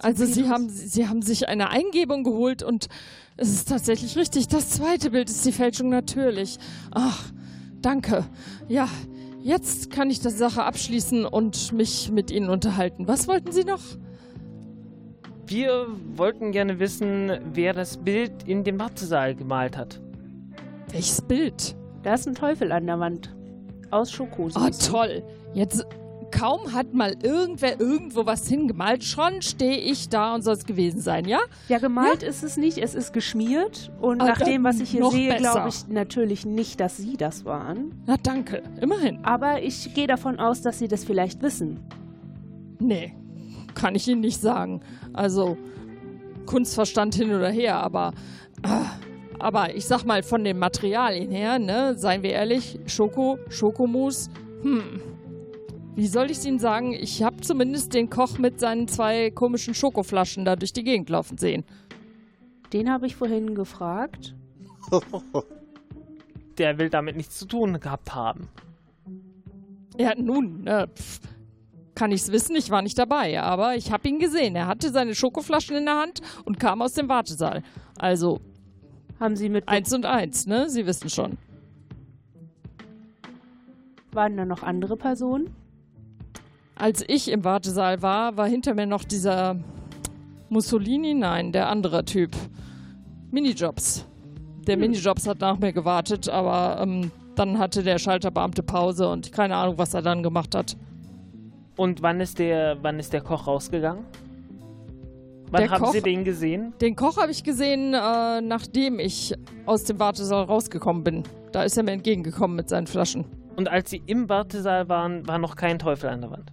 also 0.00 0.24
Sie 0.24 0.48
haben, 0.48 0.70
Sie 0.70 1.06
haben 1.06 1.20
sich 1.20 1.46
eine 1.48 1.68
Eingebung 1.68 2.24
geholt 2.24 2.62
und 2.62 2.88
es 3.36 3.50
ist 3.50 3.68
tatsächlich 3.68 4.16
richtig. 4.16 4.48
Das 4.48 4.70
zweite 4.70 5.10
Bild 5.10 5.28
ist 5.28 5.44
die 5.44 5.52
Fälschung 5.52 5.90
natürlich. 5.90 6.56
Ach, 6.90 7.30
danke. 7.82 8.24
Ja, 8.68 8.88
jetzt 9.44 9.90
kann 9.90 10.10
ich 10.10 10.20
die 10.20 10.30
Sache 10.30 10.64
abschließen 10.64 11.26
und 11.26 11.72
mich 11.72 12.10
mit 12.10 12.30
Ihnen 12.30 12.48
unterhalten. 12.48 13.06
Was 13.06 13.28
wollten 13.28 13.52
Sie 13.52 13.64
noch? 13.64 13.82
Wir 15.46 15.86
wollten 16.16 16.52
gerne 16.52 16.78
wissen, 16.78 17.30
wer 17.52 17.74
das 17.74 17.98
Bild 17.98 18.48
in 18.48 18.64
dem 18.64 18.80
Wartesaal 18.80 19.34
gemalt 19.34 19.76
hat. 19.76 20.00
Welches 20.90 21.20
Bild? 21.20 21.76
Da 22.02 22.14
ist 22.14 22.26
ein 22.26 22.34
Teufel 22.34 22.72
an 22.72 22.86
der 22.86 22.98
Wand. 22.98 23.34
Aus 23.90 24.10
Schokosauce. 24.10 24.88
Oh, 24.88 24.92
toll. 24.92 25.22
Jetzt 25.52 25.86
kaum 26.34 26.72
hat 26.72 26.92
mal 26.94 27.14
irgendwer 27.22 27.80
irgendwo 27.80 28.26
was 28.26 28.48
hingemalt, 28.48 29.04
schon 29.04 29.40
stehe 29.40 29.76
ich 29.78 30.08
da 30.08 30.34
und 30.34 30.42
soll 30.42 30.54
es 30.54 30.64
gewesen 30.66 31.00
sein, 31.00 31.26
ja? 31.26 31.38
Ja, 31.68 31.78
gemalt 31.78 32.22
ist 32.24 32.42
es 32.42 32.56
nicht, 32.56 32.78
es 32.78 32.94
ist 32.94 33.12
geschmiert. 33.12 33.92
Und 34.00 34.20
Ah, 34.20 34.26
nach 34.26 34.40
dem, 34.40 34.64
was 34.64 34.80
ich 34.80 34.90
hier 34.90 35.08
sehe, 35.10 35.36
glaube 35.36 35.68
ich 35.68 35.86
natürlich 35.88 36.44
nicht, 36.44 36.80
dass 36.80 36.96
Sie 36.96 37.16
das 37.16 37.44
waren. 37.44 38.02
Na 38.06 38.16
danke, 38.20 38.62
immerhin. 38.80 39.24
Aber 39.24 39.62
ich 39.62 39.94
gehe 39.94 40.08
davon 40.08 40.40
aus, 40.40 40.60
dass 40.60 40.78
Sie 40.80 40.88
das 40.88 41.04
vielleicht 41.04 41.40
wissen. 41.40 41.80
Nee, 42.80 43.14
kann 43.74 43.94
ich 43.94 44.08
Ihnen 44.08 44.20
nicht 44.20 44.40
sagen. 44.40 44.80
Also, 45.12 45.56
Kunstverstand 46.46 47.14
hin 47.14 47.32
oder 47.32 47.50
her, 47.50 47.76
aber. 47.76 48.12
ah, 48.64 48.86
aber 49.38 49.74
ich 49.74 49.86
sag 49.86 50.04
mal, 50.04 50.22
von 50.22 50.42
den 50.44 50.58
Materialien 50.58 51.30
her, 51.30 51.58
ne, 51.58 51.94
seien 51.96 52.22
wir 52.22 52.30
ehrlich, 52.30 52.78
Schoko, 52.86 53.38
Schokomus, 53.48 54.30
hm. 54.62 55.00
Wie 55.96 56.08
soll 56.08 56.30
ich 56.30 56.44
Ihnen 56.44 56.58
sagen? 56.58 56.92
Ich 56.92 57.22
habe 57.22 57.40
zumindest 57.40 57.94
den 57.94 58.10
Koch 58.10 58.38
mit 58.38 58.58
seinen 58.58 58.88
zwei 58.88 59.30
komischen 59.30 59.74
Schokoflaschen 59.74 60.44
da 60.44 60.56
durch 60.56 60.72
die 60.72 60.82
Gegend 60.82 61.08
laufen 61.08 61.38
sehen. 61.38 61.64
Den 62.72 62.90
habe 62.90 63.06
ich 63.06 63.14
vorhin 63.14 63.54
gefragt. 63.54 64.34
Der 66.58 66.78
will 66.78 66.90
damit 66.90 67.16
nichts 67.16 67.38
zu 67.38 67.46
tun 67.46 67.78
gehabt 67.78 68.14
haben. 68.14 68.48
Ja, 69.96 70.14
nun, 70.16 70.62
ne, 70.64 70.88
pf, 70.92 71.20
kann 71.94 72.10
ich's 72.10 72.32
wissen, 72.32 72.56
ich 72.56 72.70
war 72.70 72.82
nicht 72.82 72.98
dabei, 72.98 73.40
aber 73.40 73.76
ich 73.76 73.92
habe 73.92 74.08
ihn 74.08 74.18
gesehen. 74.18 74.56
Er 74.56 74.66
hatte 74.66 74.90
seine 74.90 75.14
Schokoflaschen 75.14 75.76
in 75.76 75.84
der 75.84 75.96
Hand 75.96 76.20
und 76.44 76.58
kam 76.58 76.82
aus 76.82 76.94
dem 76.94 77.08
Wartesaal. 77.08 77.62
Also, 77.96 78.40
Haben 79.20 79.36
Sie 79.36 79.48
mit. 79.48 79.68
eins 79.68 79.92
und 79.92 80.04
eins, 80.06 80.46
ne? 80.46 80.68
Sie 80.68 80.86
wissen 80.86 81.08
schon. 81.08 81.38
Waren 84.12 84.36
da 84.36 84.44
noch 84.44 84.64
andere 84.64 84.96
Personen? 84.96 85.54
Als 86.76 87.04
ich 87.06 87.30
im 87.30 87.44
Wartesaal 87.44 88.02
war, 88.02 88.36
war 88.36 88.48
hinter 88.48 88.74
mir 88.74 88.86
noch 88.86 89.04
dieser 89.04 89.56
Mussolini, 90.48 91.14
nein, 91.14 91.52
der 91.52 91.68
andere 91.68 92.04
Typ. 92.04 92.32
Minijobs. 93.30 94.06
Der 94.66 94.76
Minijobs 94.76 95.26
hat 95.28 95.40
nach 95.40 95.58
mir 95.58 95.72
gewartet, 95.72 96.28
aber 96.28 96.80
ähm, 96.80 97.10
dann 97.36 97.58
hatte 97.58 97.82
der 97.82 97.98
Schalterbeamte 97.98 98.62
Pause 98.62 99.08
und 99.08 99.32
keine 99.32 99.56
Ahnung, 99.56 99.78
was 99.78 99.94
er 99.94 100.02
dann 100.02 100.22
gemacht 100.22 100.54
hat. 100.54 100.76
Und 101.76 102.02
wann 102.02 102.20
ist 102.20 102.38
der, 102.38 102.78
wann 102.82 102.98
ist 102.98 103.12
der 103.12 103.20
Koch 103.20 103.46
rausgegangen? 103.46 104.04
Wann 105.50 105.62
Der 105.62 105.70
haben 105.70 105.82
Koch- 105.84 105.92
Sie 105.92 106.00
den 106.00 106.24
gesehen? 106.24 106.72
Den 106.80 106.96
Koch 106.96 107.16
habe 107.18 107.30
ich 107.30 107.44
gesehen, 107.44 107.94
äh, 107.94 108.40
nachdem 108.40 108.98
ich 108.98 109.34
aus 109.66 109.84
dem 109.84 109.98
Wartesaal 110.00 110.44
rausgekommen 110.44 111.04
bin. 111.04 111.22
Da 111.52 111.62
ist 111.62 111.76
er 111.76 111.82
mir 111.84 111.92
entgegengekommen 111.92 112.56
mit 112.56 112.68
seinen 112.68 112.86
Flaschen. 112.86 113.24
Und 113.56 113.68
als 113.68 113.90
Sie 113.90 114.02
im 114.06 114.28
Wartesaal 114.28 114.88
waren, 114.88 115.26
war 115.28 115.38
noch 115.38 115.54
kein 115.56 115.78
Teufel 115.78 116.10
an 116.10 116.22
der 116.22 116.30
Wand. 116.30 116.50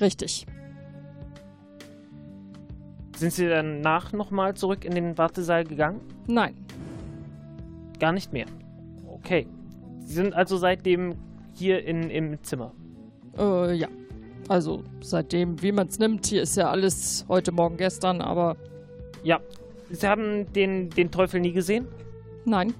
Richtig. 0.00 0.46
Sind 3.16 3.32
Sie 3.32 3.48
danach 3.48 4.12
nochmal 4.12 4.54
zurück 4.54 4.84
in 4.84 4.94
den 4.94 5.16
Wartesaal 5.16 5.64
gegangen? 5.64 6.00
Nein. 6.26 6.54
Gar 8.00 8.12
nicht 8.12 8.32
mehr. 8.32 8.46
Okay. 9.06 9.46
Sie 10.00 10.14
sind 10.14 10.34
also 10.34 10.56
seitdem 10.56 11.14
hier 11.52 11.84
in, 11.84 12.10
im 12.10 12.42
Zimmer. 12.42 12.72
Äh, 13.38 13.74
ja. 13.74 13.88
Also 14.48 14.82
seitdem, 15.00 15.62
wie 15.62 15.72
man 15.72 15.86
es 15.86 15.98
nimmt, 15.98 16.26
hier 16.26 16.42
ist 16.42 16.56
ja 16.56 16.70
alles 16.70 17.24
heute, 17.28 17.52
morgen, 17.52 17.76
gestern, 17.76 18.20
aber 18.20 18.56
Ja. 19.22 19.40
Sie 19.90 20.06
haben 20.06 20.52
den, 20.54 20.90
den 20.90 21.10
Teufel 21.10 21.40
nie 21.40 21.52
gesehen? 21.52 21.86
nein. 22.44 22.74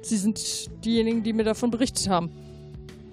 Sie 0.00 0.16
sind 0.16 0.84
diejenigen, 0.84 1.22
die 1.24 1.32
mir 1.32 1.42
davon 1.44 1.70
berichtet 1.70 2.08
haben. 2.08 2.30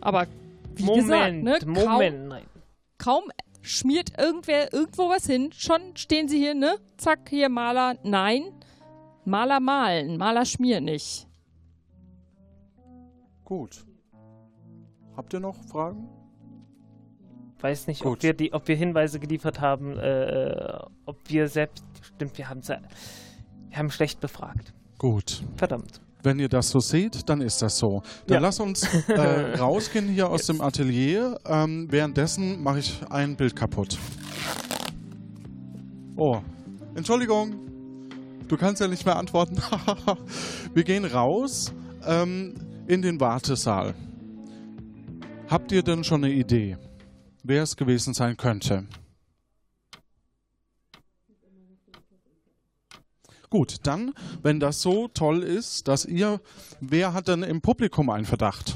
Aber 0.01 0.27
wie 0.75 0.83
Moment, 0.83 1.43
gesagt, 1.45 1.65
ne, 1.65 1.73
Moment. 1.73 2.24
Kaum, 2.97 3.23
schmiert 3.61 4.17
irgendwer 4.17 4.73
irgendwo 4.73 5.09
was 5.09 5.25
hin, 5.25 5.51
schon 5.51 5.95
stehen 5.95 6.27
sie 6.27 6.37
hier, 6.37 6.53
ne? 6.53 6.77
Zack, 6.97 7.29
hier 7.29 7.49
Maler, 7.49 7.97
nein. 8.03 8.43
Maler 9.25 9.59
malen, 9.59 10.17
Maler 10.17 10.45
schmieren 10.45 10.85
nicht. 10.85 11.27
Gut. 13.43 13.85
Habt 15.15 15.33
ihr 15.33 15.39
noch 15.39 15.55
Fragen? 15.65 16.09
Weiß 17.59 17.87
nicht, 17.87 18.05
ob 18.05 18.21
wir, 18.21 18.33
die, 18.33 18.53
ob 18.53 18.67
wir 18.67 18.75
Hinweise 18.75 19.19
geliefert 19.19 19.59
haben, 19.61 19.97
äh, 19.97 20.77
ob 21.05 21.17
wir 21.29 21.47
selbst. 21.47 21.83
Stimmt, 22.01 22.37
wir 22.37 22.49
haben, 22.49 22.61
wir 22.67 23.77
haben 23.77 23.89
schlecht 23.89 24.19
befragt. 24.19 24.73
Gut. 24.99 25.43
Verdammt. 25.55 26.01
Wenn 26.25 26.39
ihr 26.39 26.49
das 26.49 26.69
so 26.69 26.79
seht, 26.79 27.29
dann 27.29 27.39
ist 27.41 27.61
das 27.61 27.77
so. 27.77 28.01
Dann 28.25 28.35
Ja. 28.35 28.39
lass 28.41 28.59
uns 28.59 28.83
äh, 29.07 29.57
rausgehen 29.57 30.07
hier 30.07 30.27
aus 30.27 30.47
dem 30.47 30.59
Atelier. 30.59 31.37
Ähm, 31.45 31.85
währenddessen 31.91 32.63
mache 32.63 32.79
ich 32.79 32.99
ein 33.11 33.35
Bild 33.35 33.55
kaputt. 33.55 33.97
Oh, 36.17 36.39
Entschuldigung. 36.95 37.55
Du 38.47 38.57
kannst 38.57 38.81
ja 38.81 38.87
nicht 38.87 39.05
mehr 39.05 39.17
antworten. 39.17 39.57
Wir 40.73 40.83
gehen 40.83 41.05
raus 41.05 41.71
ähm, 42.05 42.55
in 42.87 43.01
den 43.03 43.19
Wartesaal. 43.19 43.93
Habt 45.47 45.71
ihr 45.71 45.83
denn 45.83 46.03
schon 46.03 46.23
eine 46.23 46.33
Idee, 46.33 46.77
wer 47.43 47.61
es 47.63 47.75
gewesen 47.75 48.13
sein 48.15 48.35
könnte? 48.35 48.87
Gut, 53.49 53.77
dann, 53.83 54.13
wenn 54.41 54.59
das 54.59 54.81
so 54.81 55.07
toll 55.07 55.43
ist, 55.43 55.87
dass 55.87 56.05
ihr, 56.05 56.41
wer 56.79 57.13
hat 57.13 57.27
denn 57.27 57.43
im 57.43 57.61
Publikum 57.61 58.09
einen 58.09 58.25
Verdacht? 58.25 58.75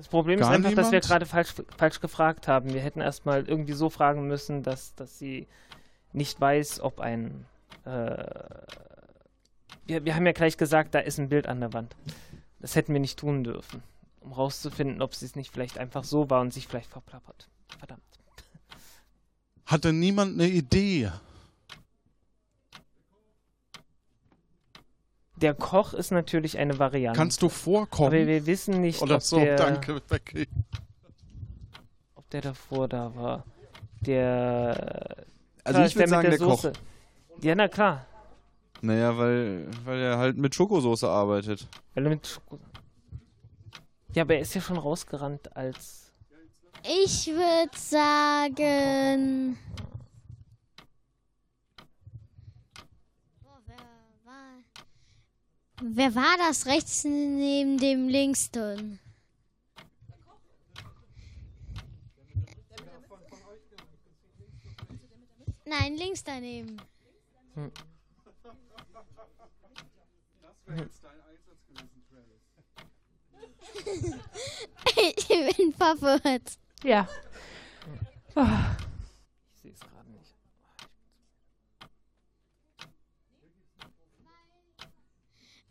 Das 0.00 0.08
Problem 0.08 0.38
Gar 0.40 0.48
ist 0.48 0.56
einfach, 0.56 0.70
dass 0.70 0.86
wir 0.86 1.00
niemand? 1.00 1.08
gerade 1.08 1.26
falsch, 1.26 1.54
falsch 1.76 2.00
gefragt 2.00 2.48
haben. 2.48 2.72
Wir 2.72 2.80
hätten 2.80 3.02
erstmal 3.02 3.46
irgendwie 3.46 3.74
so 3.74 3.90
fragen 3.90 4.26
müssen, 4.26 4.62
dass, 4.62 4.94
dass 4.94 5.18
sie 5.18 5.46
nicht 6.14 6.40
weiß, 6.40 6.80
ob 6.80 7.00
ein. 7.00 7.44
Äh, 7.84 8.24
wir, 9.84 10.04
wir 10.06 10.14
haben 10.14 10.24
ja 10.24 10.32
gleich 10.32 10.56
gesagt, 10.56 10.94
da 10.94 11.00
ist 11.00 11.18
ein 11.18 11.28
Bild 11.28 11.46
an 11.46 11.60
der 11.60 11.74
Wand. 11.74 11.96
Das 12.60 12.76
hätten 12.76 12.94
wir 12.94 13.00
nicht 13.00 13.18
tun 13.18 13.44
dürfen. 13.44 13.82
Um 14.20 14.32
rauszufinden, 14.32 15.02
ob 15.02 15.14
sie 15.14 15.26
es 15.26 15.36
nicht 15.36 15.52
vielleicht 15.52 15.76
einfach 15.76 16.04
so 16.04 16.30
war 16.30 16.40
und 16.40 16.54
sich 16.54 16.66
vielleicht 16.66 16.90
verplappert. 16.90 17.50
Verdammt. 17.78 18.09
Hatte 19.70 19.92
niemand 19.92 20.34
eine 20.34 20.48
Idee? 20.48 21.12
Der 25.36 25.54
Koch 25.54 25.94
ist 25.94 26.10
natürlich 26.10 26.58
eine 26.58 26.78
Variante. 26.78 27.16
Kannst 27.16 27.40
du 27.40 27.48
vorkommen? 27.48 28.08
Aber 28.08 28.26
wir 28.26 28.46
wissen 28.46 28.80
nicht, 28.80 29.00
Oder 29.00 29.16
ob 29.16 29.22
so, 29.22 29.38
der, 29.38 29.56
danke, 29.56 30.00
Becky. 30.08 30.48
ob 32.14 32.28
der 32.30 32.40
davor 32.40 32.88
da 32.88 33.14
war. 33.14 33.44
Der. 34.00 35.24
Also 35.62 35.76
Klar, 35.76 35.86
ich 35.86 35.92
ist 35.92 35.94
würd 35.94 36.00
der 36.00 36.08
sagen, 36.08 36.28
mit 36.30 36.40
der 36.40 36.46
Koch. 36.46 36.62
Soße. 36.62 36.72
Ja, 37.42 37.54
na 37.54 37.68
klar. 37.68 38.06
Naja, 38.82 39.16
weil, 39.16 39.66
weil 39.84 40.00
er 40.00 40.18
halt 40.18 40.36
mit 40.36 40.54
Schokosoße 40.54 41.08
arbeitet. 41.08 41.68
Weil 41.94 42.06
er 42.06 42.10
mit 42.10 42.26
Schoko 42.26 42.58
ja, 44.14 44.22
aber 44.22 44.34
er 44.34 44.40
ist 44.40 44.54
ja 44.54 44.60
schon 44.60 44.76
rausgerannt 44.76 45.56
als. 45.56 46.09
Ich 46.82 47.26
würde 47.26 47.76
sagen. 47.76 49.58
Boah, 53.42 53.60
wer 53.66 53.76
war- 54.24 54.64
Wer 55.82 56.14
war 56.14 56.36
das 56.38 56.66
rechts 56.66 57.04
neben 57.04 57.76
dem 57.78 58.08
linksten? 58.08 58.98
Nein, 65.64 65.96
links 65.96 66.24
daneben. 66.24 66.80
Hm. 67.54 67.70
Ich 75.16 75.28
bin 75.28 75.72
verwirrt. 75.72 76.58
Ja. 76.82 77.08
Ah. 78.34 78.76
Ich 79.54 79.60
sehe 79.62 79.72
es 79.72 79.80
gerade 79.80 80.10
nicht. 80.10 80.34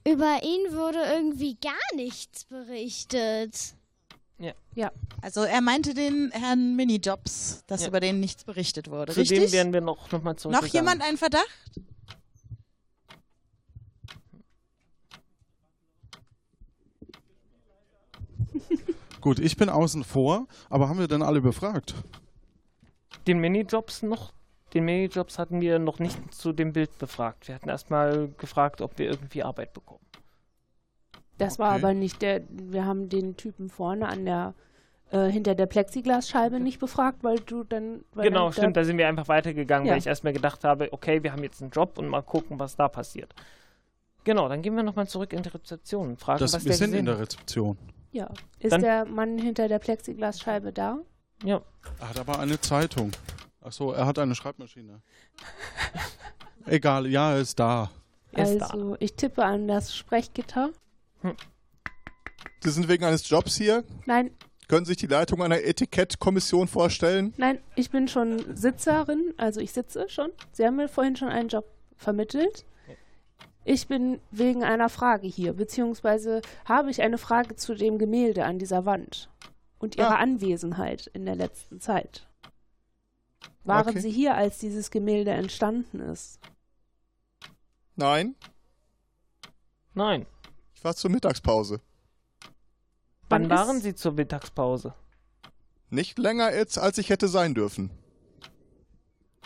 Über 0.08 0.40
ihn 0.44 0.74
wurde 0.76 1.00
irgendwie 1.04 1.56
gar 1.56 1.74
nichts 1.96 2.46
berichtet. 2.46 3.76
Ja. 4.38 4.54
Ja. 4.76 4.92
Also 5.22 5.42
er 5.44 5.62
meinte 5.62 5.94
den 5.94 6.32
Herrn 6.32 6.76
Minijobs, 6.76 7.64
dass 7.68 7.82
Ja. 7.82 7.88
über 7.90 8.00
den 8.00 8.20
nichts 8.20 8.44
berichtet 8.46 8.90
wurde. 8.90 9.14
Zu 9.14 9.24
dem 9.24 9.30
Richtig? 9.30 9.52
werden 9.52 9.74
wir 9.74 9.82
noch, 9.82 10.12
noch 10.12 10.24
mal 10.24 10.32
Noch 10.32 10.38
zurückgegangen. 10.38 10.74
jemand 10.74 11.02
einen 11.02 11.18
Verdacht? 11.18 11.50
Gut, 19.22 19.40
ich 19.40 19.58
bin 19.58 19.70
außen 19.70 20.04
vor, 20.04 20.48
aber 20.70 20.90
haben 20.90 21.00
wir 21.00 21.08
denn 21.08 21.22
alle 21.22 21.42
befragt? 21.42 21.94
Den 23.28 23.40
Minijobs 23.40 24.02
noch? 24.04 24.32
Den 24.74 24.86
Minijobs 24.86 25.40
hatten 25.40 25.62
wir 25.62 25.80
noch 25.80 26.00
nicht 26.00 26.34
zu 26.34 26.54
dem 26.54 26.74
Bild 26.74 26.98
befragt. 27.00 27.48
Wir 27.48 27.56
hatten 27.56 27.70
erstmal 27.70 28.30
gefragt, 28.38 28.82
ob 28.82 28.98
wir 29.00 29.08
irgendwie 29.10 29.44
Arbeit 29.44 29.74
bekommen. 29.74 30.00
Das 31.38 31.58
war 31.58 31.74
Okay. 31.76 31.84
aber 31.84 31.94
nicht 31.94 32.22
der. 32.22 32.42
Wir 32.50 32.86
haben 32.86 33.10
den 33.10 33.36
Typen 33.38 33.70
vorne 33.70 34.08
an 34.08 34.26
der 34.26 34.54
äh, 35.12 35.28
hinter 35.30 35.56
der 35.56 35.66
Plexiglasscheibe 35.66 36.60
nicht 36.60 36.80
befragt, 36.80 37.24
weil 37.24 37.40
du 37.40 37.64
dann. 37.64 38.04
Weil 38.14 38.28
genau, 38.28 38.46
dann 38.46 38.54
stimmt. 38.54 38.78
Da 38.78 38.84
sind 38.84 38.98
wir 38.98 39.08
einfach 39.08 39.28
weitergegangen, 39.28 39.88
Ja. 39.88 39.94
weil 39.94 40.00
ich 40.00 40.08
erstmal 40.08 40.34
gedacht 40.34 40.64
habe, 40.64 40.90
okay, 40.92 41.24
wir 41.24 41.32
haben 41.32 41.42
jetzt 41.44 41.62
einen 41.62 41.72
Job 41.72 41.98
und 41.98 42.08
mal 42.08 42.22
gucken, 42.22 42.60
was 42.60 42.76
da 42.76 42.88
passiert. 42.90 43.34
Genau, 44.26 44.50
dann 44.50 44.62
gehen 44.62 44.76
wir 44.76 44.84
nochmal 44.84 45.08
zurück 45.08 45.32
in 45.34 45.42
die 45.42 45.50
Rezeption 45.50 46.10
und 46.10 46.20
fragen, 46.20 46.40
Das, 46.40 46.54
was 46.54 46.64
wir 46.66 46.70
der 46.70 46.78
sind 46.78 46.88
gesehen 46.92 47.00
in 47.00 47.06
der 47.06 47.18
hat. 47.20 47.38
Ja. 48.12 48.30
Ist 48.60 48.72
Dann- 48.72 48.82
der 48.82 49.06
Mann 49.06 49.38
hinter 49.38 49.68
der 49.68 49.80
Plexiglasscheibe 49.80 50.74
da? 50.74 51.00
Ja. 51.44 51.62
Er 52.00 52.10
hat 52.10 52.20
aber 52.20 52.40
eine 52.40 52.60
Zeitung. 52.60 53.12
Achso, 53.62 53.92
er 53.92 54.06
hat 54.06 54.20
eine 54.20 54.36
Schreibmaschine. 54.36 55.02
Egal, 56.66 57.08
ja, 57.08 57.34
er 57.34 57.40
ist 57.42 57.60
da. 57.60 57.92
Ist 58.32 58.62
also, 58.62 58.96
ich 59.00 59.16
tippe 59.16 59.44
an 59.44 59.68
das 59.68 59.96
Sprechgitter. 59.96 60.70
Sie 62.62 62.70
sind 62.72 62.88
wegen 62.88 63.04
eines 63.06 63.28
Jobs 63.30 63.56
hier. 63.56 63.84
Nein, 64.06 64.32
Können 64.68 64.86
sich 64.86 64.98
die 64.98 65.08
Leitung 65.08 65.42
einer 65.42 65.64
Etikettkommission 65.64 66.68
vorstellen? 66.68 67.34
nein, 67.38 67.60
ich 67.76 67.90
bin 67.90 68.08
schon 68.08 68.56
Sitzerin, 68.56 69.34
also 69.38 69.60
ich 69.62 69.72
sitze 69.72 70.08
schon. 70.10 70.30
Sie 70.52 70.64
haben 70.66 70.76
mir 70.76 70.88
vorhin 70.88 71.16
schon 71.16 71.30
einen 71.30 71.50
Job 71.50 71.66
vermittelt. 71.98 72.66
Ich 73.66 73.88
bin 73.88 74.20
wegen 74.32 74.64
einer 74.64 74.90
Frage 74.90 75.28
hier, 75.28 75.54
beziehungsweise 75.54 76.42
habe 76.66 76.90
ich 76.90 77.02
eine 77.02 77.18
Frage 77.18 77.56
zu 77.56 77.76
dem 77.76 77.98
Gemälde 77.98 78.46
an 78.46 78.58
dieser 78.60 78.86
Wand 78.86 79.30
und 79.80 79.96
ihrer 79.98 80.16
Ah. 80.18 80.22
Anwesenheit 80.22 81.08
in 81.08 81.26
der 81.26 81.36
letzten 81.36 81.80
Zeit. 81.80 82.28
Waren 83.64 83.90
Okay. 83.90 84.00
Sie 84.00 84.10
hier, 84.12 84.36
als 84.36 84.58
dieses 84.58 84.90
Gemälde 84.90 85.32
entstanden 85.32 86.00
ist? 86.00 86.40
Nein, 87.96 88.36
Nein. 89.94 90.26
ich 90.74 90.84
war 90.84 90.96
zur 90.96 91.12
Mittagspause. 91.12 91.82
Wann 93.28 93.44
Wann 93.44 93.50
waren 93.50 93.82
Sie 93.82 93.94
zur 93.94 94.14
Mittagspause? 94.14 94.94
Nicht 95.90 96.18
länger 96.18 96.54
jetzt, 96.56 96.78
als 96.80 96.98
ich 96.98 97.10
hätte 97.10 97.28
sein 97.28 97.54
dürfen. 97.54 97.92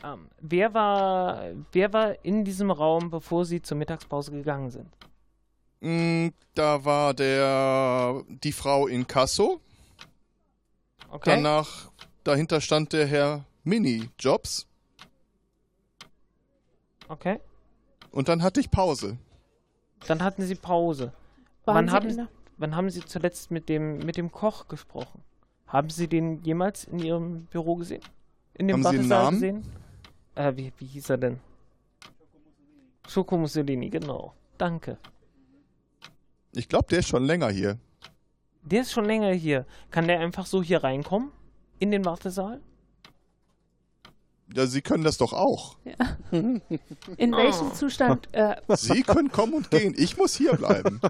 Ähm, 0.03 0.27
wer, 0.41 0.73
war, 0.73 1.43
wer 1.71 1.93
war 1.93 2.25
in 2.25 2.43
diesem 2.43 2.71
Raum, 2.71 3.09
bevor 3.09 3.45
Sie 3.45 3.61
zur 3.61 3.77
Mittagspause 3.77 4.31
gegangen 4.31 4.69
sind? 4.69 4.87
Mm, 5.81 6.29
Da 6.55 6.83
war 6.85 7.13
der 7.13 8.23
die 8.27 8.51
Frau 8.51 8.87
in 8.87 9.07
Kasso. 9.07 9.61
Okay. 11.09 11.35
Danach, 11.35 11.89
dahinter 12.23 12.59
stand 12.59 12.91
der 12.93 13.05
Herr 13.07 13.45
Mini-Jobs. 13.63 14.67
Okay. 17.07 17.39
Und 18.11 18.27
dann 18.27 18.43
hatte 18.43 18.59
ich 18.59 18.69
Pause. 18.71 19.17
Dann 20.07 20.21
hatten 20.21 20.43
Sie 20.43 20.55
Pause. 20.55 21.13
Waren 21.65 21.75
Wann 21.75 21.87
Sie 21.87 22.19
haben, 22.19 22.27
wann 22.57 22.75
haben 22.75 22.89
Sie 22.89 23.05
zuletzt 23.05 23.51
mit 23.51 23.69
dem, 23.69 23.99
mit 23.99 24.17
dem 24.17 24.31
Koch 24.31 24.67
gesprochen? 24.67 25.21
Haben 25.67 25.89
Sie 25.89 26.07
den 26.07 26.41
jemals 26.43 26.83
in 26.85 26.99
Ihrem 26.99 27.45
Büro 27.45 27.75
gesehen? 27.75 28.01
In 28.53 28.67
dem 28.67 28.75
Haben 28.77 28.83
Sie 28.83 28.99
einen 28.99 29.09
Wartesaal 29.09 29.23
Namen? 29.23 29.35
gesehen? 29.35 29.82
Äh, 30.35 30.53
wie, 30.55 30.73
wie 30.77 30.85
hieß 30.85 31.09
er 31.11 31.17
denn? 31.17 31.39
Schoko 33.07 33.37
Mussolini, 33.37 33.89
genau. 33.89 34.33
Danke. 34.57 34.97
Ich 36.53 36.69
glaube, 36.69 36.87
der 36.89 36.99
ist 36.99 37.07
schon 37.07 37.25
länger 37.25 37.49
hier. 37.49 37.77
Der 38.63 38.81
ist 38.81 38.91
schon 38.91 39.05
länger 39.05 39.33
hier. 39.33 39.65
Kann 39.91 40.07
der 40.07 40.19
einfach 40.19 40.45
so 40.45 40.63
hier 40.63 40.83
reinkommen? 40.83 41.31
In 41.79 41.91
den 41.91 42.05
Wartesaal? 42.05 42.61
Ja, 44.53 44.67
Sie 44.67 44.81
können 44.81 45.03
das 45.03 45.17
doch 45.17 45.33
auch. 45.33 45.77
In 46.31 46.61
welchem 47.17 47.73
Zustand 47.73 48.29
äh, 48.33 48.55
Sie 48.75 49.01
können 49.01 49.31
kommen 49.31 49.53
und 49.53 49.71
gehen. 49.71 49.95
Ich 49.97 50.15
muss 50.17 50.35
hier 50.35 50.53
bleiben. 50.53 51.01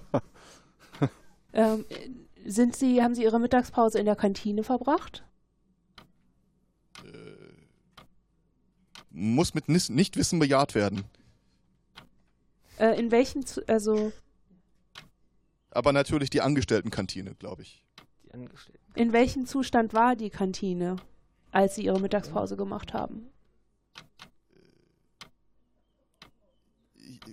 ähm, 1.53 1.85
sind 2.45 2.75
Sie, 2.75 3.03
haben 3.03 3.15
Sie 3.15 3.23
Ihre 3.23 3.39
Mittagspause 3.39 3.99
in 3.99 4.05
der 4.05 4.15
Kantine 4.15 4.63
verbracht? 4.63 5.23
Muss 9.13 9.53
mit 9.53 9.69
Nichtwissen 9.69 10.39
bejaht 10.39 10.73
werden. 10.75 11.03
Äh, 12.79 12.99
in 12.99 13.11
welchem, 13.11 13.45
Zu 13.45 13.65
also 13.67 14.11
Aber 15.71 15.93
natürlich 15.93 16.29
die 16.31 16.41
Angestelltenkantine, 16.41 17.35
glaube 17.35 17.61
ich. 17.61 17.85
Die 18.25 18.33
Angestellten. 18.33 18.81
in 18.95 19.13
welchem 19.13 19.45
Zustand 19.45 19.93
war 19.93 20.15
die 20.15 20.31
Kantine, 20.31 20.95
als 21.51 21.75
Sie 21.75 21.85
Ihre 21.85 21.99
Mittagspause 21.99 22.57
gemacht 22.57 22.93
haben? 22.93 23.27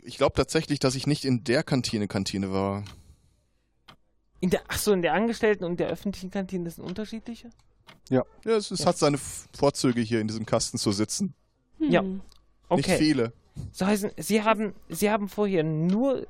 Ich 0.02 0.18
glaube 0.18 0.34
tatsächlich, 0.34 0.78
dass 0.78 0.94
ich 0.94 1.06
nicht 1.06 1.24
in 1.24 1.44
der 1.44 1.62
Kantine 1.62 2.08
Kantine 2.08 2.52
war. 2.52 2.84
In 4.40 4.50
der, 4.50 4.62
achso, 4.70 4.92
in 4.92 5.02
der 5.02 5.14
Angestellten 5.14 5.64
und 5.64 5.80
der 5.80 5.88
öffentlichen 5.88 6.30
Kantine, 6.30 6.64
das 6.64 6.76
sind 6.76 6.84
unterschiedliche? 6.84 7.50
Ja. 8.08 8.24
Ja, 8.44 8.56
es, 8.56 8.70
es 8.70 8.86
hat 8.86 8.98
seine 8.98 9.18
Vorzüge, 9.18 10.00
hier 10.00 10.20
in 10.20 10.28
diesem 10.28 10.46
Kasten 10.46 10.78
zu 10.78 10.92
sitzen. 10.92 11.34
Ja. 11.80 12.00
Hm. 12.02 12.20
Okay. 12.68 12.76
Nicht 12.92 12.98
viele. 12.98 13.32
So 13.72 13.86
heißen, 13.86 14.10
Sie 14.16 14.42
haben, 14.42 14.74
Sie 14.88 15.10
haben 15.10 15.28
vorher 15.28 15.64
nur 15.64 16.26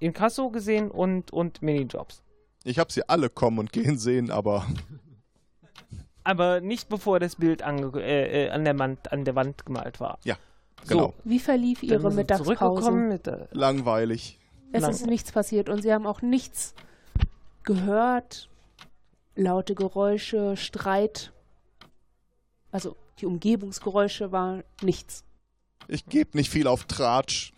Inkasso 0.00 0.50
gesehen 0.50 0.90
und, 0.90 1.32
und 1.32 1.62
Minijobs. 1.62 2.22
Ich 2.64 2.78
habe 2.78 2.92
sie 2.92 3.08
alle 3.08 3.30
kommen 3.30 3.58
und 3.60 3.72
gehen 3.72 3.96
sehen, 3.98 4.30
aber 4.30 4.66
Aber 6.24 6.60
nicht 6.60 6.88
bevor 6.88 7.20
das 7.20 7.36
Bild 7.36 7.62
ange 7.62 7.92
äh, 8.02 8.46
äh, 8.46 8.50
an, 8.50 8.64
der 8.64 8.76
Wand, 8.78 9.12
an 9.12 9.24
der 9.24 9.36
Wand 9.36 9.64
gemalt 9.64 10.00
war. 10.00 10.18
ja, 10.24 10.36
So, 10.82 10.88
genau. 10.96 11.14
Wie 11.24 11.38
verlief 11.38 11.82
Ihre 11.84 12.10
Mittagspause? 12.12 12.56
zurückgekommen 12.58 13.08
mit 13.08 13.26
der, 13.26 13.48
Langweilig. 13.52 14.38
Es 14.72 14.82
Lang- 14.82 14.90
ist 14.90 15.06
nichts 15.06 15.30
passiert 15.30 15.68
und 15.68 15.82
Sie 15.82 15.92
haben 15.92 16.06
auch 16.06 16.22
nichts 16.22 16.74
gehört. 17.62 18.48
Laute 19.36 19.74
Geräusche, 19.76 20.56
Streit. 20.56 21.32
Also 22.72 22.96
die 23.18 23.26
Umgebungsgeräusche 23.26 24.32
waren 24.32 24.62
nichts. 24.82 25.24
Ich 25.88 26.06
gebe 26.06 26.36
nicht 26.36 26.50
viel 26.50 26.66
auf 26.66 26.84
Tratsch. 26.84 27.52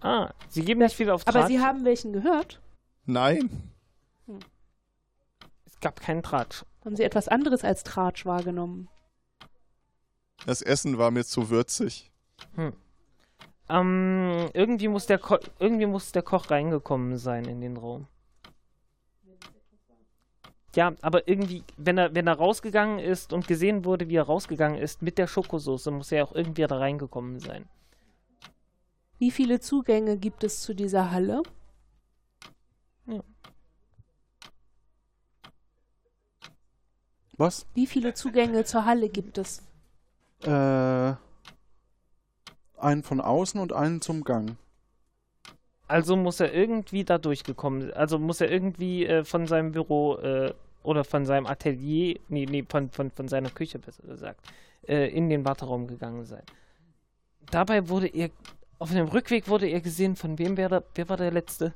Ah, 0.00 0.32
Sie 0.48 0.64
geben 0.64 0.80
nicht 0.80 0.94
viel 0.94 1.10
auf 1.10 1.26
Aber 1.26 1.40
Tratsch. 1.40 1.48
Sie 1.48 1.60
haben 1.60 1.84
welchen 1.84 2.12
gehört? 2.12 2.60
Nein. 3.04 3.72
Es 5.64 5.80
gab 5.80 6.00
keinen 6.00 6.22
Tratsch. 6.22 6.64
Haben 6.84 6.96
Sie 6.96 7.02
etwas 7.02 7.28
anderes 7.28 7.64
als 7.64 7.82
Tratsch 7.82 8.24
wahrgenommen? 8.24 8.88
Das 10.44 10.62
Essen 10.62 10.98
war 10.98 11.10
mir 11.10 11.24
zu 11.24 11.50
würzig. 11.50 12.12
Hm. 12.54 12.72
Ähm, 13.68 14.50
irgendwie 14.52 14.88
muss 14.88 15.06
der 15.06 15.18
Ko 15.18 15.38
irgendwie 15.58 15.86
muss 15.86 16.12
der 16.12 16.22
Koch 16.22 16.50
reingekommen 16.50 17.18
sein 17.18 17.46
in 17.46 17.60
den 17.60 17.76
Raum. 17.76 18.06
Ja, 20.76 20.94
aber 21.00 21.26
irgendwie, 21.26 21.64
wenn 21.78 21.96
er, 21.96 22.14
wenn 22.14 22.26
er 22.26 22.34
rausgegangen 22.34 22.98
ist 22.98 23.32
und 23.32 23.48
gesehen 23.48 23.86
wurde, 23.86 24.10
wie 24.10 24.16
er 24.16 24.24
rausgegangen 24.24 24.78
ist 24.78 25.00
mit 25.00 25.16
der 25.16 25.26
Schokosauce, 25.26 25.86
muss 25.86 26.12
er 26.12 26.24
auch 26.24 26.34
irgendwie 26.34 26.66
da 26.66 26.76
reingekommen 26.76 27.40
sein. 27.40 27.66
Wie 29.18 29.30
viele 29.30 29.58
Zugänge 29.58 30.18
gibt 30.18 30.44
es 30.44 30.60
zu 30.60 30.74
dieser 30.74 31.10
Halle? 31.10 31.42
Was? 37.38 37.66
Wie 37.72 37.86
viele 37.86 38.12
Zugänge 38.12 38.64
zur 38.64 38.84
Halle 38.84 39.08
gibt 39.08 39.38
es? 39.38 39.62
Äh, 40.42 41.14
einen 42.78 43.02
von 43.02 43.22
außen 43.22 43.58
und 43.60 43.72
einen 43.72 44.02
zum 44.02 44.24
Gang. 44.24 44.56
Also 45.88 46.16
muss 46.16 46.40
er 46.40 46.52
irgendwie 46.52 47.04
da 47.04 47.16
durchgekommen, 47.16 47.92
also 47.94 48.18
muss 48.18 48.40
er 48.40 48.50
irgendwie 48.50 49.06
äh, 49.06 49.24
von 49.24 49.46
seinem 49.46 49.72
Büro 49.72 50.16
äh, 50.16 50.52
oder 50.86 51.04
von 51.04 51.26
seinem 51.26 51.46
Atelier, 51.46 52.18
nee, 52.28 52.46
nee, 52.46 52.64
von, 52.68 52.90
von, 52.90 53.10
von 53.10 53.28
seiner 53.28 53.50
Küche 53.50 53.78
besser 53.78 54.04
gesagt, 54.04 54.40
äh, 54.86 55.08
in 55.08 55.28
den 55.28 55.44
Warteraum 55.44 55.86
gegangen 55.86 56.24
sein. 56.24 56.42
Dabei 57.50 57.88
wurde 57.88 58.06
er, 58.06 58.30
auf 58.78 58.90
dem 58.90 59.08
Rückweg 59.08 59.48
wurde 59.48 59.66
er 59.66 59.80
gesehen, 59.80 60.16
von 60.16 60.38
wem 60.38 60.56
wäre, 60.56 60.84
wer 60.94 61.08
war 61.08 61.16
der 61.16 61.32
Letzte? 61.32 61.74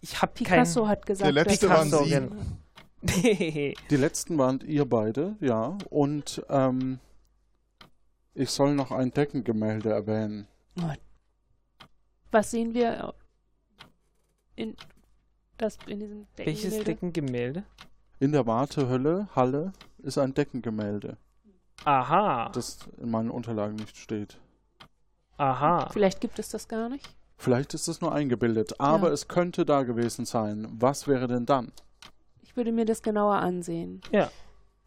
Ich 0.00 0.20
hab 0.20 0.34
Picasso 0.34 0.80
keinen... 0.80 0.90
hat 0.90 1.06
gesagt, 1.06 1.26
Der 1.26 1.44
letzte 1.44 1.68
dass 1.68 1.90
waren 1.90 2.04
Sie. 2.04 2.10
genau. 2.10 3.74
Die 3.90 3.96
letzten 3.96 4.38
waren 4.38 4.60
ihr 4.60 4.84
beide, 4.84 5.36
ja. 5.40 5.76
Und 5.90 6.44
ähm, 6.48 6.98
ich 8.34 8.50
soll 8.50 8.74
noch 8.74 8.90
ein 8.90 9.12
Deckengemälde 9.12 9.90
erwähnen. 9.90 10.48
Was 12.30 12.50
sehen 12.50 12.74
wir 12.74 13.14
in, 14.56 14.74
das, 15.58 15.78
in 15.86 16.00
diesem 16.00 16.26
Welches 16.36 16.82
Deckengemälde? 16.82 17.64
In 18.18 18.32
der 18.32 18.46
Wartehölle, 18.46 19.28
Halle, 19.36 19.72
ist 20.02 20.18
ein 20.18 20.32
Deckengemälde, 20.34 21.16
Aha, 21.84 22.48
das 22.50 22.78
in 23.00 23.10
meinen 23.10 23.30
Unterlagen 23.30 23.76
nicht 23.76 23.96
steht. 23.98 24.38
aha. 25.36 25.88
Vielleicht 25.92 26.20
gibt 26.22 26.38
es 26.38 26.48
das 26.48 26.66
gar 26.68 26.88
nicht. 26.88 27.06
Vielleicht 27.36 27.74
ist 27.74 27.86
es 27.88 28.00
nur 28.00 28.14
eingebildet, 28.14 28.80
aber 28.80 29.08
Ja. 29.08 29.12
es 29.12 29.28
könnte 29.28 29.66
da 29.66 29.82
gewesen 29.82 30.24
sein. 30.24 30.66
Was 30.78 31.06
wäre 31.06 31.28
denn 31.28 31.44
dann? 31.44 31.72
Ich 32.42 32.56
würde 32.56 32.72
mir 32.72 32.86
das 32.86 33.02
genauer 33.02 33.36
ansehen. 33.36 34.00
Ja. 34.10 34.30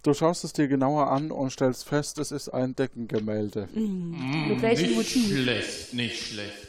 Du 0.01 0.13
schaust 0.15 0.43
es 0.43 0.53
dir 0.53 0.67
genauer 0.67 1.11
an 1.11 1.29
und 1.31 1.51
stellst 1.51 1.85
fest, 1.85 2.17
es 2.17 2.31
ist 2.31 2.49
ein 2.49 2.75
Deckengemälde. 2.75 3.67
Mm. 3.73 4.47
Mit 4.47 4.61
welchem 4.63 4.87
nicht 4.87 4.95
Motiv? 4.95 5.27
schlecht, 5.27 5.93
nicht 5.93 6.27
schlecht. 6.31 6.67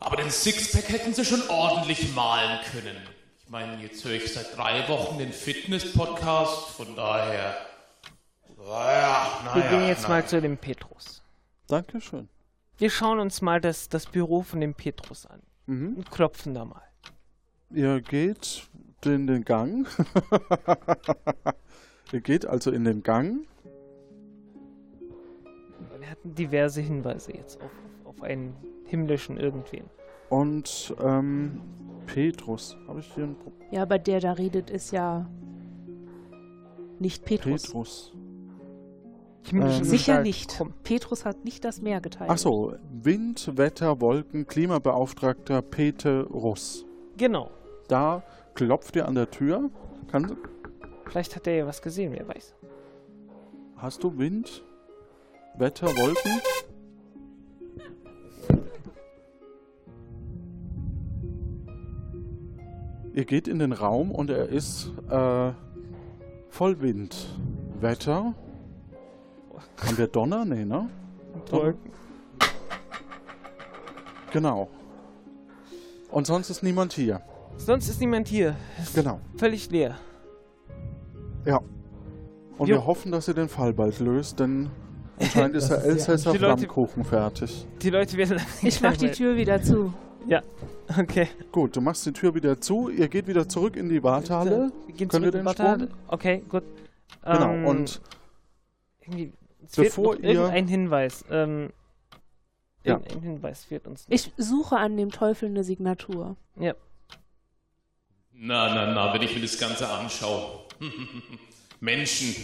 Aber 0.00 0.16
den 0.16 0.30
Sixpack 0.30 0.88
hätten 0.88 1.14
sie 1.14 1.24
schon 1.24 1.42
ordentlich 1.48 2.12
malen 2.16 2.58
können. 2.72 2.96
Ich 3.44 3.50
meine, 3.50 3.80
jetzt 3.82 4.04
höre 4.04 4.12
ich 4.14 4.32
seit 4.32 4.56
drei 4.56 4.88
Wochen 4.88 5.18
den 5.18 5.32
Fitness-Podcast, 5.32 6.70
von 6.70 6.96
daher. 6.96 7.54
Naja, 8.56 9.40
naja. 9.44 9.54
Wir 9.54 9.62
gehen 9.78 9.88
jetzt 9.88 10.04
naja. 10.04 10.14
mal 10.22 10.26
zu 10.26 10.40
dem 10.40 10.56
Petrus. 10.56 11.22
Dankeschön. 11.68 12.28
Wir 12.78 12.90
schauen 12.90 13.20
uns 13.20 13.42
mal 13.42 13.60
das, 13.60 13.88
das 13.88 14.06
Büro 14.06 14.42
von 14.42 14.60
dem 14.60 14.74
Petrus 14.74 15.26
an 15.26 15.40
Mhm. 15.66 15.94
und 15.96 16.10
klopfen 16.10 16.54
da 16.54 16.64
mal. 16.64 16.82
Ihr 17.70 18.00
geht 18.00 18.66
in 19.04 19.26
den 19.26 19.44
Gang. 19.44 19.86
Ihr 22.12 22.20
geht 22.20 22.46
also 22.46 22.70
in 22.70 22.84
den 22.84 23.02
Gang. 23.02 23.46
Wir 25.98 26.10
hatten 26.10 26.34
diverse 26.34 26.80
Hinweise 26.80 27.32
jetzt 27.34 27.60
auf, 27.62 27.70
auf, 28.04 28.22
einen 28.22 28.54
himmlischen 28.86 29.36
Irgendwen. 29.38 29.84
Und 30.28 30.94
ähm, 31.02 31.60
Petrus. 32.06 32.76
Habe 32.86 33.00
ich 33.00 33.12
hier 33.14 33.24
ein 33.24 33.36
Pro 33.36 33.52
Ja, 33.70 33.82
aber 33.82 33.98
der 33.98 34.20
da 34.20 34.32
redet, 34.32 34.70
ist 34.70 34.90
ja 34.92 35.28
nicht 36.98 37.24
Petrus. 37.24 37.62
Petrus? 37.64 38.12
Ähm, 39.52 39.84
Sicher 39.84 40.22
nicht. 40.22 40.54
Komm. 40.56 40.72
Petrus 40.84 41.24
hat 41.24 41.44
nicht 41.44 41.64
das 41.64 41.82
Meer 41.82 42.00
geteilt. 42.00 42.30
Ach 42.32 42.38
so, 42.38 42.74
Wind, 43.02 43.56
Wetter, 43.58 44.00
Wolken, 44.00 44.46
Klimabeauftragter 44.46 45.60
Peter 45.60 46.24
Russ. 46.28 46.86
Genau. 47.16 47.50
Da 47.88 48.22
klopft 48.54 48.96
ihr 48.96 49.06
an 49.06 49.14
der 49.14 49.30
Tür. 49.30 49.70
Kann, 50.10 50.36
Vielleicht 51.06 51.36
hat 51.36 51.46
er 51.46 51.54
ja 51.56 51.66
was 51.66 51.82
gesehen, 51.82 52.12
wer 52.12 52.26
weiß. 52.26 52.54
hast 53.76 54.02
du 54.02 54.16
Wind, 54.16 54.64
Wetter, 55.58 55.88
Wolken? 55.88 56.40
Ihr 63.14 63.24
geht 63.24 63.46
in 63.48 63.58
den 63.60 63.72
Raum 63.72 64.10
und 64.10 64.28
er 64.30 64.48
ist 64.48 64.90
äh, 65.08 65.52
voll 66.50 66.80
Wind. 66.80 67.28
Wetter. 67.80 68.34
Haben 69.84 69.98
wir 69.98 70.06
Donner? 70.08 70.44
Nee, 70.44 70.64
ne? 70.64 70.88
Wolken. 71.50 71.90
Genau. 74.32 74.68
Und 76.10 76.26
sonst 76.26 76.50
ist 76.50 76.62
niemand 76.62 76.92
hier. 76.92 77.20
Sonst 77.56 77.88
ist 77.88 78.00
niemand 78.00 78.26
hier. 78.28 78.56
Ist 78.82 78.94
Genau. 78.94 79.20
Völlig 79.36 79.70
leer. 79.70 79.96
Ja. 81.44 81.60
Und 82.58 82.68
Jo. 82.68 82.76
wir 82.76 82.86
hoffen, 82.86 83.12
dass 83.12 83.28
ihr 83.28 83.34
den 83.34 83.48
Fall 83.48 83.72
bald 83.72 84.00
löst, 84.00 84.40
denn 84.40 84.70
anscheinend 85.20 85.56
ist 85.56 85.68
der 85.68 85.78
ja- 85.78 85.84
Elsässer 85.84 86.34
Flammkuchen 86.34 87.04
fertig. 87.04 87.66
Die 87.82 87.90
Leute 87.90 88.16
werden. 88.16 88.40
Ich 88.62 88.80
mach 88.80 88.96
die 88.96 89.10
Tür 89.10 89.36
wieder 89.36 89.62
zu. 89.62 89.92
Ja, 90.26 90.42
okay. 90.98 91.28
Gut, 91.52 91.76
du 91.76 91.80
machst 91.80 92.04
die 92.06 92.12
Tür 92.12 92.34
wieder 92.34 92.60
zu, 92.60 92.88
ihr 92.88 93.08
geht 93.08 93.26
wieder 93.26 93.48
zurück 93.48 93.76
in 93.76 93.88
die 93.88 94.02
Wartehalle. 94.02 94.72
Wir 94.86 94.94
gehen 94.94 95.10
zurück 95.10 95.34
in 95.34 95.44
den. 95.44 95.48
Sprung? 95.48 95.88
Okay, 96.08 96.42
gut. 96.48 96.62
Genau, 97.22 97.50
Ähm, 97.52 97.66
und 97.66 98.00
irgendwie, 99.02 99.32
es 99.66 99.72
bevor 99.76 100.12
fehlt 100.14 100.22
noch 100.24 100.28
ihr- 100.30 100.34
irgendein 100.40 100.68
Hinweis. 100.68 101.24
Ähm, 101.30 101.70
Ja. 102.84 102.94
Irgendein 102.96 103.22
Hinweis 103.22 103.64
fehlt 103.64 103.86
uns. 103.86 104.04
Ich 104.10 104.30
suche 104.36 104.76
an 104.76 104.96
dem 104.98 105.10
Teufel 105.10 105.48
eine 105.48 105.64
Signatur. 105.64 106.36
Ja. 106.60 106.74
Na, 108.32 108.74
na, 108.74 108.92
na, 108.92 109.14
wenn 109.14 109.22
ich 109.22 109.34
mir 109.34 109.40
das 109.42 109.58
Ganze 109.58 109.88
anschaue. 109.88 110.60
Menschen. 111.80 112.34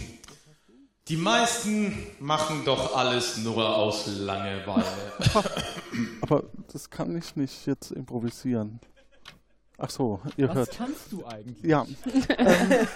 Die 1.11 1.17
meisten 1.17 1.93
machen 2.21 2.63
doch 2.63 2.95
alles 2.95 3.35
nur 3.39 3.75
aus 3.75 4.07
Langeweile. 4.07 4.85
aber 6.21 6.45
das 6.71 6.89
kann 6.89 7.17
ich 7.17 7.35
nicht 7.35 7.65
jetzt 7.65 7.91
improvisieren. 7.91 8.79
Ach 9.77 9.89
so, 9.89 10.21
ihr 10.37 10.47
Was 10.47 10.55
hört. 10.55 10.71
kannst 10.77 11.11
du 11.11 11.25
eigentlich? 11.25 11.69
Ja. 11.69 11.85
ähm, 12.37 12.87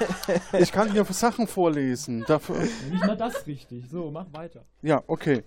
ich 0.57 0.72
kann 0.72 0.93
hier 0.93 1.03
Sachen 1.03 1.45
vorlesen. 1.45 2.24
Dafür, 2.26 2.61
Nicht 2.89 3.05
mal 3.05 3.18
das 3.18 3.45
richtig. 3.47 3.89
So, 3.91 4.09
mach 4.11 4.32
weiter. 4.32 4.63
ja, 4.82 5.03
okay. 5.07 5.43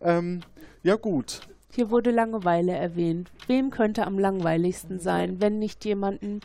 Ähm, 0.00 0.42
ja 0.84 0.94
gut. 0.94 1.40
Hier 1.74 1.90
wurde 1.90 2.12
Langeweile 2.12 2.70
erwähnt. 2.70 3.32
Wem 3.48 3.70
könnte 3.70 4.06
am 4.06 4.16
langweiligsten 4.16 5.00
sein, 5.00 5.40
wenn 5.40 5.58
nicht 5.58 5.84
jemanden. 5.84 6.38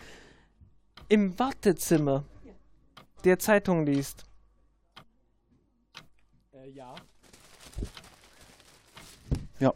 Im 1.07 1.37
Wartezimmer, 1.37 2.23
der 3.25 3.37
Zeitung 3.37 3.85
liest. 3.85 4.26
Äh, 6.77 6.79
ja. 6.79 6.95
Ja. 9.59 9.73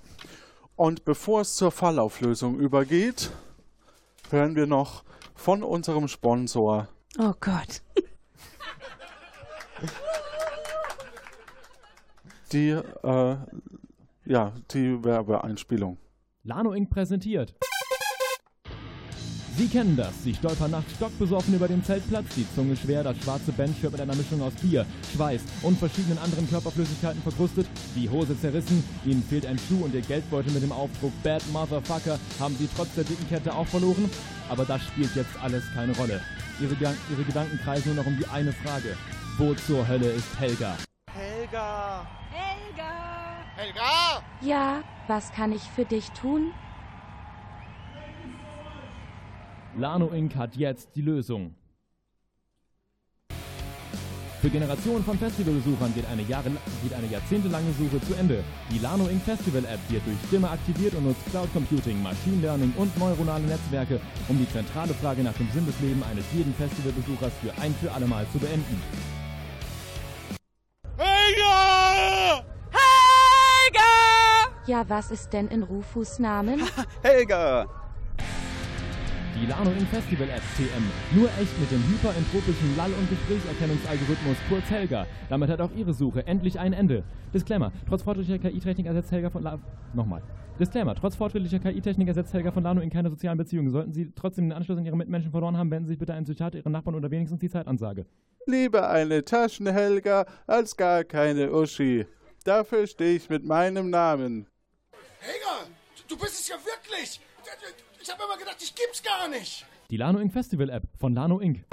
Und 0.75 1.03
bevor 1.03 1.41
es 1.41 1.55
zur 1.55 1.71
Fallauflösung 1.71 2.59
übergeht, 2.59 3.31
hören 4.29 4.55
wir 4.55 4.67
noch 4.67 5.03
von 5.35 5.63
unserem 5.63 6.07
Sponsor 6.07 6.87
Oh 7.19 7.33
Gott. 7.39 7.81
die, 12.51 12.69
äh, 12.69 13.37
ja, 14.25 14.53
die 14.71 15.03
Werbeeinspielung. 15.03 15.97
Lano 16.43 16.71
Inc. 16.73 16.89
präsentiert. 16.89 17.53
Sie 19.61 19.67
kennen 19.67 19.95
das. 19.95 20.23
Sie 20.23 20.33
stolpern 20.33 20.71
nachts 20.71 20.91
stockbesoffen 20.95 21.53
über 21.53 21.67
den 21.67 21.83
Zeltplatz, 21.83 22.25
die 22.35 22.47
Zunge 22.55 22.75
schwer, 22.75 23.03
das 23.03 23.15
schwarze 23.19 23.51
Bandshirt 23.51 23.91
mit 23.91 24.01
einer 24.01 24.15
Mischung 24.15 24.41
aus 24.41 24.53
Bier, 24.55 24.87
Schweiß 25.13 25.43
und 25.61 25.77
verschiedenen 25.77 26.17
anderen 26.17 26.49
Körperflüssigkeiten 26.49 27.21
verkrustet, 27.21 27.67
die 27.95 28.09
Hose 28.09 28.35
zerrissen, 28.41 28.83
ihnen 29.05 29.21
fehlt 29.21 29.45
ein 29.45 29.59
Schuh 29.59 29.85
und 29.85 29.93
ihr 29.93 30.01
Geldbeutel 30.01 30.51
mit 30.51 30.63
dem 30.63 30.71
Aufdruck 30.71 31.11
Bad 31.21 31.43
Motherfucker 31.53 32.17
haben 32.39 32.55
sie 32.57 32.67
trotz 32.75 32.95
der 32.95 33.03
dicken 33.03 33.29
Kette 33.29 33.53
auch 33.53 33.67
verloren. 33.67 34.09
Aber 34.49 34.65
das 34.65 34.81
spielt 34.81 35.15
jetzt 35.15 35.37
alles 35.43 35.63
keine 35.75 35.95
Rolle. 35.95 36.21
Ihre, 36.59 36.73
ihre 37.11 37.23
Gedanken 37.23 37.59
kreisen 37.63 37.93
nur 37.93 38.03
noch 38.03 38.07
um 38.07 38.17
die 38.17 38.25
eine 38.29 38.53
Frage. 38.53 38.97
Wo 39.37 39.53
zur 39.53 39.87
Hölle 39.87 40.09
ist 40.09 40.39
Helga? 40.39 40.75
Helga! 41.13 42.07
Helga! 42.31 43.45
Helga! 43.55 44.23
Ja, 44.41 44.81
was 45.07 45.31
kann 45.31 45.51
ich 45.51 45.61
für 45.61 45.85
dich 45.85 46.09
tun? 46.19 46.51
Lano 49.77 50.09
Inc. 50.09 50.35
hat 50.35 50.55
jetzt 50.55 50.89
die 50.95 51.01
Lösung. 51.01 51.55
Für 54.41 54.49
Generationen 54.49 55.03
von 55.03 55.17
Festivalbesuchern 55.19 55.93
geht 55.93 56.05
eine, 56.07 56.23
Jahre, 56.23 56.49
geht 56.81 56.93
eine 56.93 57.07
jahrzehntelange 57.07 57.71
Suche 57.73 58.01
zu 58.01 58.15
Ende. 58.15 58.43
Die 58.71 58.79
Lano 58.79 59.07
Inc. 59.07 59.21
Festival 59.21 59.63
App 59.65 59.79
wird 59.87 60.05
durch 60.05 60.17
Stimme 60.27 60.49
aktiviert 60.49 60.95
und 60.95 61.05
nutzt 61.05 61.25
Cloud 61.29 61.53
Computing, 61.53 62.01
Machine 62.01 62.41
Learning 62.41 62.73
und 62.77 62.97
neuronale 62.97 63.45
Netzwerke, 63.45 64.01
um 64.27 64.37
die 64.37 64.49
zentrale 64.51 64.93
Frage 64.95 65.21
nach 65.21 65.33
dem 65.33 65.49
Sinn 65.51 65.65
des 65.65 65.79
Lebens 65.79 66.05
eines 66.05 66.25
jeden 66.33 66.53
Festivalbesuchers 66.55 67.33
für 67.41 67.53
ein 67.61 67.73
für 67.75 67.91
allemal 67.91 68.25
zu 68.31 68.39
beenden. 68.39 68.81
Helga! 70.97 72.43
Helga! 72.71 74.51
Ja, 74.65 74.89
was 74.89 75.11
ist 75.11 75.31
denn 75.31 75.47
in 75.47 75.63
Rufus 75.63 76.19
Namen? 76.19 76.61
Helga! 77.03 77.67
Die 79.41 79.47
Lano 79.47 79.71
Inc. 79.71 79.87
Festival 79.87 80.27
TM. 80.27 81.17
Nur 81.17 81.27
echt 81.41 81.59
mit 81.59 81.71
dem 81.71 81.81
hyperentropischen 81.89 82.77
Lall- 82.77 82.93
und 82.93 83.09
Gesprächserkennungsalgorithmus 83.09 84.37
kurz 84.47 84.69
Helga. 84.69 85.07
Damit 85.29 85.49
hat 85.49 85.59
auch 85.61 85.71
Ihre 85.75 85.95
Suche 85.95 86.27
endlich 86.27 86.59
ein 86.59 86.73
Ende. 86.73 87.03
Disclaimer. 87.33 87.71
Trotz 87.89 88.03
fortschrittlicher 88.03 88.37
KI-Technik 88.37 88.85
ersetzt 88.85 89.11
Helga 89.11 89.31
von 89.31 89.41
La 89.41 89.57
Nochmal. 89.95 90.21
Disclaimer. 90.59 90.93
Trotz 90.93 91.15
fortschrittlicher 91.15 91.57
KI-Technik 91.57 92.07
ersetzt 92.07 92.31
Helga 92.35 92.51
von 92.51 92.61
Lano 92.61 92.81
in 92.81 92.91
keine 92.91 93.09
sozialen 93.09 93.39
Beziehungen. 93.39 93.71
Sollten 93.71 93.93
Sie 93.93 94.11
trotzdem 94.11 94.45
den 94.45 94.53
Anschluss 94.55 94.77
an 94.77 94.85
Ihre 94.85 94.95
Mitmenschen 94.95 95.31
verloren 95.31 95.57
haben, 95.57 95.71
wenden 95.71 95.85
Sie 95.85 95.93
sich 95.93 95.99
bitte 95.99 96.11
an 96.11 96.17
einen 96.17 96.25
Psychiater, 96.27 96.59
Ihren 96.59 96.71
Nachbarn 96.71 96.93
oder 96.93 97.09
wenigstens 97.09 97.39
die 97.39 97.49
Zeitansage. 97.49 98.05
Lieber 98.45 98.91
eine 98.91 99.25
Taschenhelga 99.25 100.27
als 100.45 100.77
gar 100.77 101.03
keine 101.03 101.51
Uschi. 101.51 102.05
Dafür 102.43 102.85
stehe 102.85 103.15
ich 103.15 103.27
mit 103.27 103.43
meinem 103.43 103.89
Namen. 103.89 104.45
Helga, 105.19 105.67
du 106.07 106.15
bist 106.15 106.41
es 106.41 106.47
ja 106.47 106.57
wirklich! 106.57 107.19
Ich 108.01 108.09
habe 108.11 108.23
immer 108.23 108.37
gedacht, 108.37 108.57
ich 108.59 108.73
gib's 108.73 109.03
gar 109.03 109.27
nicht! 109.27 109.65
Die 109.89 109.97
Lano 109.97 110.19
Inc. 110.19 110.33
Festival 110.33 110.69
App 110.69 110.83
von 110.99 111.13
Lano 111.13 111.39
Inc. 111.39 111.63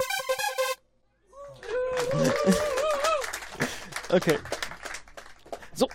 Okay. 4.11 4.39
So. 5.75 5.87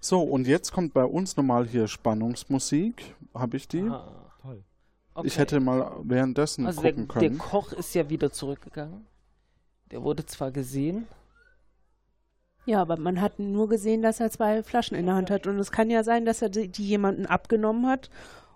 So, 0.00 0.22
und 0.22 0.46
jetzt 0.46 0.72
kommt 0.72 0.94
bei 0.94 1.04
uns 1.04 1.36
nochmal 1.36 1.66
hier 1.66 1.86
Spannungsmusik. 1.86 3.14
Habe 3.34 3.58
ich 3.58 3.68
die? 3.68 3.90
toll. 4.40 4.64
Ich 5.24 5.36
hätte 5.36 5.60
mal 5.60 5.96
währenddessen 6.02 6.66
Also 6.66 6.80
der, 6.80 6.92
gucken 6.92 7.08
der 7.08 7.20
können. 7.28 7.38
Koch 7.38 7.72
ist 7.72 7.94
ja 7.94 8.08
wieder 8.08 8.32
zurückgegangen. 8.32 9.06
Der 9.90 10.02
wurde 10.02 10.24
zwar 10.24 10.50
gesehen. 10.50 11.06
Ja, 12.64 12.80
aber 12.80 12.96
man 12.96 13.20
hat 13.20 13.38
nur 13.38 13.68
gesehen, 13.68 14.00
dass 14.00 14.20
er 14.20 14.30
zwei 14.30 14.62
Flaschen 14.62 14.96
in 14.96 15.06
der 15.06 15.16
Hand 15.16 15.30
hat. 15.30 15.46
Und 15.46 15.58
es 15.58 15.72
kann 15.72 15.90
ja 15.90 16.04
sein, 16.04 16.24
dass 16.24 16.40
er 16.40 16.48
die, 16.48 16.68
die 16.68 16.86
jemanden 16.86 17.26
abgenommen 17.26 17.86
hat. 17.86 18.08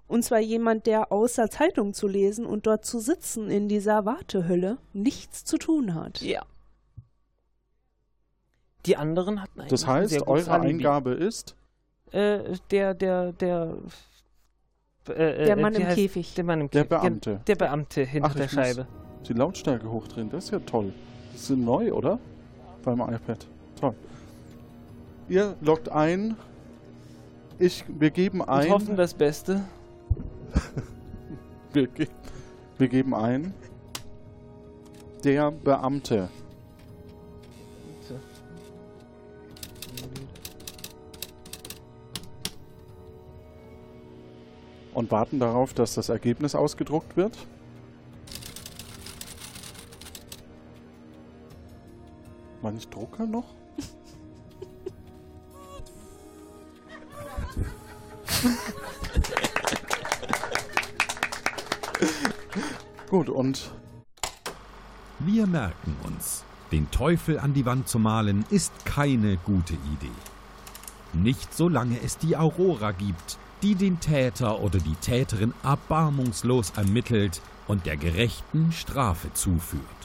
Und 0.07 0.23
zwar 0.23 0.41
jemand, 0.41 0.87
der 0.87 1.11
außer 1.13 1.49
Zeitung 1.51 1.95
zu 1.95 2.07
lesen 2.07 2.45
und 2.47 2.67
dort 2.67 2.85
zu 2.85 2.99
sitzen 3.01 3.51
in 3.51 3.69
dieser 3.69 4.05
Wartehölle 4.05 4.77
nichts 4.93 5.45
zu 5.45 5.57
tun 5.59 5.95
hat. 5.95 6.21
Ja. 6.21 6.43
Die 8.87 8.97
anderen 8.97 9.41
hatten 9.43 9.61
eigentlich 9.61 9.71
Das 9.71 9.85
ein 9.85 9.91
heißt, 9.95 10.11
sehr 10.11 10.29
eure 10.29 10.51
Alibi. 10.51 10.69
Eingabe 10.75 11.13
ist? 11.13 11.57
Äh, 12.13 12.41
der, 12.71 12.93
der, 12.95 13.33
der. 13.33 13.79
Äh, 15.09 15.15
Der 15.15 15.49
äh, 15.49 15.57
Mann 15.57 15.75
wie 15.75 15.81
im 15.83 15.89
heißt- 15.89 15.95
Käfig. 15.95 16.35
Der 16.35 16.45
Mann 16.45 16.61
im 16.61 16.71
Der 16.71 16.85
Käfig. 16.85 17.01
Beamte. 17.01 17.41
Der 17.47 17.57
Beamte 17.57 18.03
hinter 18.05 18.29
Ach, 18.31 18.35
der 18.35 18.49
Scheibe. 18.49 18.87
Die 19.27 19.33
Lautstärke 19.33 19.91
hochdrehen, 19.91 20.29
das 20.31 20.45
ist 20.45 20.51
ja 20.51 20.59
toll. 20.61 20.93
Die 21.33 21.39
sind 21.39 21.65
neu, 21.65 21.93
oder? 21.93 22.19
Beim 22.83 23.01
iPad. 23.01 23.47
Toll. 23.81 23.95
Ihr 25.31 25.57
loggt 25.63 25.89
ein. 25.89 26.37
Ich, 27.59 27.85
wir 27.89 28.11
geben 28.11 28.43
ein. 28.43 28.67
Und 28.67 28.73
hoffen 28.73 28.97
das 28.97 29.15
Beste. 29.15 29.63
wir, 31.73 31.87
ge 31.87 32.09
wir 32.79 32.89
geben 32.89 33.15
ein. 33.15 33.55
Der 35.23 35.51
Beamte. 35.51 36.29
Und 44.93 45.11
warten 45.11 45.41
darauf, 45.41 45.75
dass 45.75 45.95
das 45.95 46.09
Ergebnis 46.09 46.55
ausgedruckt 46.55 47.17
wird. 47.17 47.37
War 52.63 52.71
nicht 52.71 52.95
Drucker 52.95 53.27
noch? 53.27 53.45
Gut, 63.15 63.29
und 63.29 63.71
Wir 65.21 65.47
merken 65.47 65.95
uns, 66.03 66.43
den 66.73 66.91
Teufel 66.91 67.39
an 67.39 67.55
die 67.55 67.65
Wand 67.65 67.87
zu 67.87 68.01
malen 68.01 68.45
ist 68.51 68.73
keine 68.85 69.37
gute 69.37 69.75
Idee. 69.75 70.19
Nicht 71.13 71.55
solange 71.55 72.01
es 72.03 72.19
die 72.19 72.37
Aurora 72.37 72.91
gibt, 72.91 73.39
die 73.63 73.77
den 73.77 74.01
Täter 74.01 74.59
oder 74.59 74.81
die 74.81 74.97
Täterin 74.97 75.55
erbarmungslos 75.63 76.71
ermittelt 76.71 77.41
und 77.69 77.87
der 77.87 77.97
gerechten 77.97 78.73
Strafe 78.73 79.33
zuführt. 79.33 80.03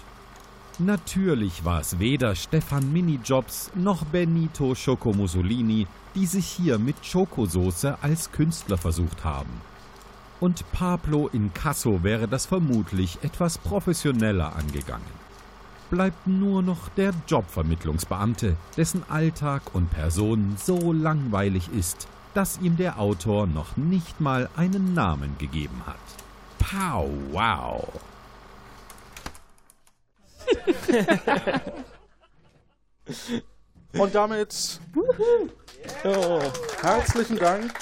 Natürlich 0.77 1.65
war 1.65 1.81
es 1.81 1.97
weder 1.97 2.35
Stefan 2.35 2.93
Minijobs 2.93 3.71
noch 3.73 4.05
Benito 4.05 4.75
Choco 4.75 5.13
Mussolini, 5.13 5.87
die 6.13 6.27
sich 6.27 6.45
hier 6.45 6.77
mit 6.77 7.03
Schokosoße 7.03 7.97
als 8.03 8.31
Künstler 8.31 8.77
versucht 8.77 9.23
haben. 9.25 9.61
Und 10.39 10.63
Pablo 10.71 11.27
Incasso 11.27 12.01
wäre 12.03 12.27
das 12.27 12.45
vermutlich 12.45 13.19
etwas 13.23 13.57
professioneller 13.57 14.55
angegangen. 14.55 15.19
Bleibt 15.89 16.27
nur 16.27 16.61
noch 16.61 16.87
der 16.89 17.13
Jobvermittlungsbeamte, 17.27 18.55
dessen 18.77 19.03
Alltag 19.09 19.63
und 19.73 19.89
Person 19.89 20.55
so 20.57 20.93
langweilig 20.93 21.69
ist, 21.69 22.07
dass 22.33 22.59
ihm 22.61 22.77
der 22.77 22.99
Autor 22.99 23.47
noch 23.47 23.75
nicht 23.75 24.21
mal 24.21 24.49
einen 24.55 24.93
Namen 24.93 25.37
gegeben 25.39 25.81
hat. 25.85 25.95
Pow 26.59 27.09
wow! 27.31 27.87
Und 33.93 34.13
damit 34.13 34.79
oh, 36.03 36.41
herzlichen 36.81 37.37
Dank. 37.37 37.73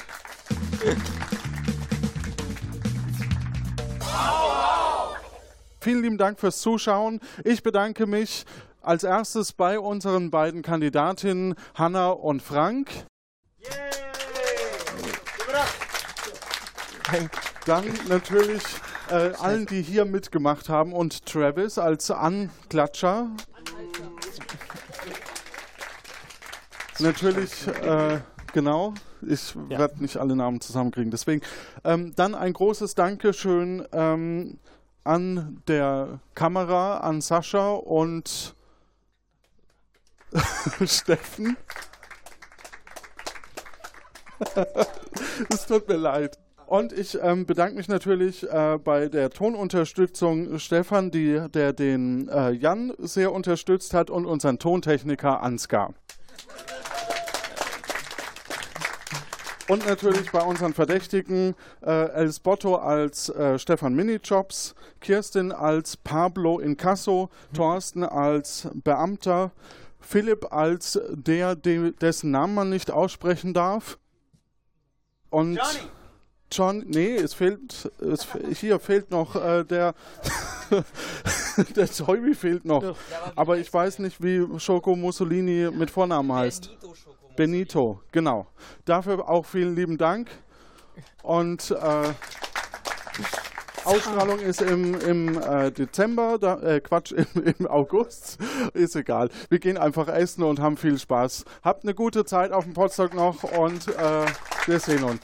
Vielen 5.87 6.01
lieben 6.01 6.17
Dank 6.17 6.37
fürs 6.37 6.59
Zuschauen. 6.59 7.21
Ich 7.45 7.63
bedanke 7.63 8.07
mich 8.07 8.43
als 8.81 9.05
erstes 9.05 9.53
bei 9.53 9.79
unseren 9.79 10.31
beiden 10.31 10.61
Kandidatinnen 10.61 11.55
Hanna 11.75 12.09
und 12.09 12.41
Frank. 12.41 12.89
Dann 17.65 17.85
natürlich 18.09 18.63
äh, 19.09 19.31
allen, 19.39 19.65
die 19.65 19.81
hier 19.81 20.03
mitgemacht 20.03 20.67
haben 20.67 20.91
und 20.91 21.25
Travis 21.25 21.77
als 21.77 22.11
Anklatscher. 22.11 23.29
Natürlich, 26.99 27.65
äh, 27.65 28.19
genau. 28.51 28.93
Ich 29.21 29.55
werde 29.69 30.01
nicht 30.01 30.17
alle 30.17 30.35
Namen 30.35 30.59
zusammenkriegen. 30.59 31.11
Deswegen 31.11 31.45
ähm, 31.85 32.13
dann 32.13 32.35
ein 32.35 32.51
großes 32.51 32.93
Dankeschön 32.93 33.87
ähm, 33.93 34.59
an 35.07 35.61
der 35.67 36.19
Kamera, 36.35 36.97
an 36.97 37.21
Sascha 37.21 37.71
und 37.71 38.55
Steffen. 40.85 41.55
es 45.49 45.65
tut 45.65 45.87
mir 45.87 45.95
leid. 45.95 46.37
Und 46.65 46.91
ich 46.91 47.17
ähm, 47.21 47.45
bedanke 47.45 47.77
mich 47.77 47.87
natürlich 47.87 48.43
äh, 48.43 48.77
bei 48.83 49.07
der 49.07 49.29
Tonunterstützung 49.29 50.59
Stefan, 50.59 51.11
die, 51.11 51.41
der 51.53 51.71
den 51.71 52.27
äh, 52.27 52.51
Jan 52.51 52.91
sehr 52.97 53.31
unterstützt 53.31 53.93
hat 53.93 54.09
und 54.09 54.25
unseren 54.25 54.59
Tontechniker 54.59 55.41
Ansgar. 55.41 55.93
Und 59.67 59.85
natürlich 59.85 60.31
bei 60.31 60.41
unseren 60.41 60.73
Verdächtigen 60.73 61.55
äh, 61.81 62.09
Els 62.11 62.39
Botto 62.39 62.75
als 62.75 63.29
äh, 63.29 63.59
Stefan 63.59 63.95
Minijobs, 63.95 64.75
Kirstin 65.01 65.51
als 65.51 65.97
Pablo 65.97 66.59
Incasso, 66.59 67.29
Thorsten 67.53 68.03
als 68.03 68.69
Beamter, 68.73 69.51
Philipp 69.99 70.53
als 70.53 70.99
der, 71.11 71.55
de, 71.55 71.91
dessen 71.91 72.31
Namen 72.31 72.55
man 72.55 72.69
nicht 72.69 72.91
aussprechen 72.91 73.53
darf. 73.53 73.97
Und 75.29 75.55
Johnny. 75.55 75.89
John, 76.49 76.85
nee, 76.87 77.15
es 77.15 77.33
fehlt, 77.33 77.91
es, 77.99 78.25
hier 78.57 78.79
fehlt 78.79 79.11
noch 79.11 79.35
äh, 79.35 79.65
der, 79.65 79.93
der 81.75 81.91
Zeubi 81.91 82.35
fehlt 82.35 82.63
noch. 82.63 82.95
Aber 83.35 83.57
ich 83.57 83.73
weiß 83.73 83.99
nicht, 83.99 84.23
wie 84.23 84.45
Schoko 84.57 84.95
Mussolini 84.95 85.69
mit 85.71 85.91
Vornamen 85.91 86.31
heißt. 86.31 86.69
Benito, 86.79 86.95
genau. 88.11 88.47
Dafür 88.85 89.29
auch 89.29 89.45
vielen 89.45 89.75
lieben 89.75 89.97
Dank. 89.97 90.29
Und 91.23 91.71
äh, 91.71 92.13
Ausstrahlung 93.87 94.39
ist 94.39 94.61
im, 94.61 94.99
im 94.99 95.41
äh, 95.41 95.71
Dezember, 95.71 96.37
da, 96.37 96.59
äh, 96.59 96.81
Quatsch, 96.81 97.11
im, 97.35 97.55
im 97.57 97.67
August. 97.67 98.37
Ist 98.73 98.97
egal. 98.97 99.29
Wir 99.49 99.59
gehen 99.59 99.77
einfach 99.77 100.09
essen 100.09 100.43
und 100.43 100.59
haben 100.59 100.75
viel 100.75 100.99
Spaß. 100.99 101.45
Habt 101.63 101.83
eine 101.83 101.93
gute 101.93 102.25
Zeit 102.25 102.51
auf 102.51 102.65
dem 102.65 102.73
Potsdok 102.73 103.13
noch 103.13 103.43
und 103.43 103.87
äh, 103.87 104.25
wir 104.65 104.79
sehen 104.79 105.03
uns. 105.03 105.21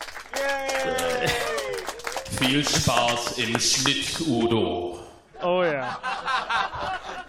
Viel 2.39 2.63
Spaß 2.63 3.37
im 3.37 3.59
Schnitt, 3.59 4.21
Udo. 4.27 4.99
Oh 5.41 5.63
ja. 5.63 5.99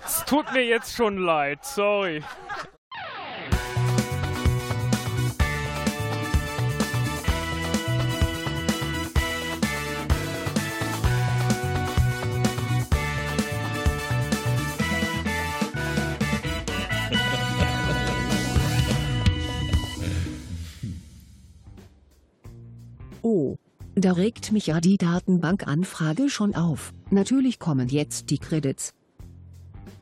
Es 0.06 0.24
tut 0.24 0.52
mir 0.52 0.64
jetzt 0.64 0.94
schon 0.94 1.18
leid, 1.18 1.64
sorry. 1.64 2.22
Oh. 23.24 23.56
Da 23.94 24.12
regt 24.12 24.52
mich 24.52 24.66
ja 24.66 24.80
die 24.80 24.98
Datenbankanfrage 24.98 26.28
schon 26.28 26.54
auf. 26.54 26.92
Natürlich 27.10 27.58
kommen 27.58 27.88
jetzt 27.88 28.28
die 28.28 28.38
Credits. 28.38 28.92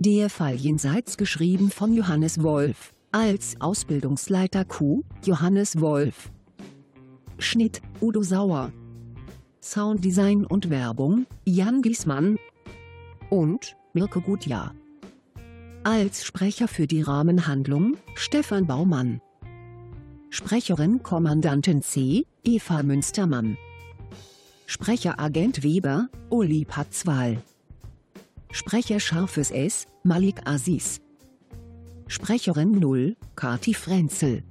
Der 0.01 0.29
Fall 0.29 0.57
jenseits 0.57 1.17
geschrieben 1.17 1.71
von 1.71 1.95
Johannes 1.95 2.43
Wolf. 2.43 2.93
Als 3.13 3.61
Ausbildungsleiter 3.61 4.65
Q, 4.65 5.05
Johannes 5.25 5.81
Wolf. 5.81 6.33
Schnitt, 7.39 7.81
Udo 8.01 8.23
Sauer. 8.23 8.73
Sounddesign 9.61 10.45
und 10.45 10.69
Werbung, 10.69 11.27
Jan 11.45 11.81
Giesmann. 11.81 12.39
Und, 13.31 13.77
Mirko 13.93 14.21
Gutjahr. 14.21 14.75
Als 15.85 16.25
Sprecher 16.25 16.67
für 16.67 16.89
die 16.89 17.03
Rahmenhandlung, 17.03 17.97
Stefan 18.17 18.67
Baumann. 18.67 19.21
Sprecherin 20.35 21.03
Kommandantin 21.03 21.83
C, 21.83 22.25
Eva 22.43 22.83
Münstermann. 22.83 23.59
Sprecher 24.65 25.21
Agent 25.21 25.63
Weber, 25.63 26.09
Uli 26.31 26.65
Patzwal. 26.65 27.37
Sprecher 28.51 28.99
Scharfes 28.99 29.51
S, 29.51 29.87
Malik 30.05 30.47
Aziz. 30.47 31.03
Sprecherin 32.07 32.79
0, 32.79 33.15
Kati 33.37 33.75
Frenzel. 33.75 34.43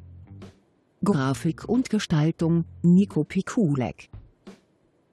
Grafik 1.03 1.67
und 1.67 1.89
Gestaltung, 1.89 2.65
Nico 2.83 3.23
Pikulek. 3.23 4.11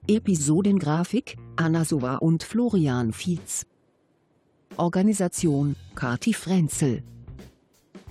Episodengrafik, 0.07 1.39
Anna 1.55 1.83
Sova 1.83 2.17
und 2.17 2.43
Florian 2.43 3.11
Fietz. 3.11 3.65
Organisation, 4.77 5.75
Kati 5.95 6.35
Frenzel. 6.35 7.01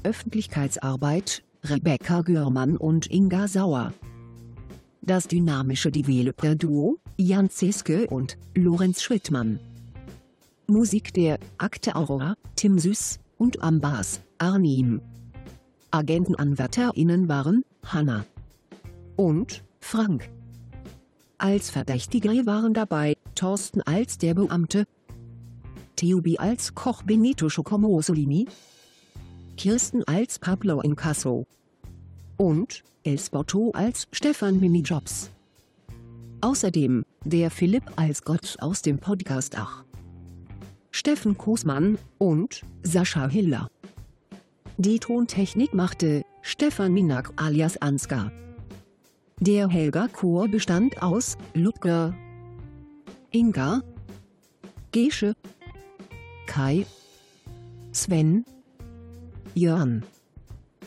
Öffentlichkeitsarbeit, 0.02 1.44
Rebecca 1.68 2.22
Görmann 2.22 2.78
und 2.78 3.10
Inga 3.10 3.46
Sauer. 3.46 3.92
Das 5.02 5.28
dynamische 5.28 5.90
Developer-Duo, 5.90 6.96
Jan 7.18 7.50
Zeske 7.50 8.06
und 8.06 8.38
Lorenz 8.54 9.02
Schrittmann. 9.02 9.60
Musik 10.66 11.12
der 11.12 11.38
Akte 11.58 11.94
Aurora, 11.94 12.36
Tim 12.56 12.78
Süß 12.78 13.18
und 13.36 13.62
am 13.62 13.80
Bass, 13.80 14.22
Arnim. 14.38 15.02
AgentenanwärterInnen 15.90 17.28
waren 17.28 17.64
Hanna 17.84 18.24
und 19.16 19.62
Frank. 19.80 20.30
Als 21.36 21.68
Verdächtige 21.68 22.46
waren 22.46 22.72
dabei 22.72 23.16
Thorsten 23.34 23.82
als 23.82 24.16
der 24.16 24.34
Beamte, 24.34 24.86
Theobi 25.96 26.38
als 26.38 26.74
Koch 26.74 27.02
Benito 27.02 27.48
Schocomosolini, 27.50 28.46
Kirsten 29.56 30.04
als 30.04 30.38
Pablo 30.38 30.80
Incasso 30.80 31.46
und 32.38 32.82
Elsbotto 33.04 33.72
als 33.72 34.08
Stefan 34.12 34.58
Minijobs. 34.60 35.30
Außerdem 36.40 37.04
der 37.24 37.50
Philipp 37.50 37.82
als 37.96 38.22
Gott 38.22 38.56
aus 38.60 38.80
dem 38.80 38.98
Podcast 38.98 39.56
Ach. 39.58 39.84
Steffen 40.90 41.36
Kosmann 41.36 41.98
und 42.16 42.62
Sascha 42.82 43.28
Hiller. 43.28 43.68
Die 44.78 44.98
Tontechnik 44.98 45.74
machte 45.74 46.24
Stefan 46.40 46.94
Minak 46.94 47.32
alias 47.36 47.76
Ansgar. 47.82 48.32
Der 49.40 49.68
Helga-Chor 49.68 50.48
bestand 50.48 51.02
aus 51.02 51.36
Ludger, 51.54 52.14
Inga, 53.30 53.82
Gesche, 54.92 55.34
Kai, 56.46 56.86
Sven, 57.92 58.44
Jörn 59.54 60.04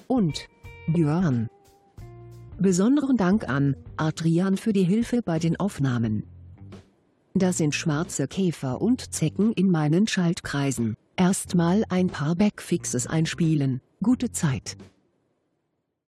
und 0.08 0.48
Björn. 0.88 1.48
Besonderen 2.58 3.16
Dank 3.16 3.48
an 3.48 3.76
Adrian 3.98 4.58
für 4.58 4.74
die 4.74 4.84
Hilfe 4.84 5.22
bei 5.22 5.38
den 5.38 5.60
Aufnahmen. 5.60 6.24
Das 7.34 7.60
sind 7.60 7.76
schwarze 7.76 8.28
Käfer 8.28 8.82
und 8.82 9.14
Zecken 9.14 9.54
in 9.54 9.70
meinen 9.70 10.08
Schaltkreisen. 10.08 10.96
Erstmal 11.16 11.84
ein 11.90 12.08
paar 12.08 12.36
Backfixes 12.36 13.08
einspielen. 13.08 13.80
Gute 14.02 14.32
Zeit. 14.32 14.76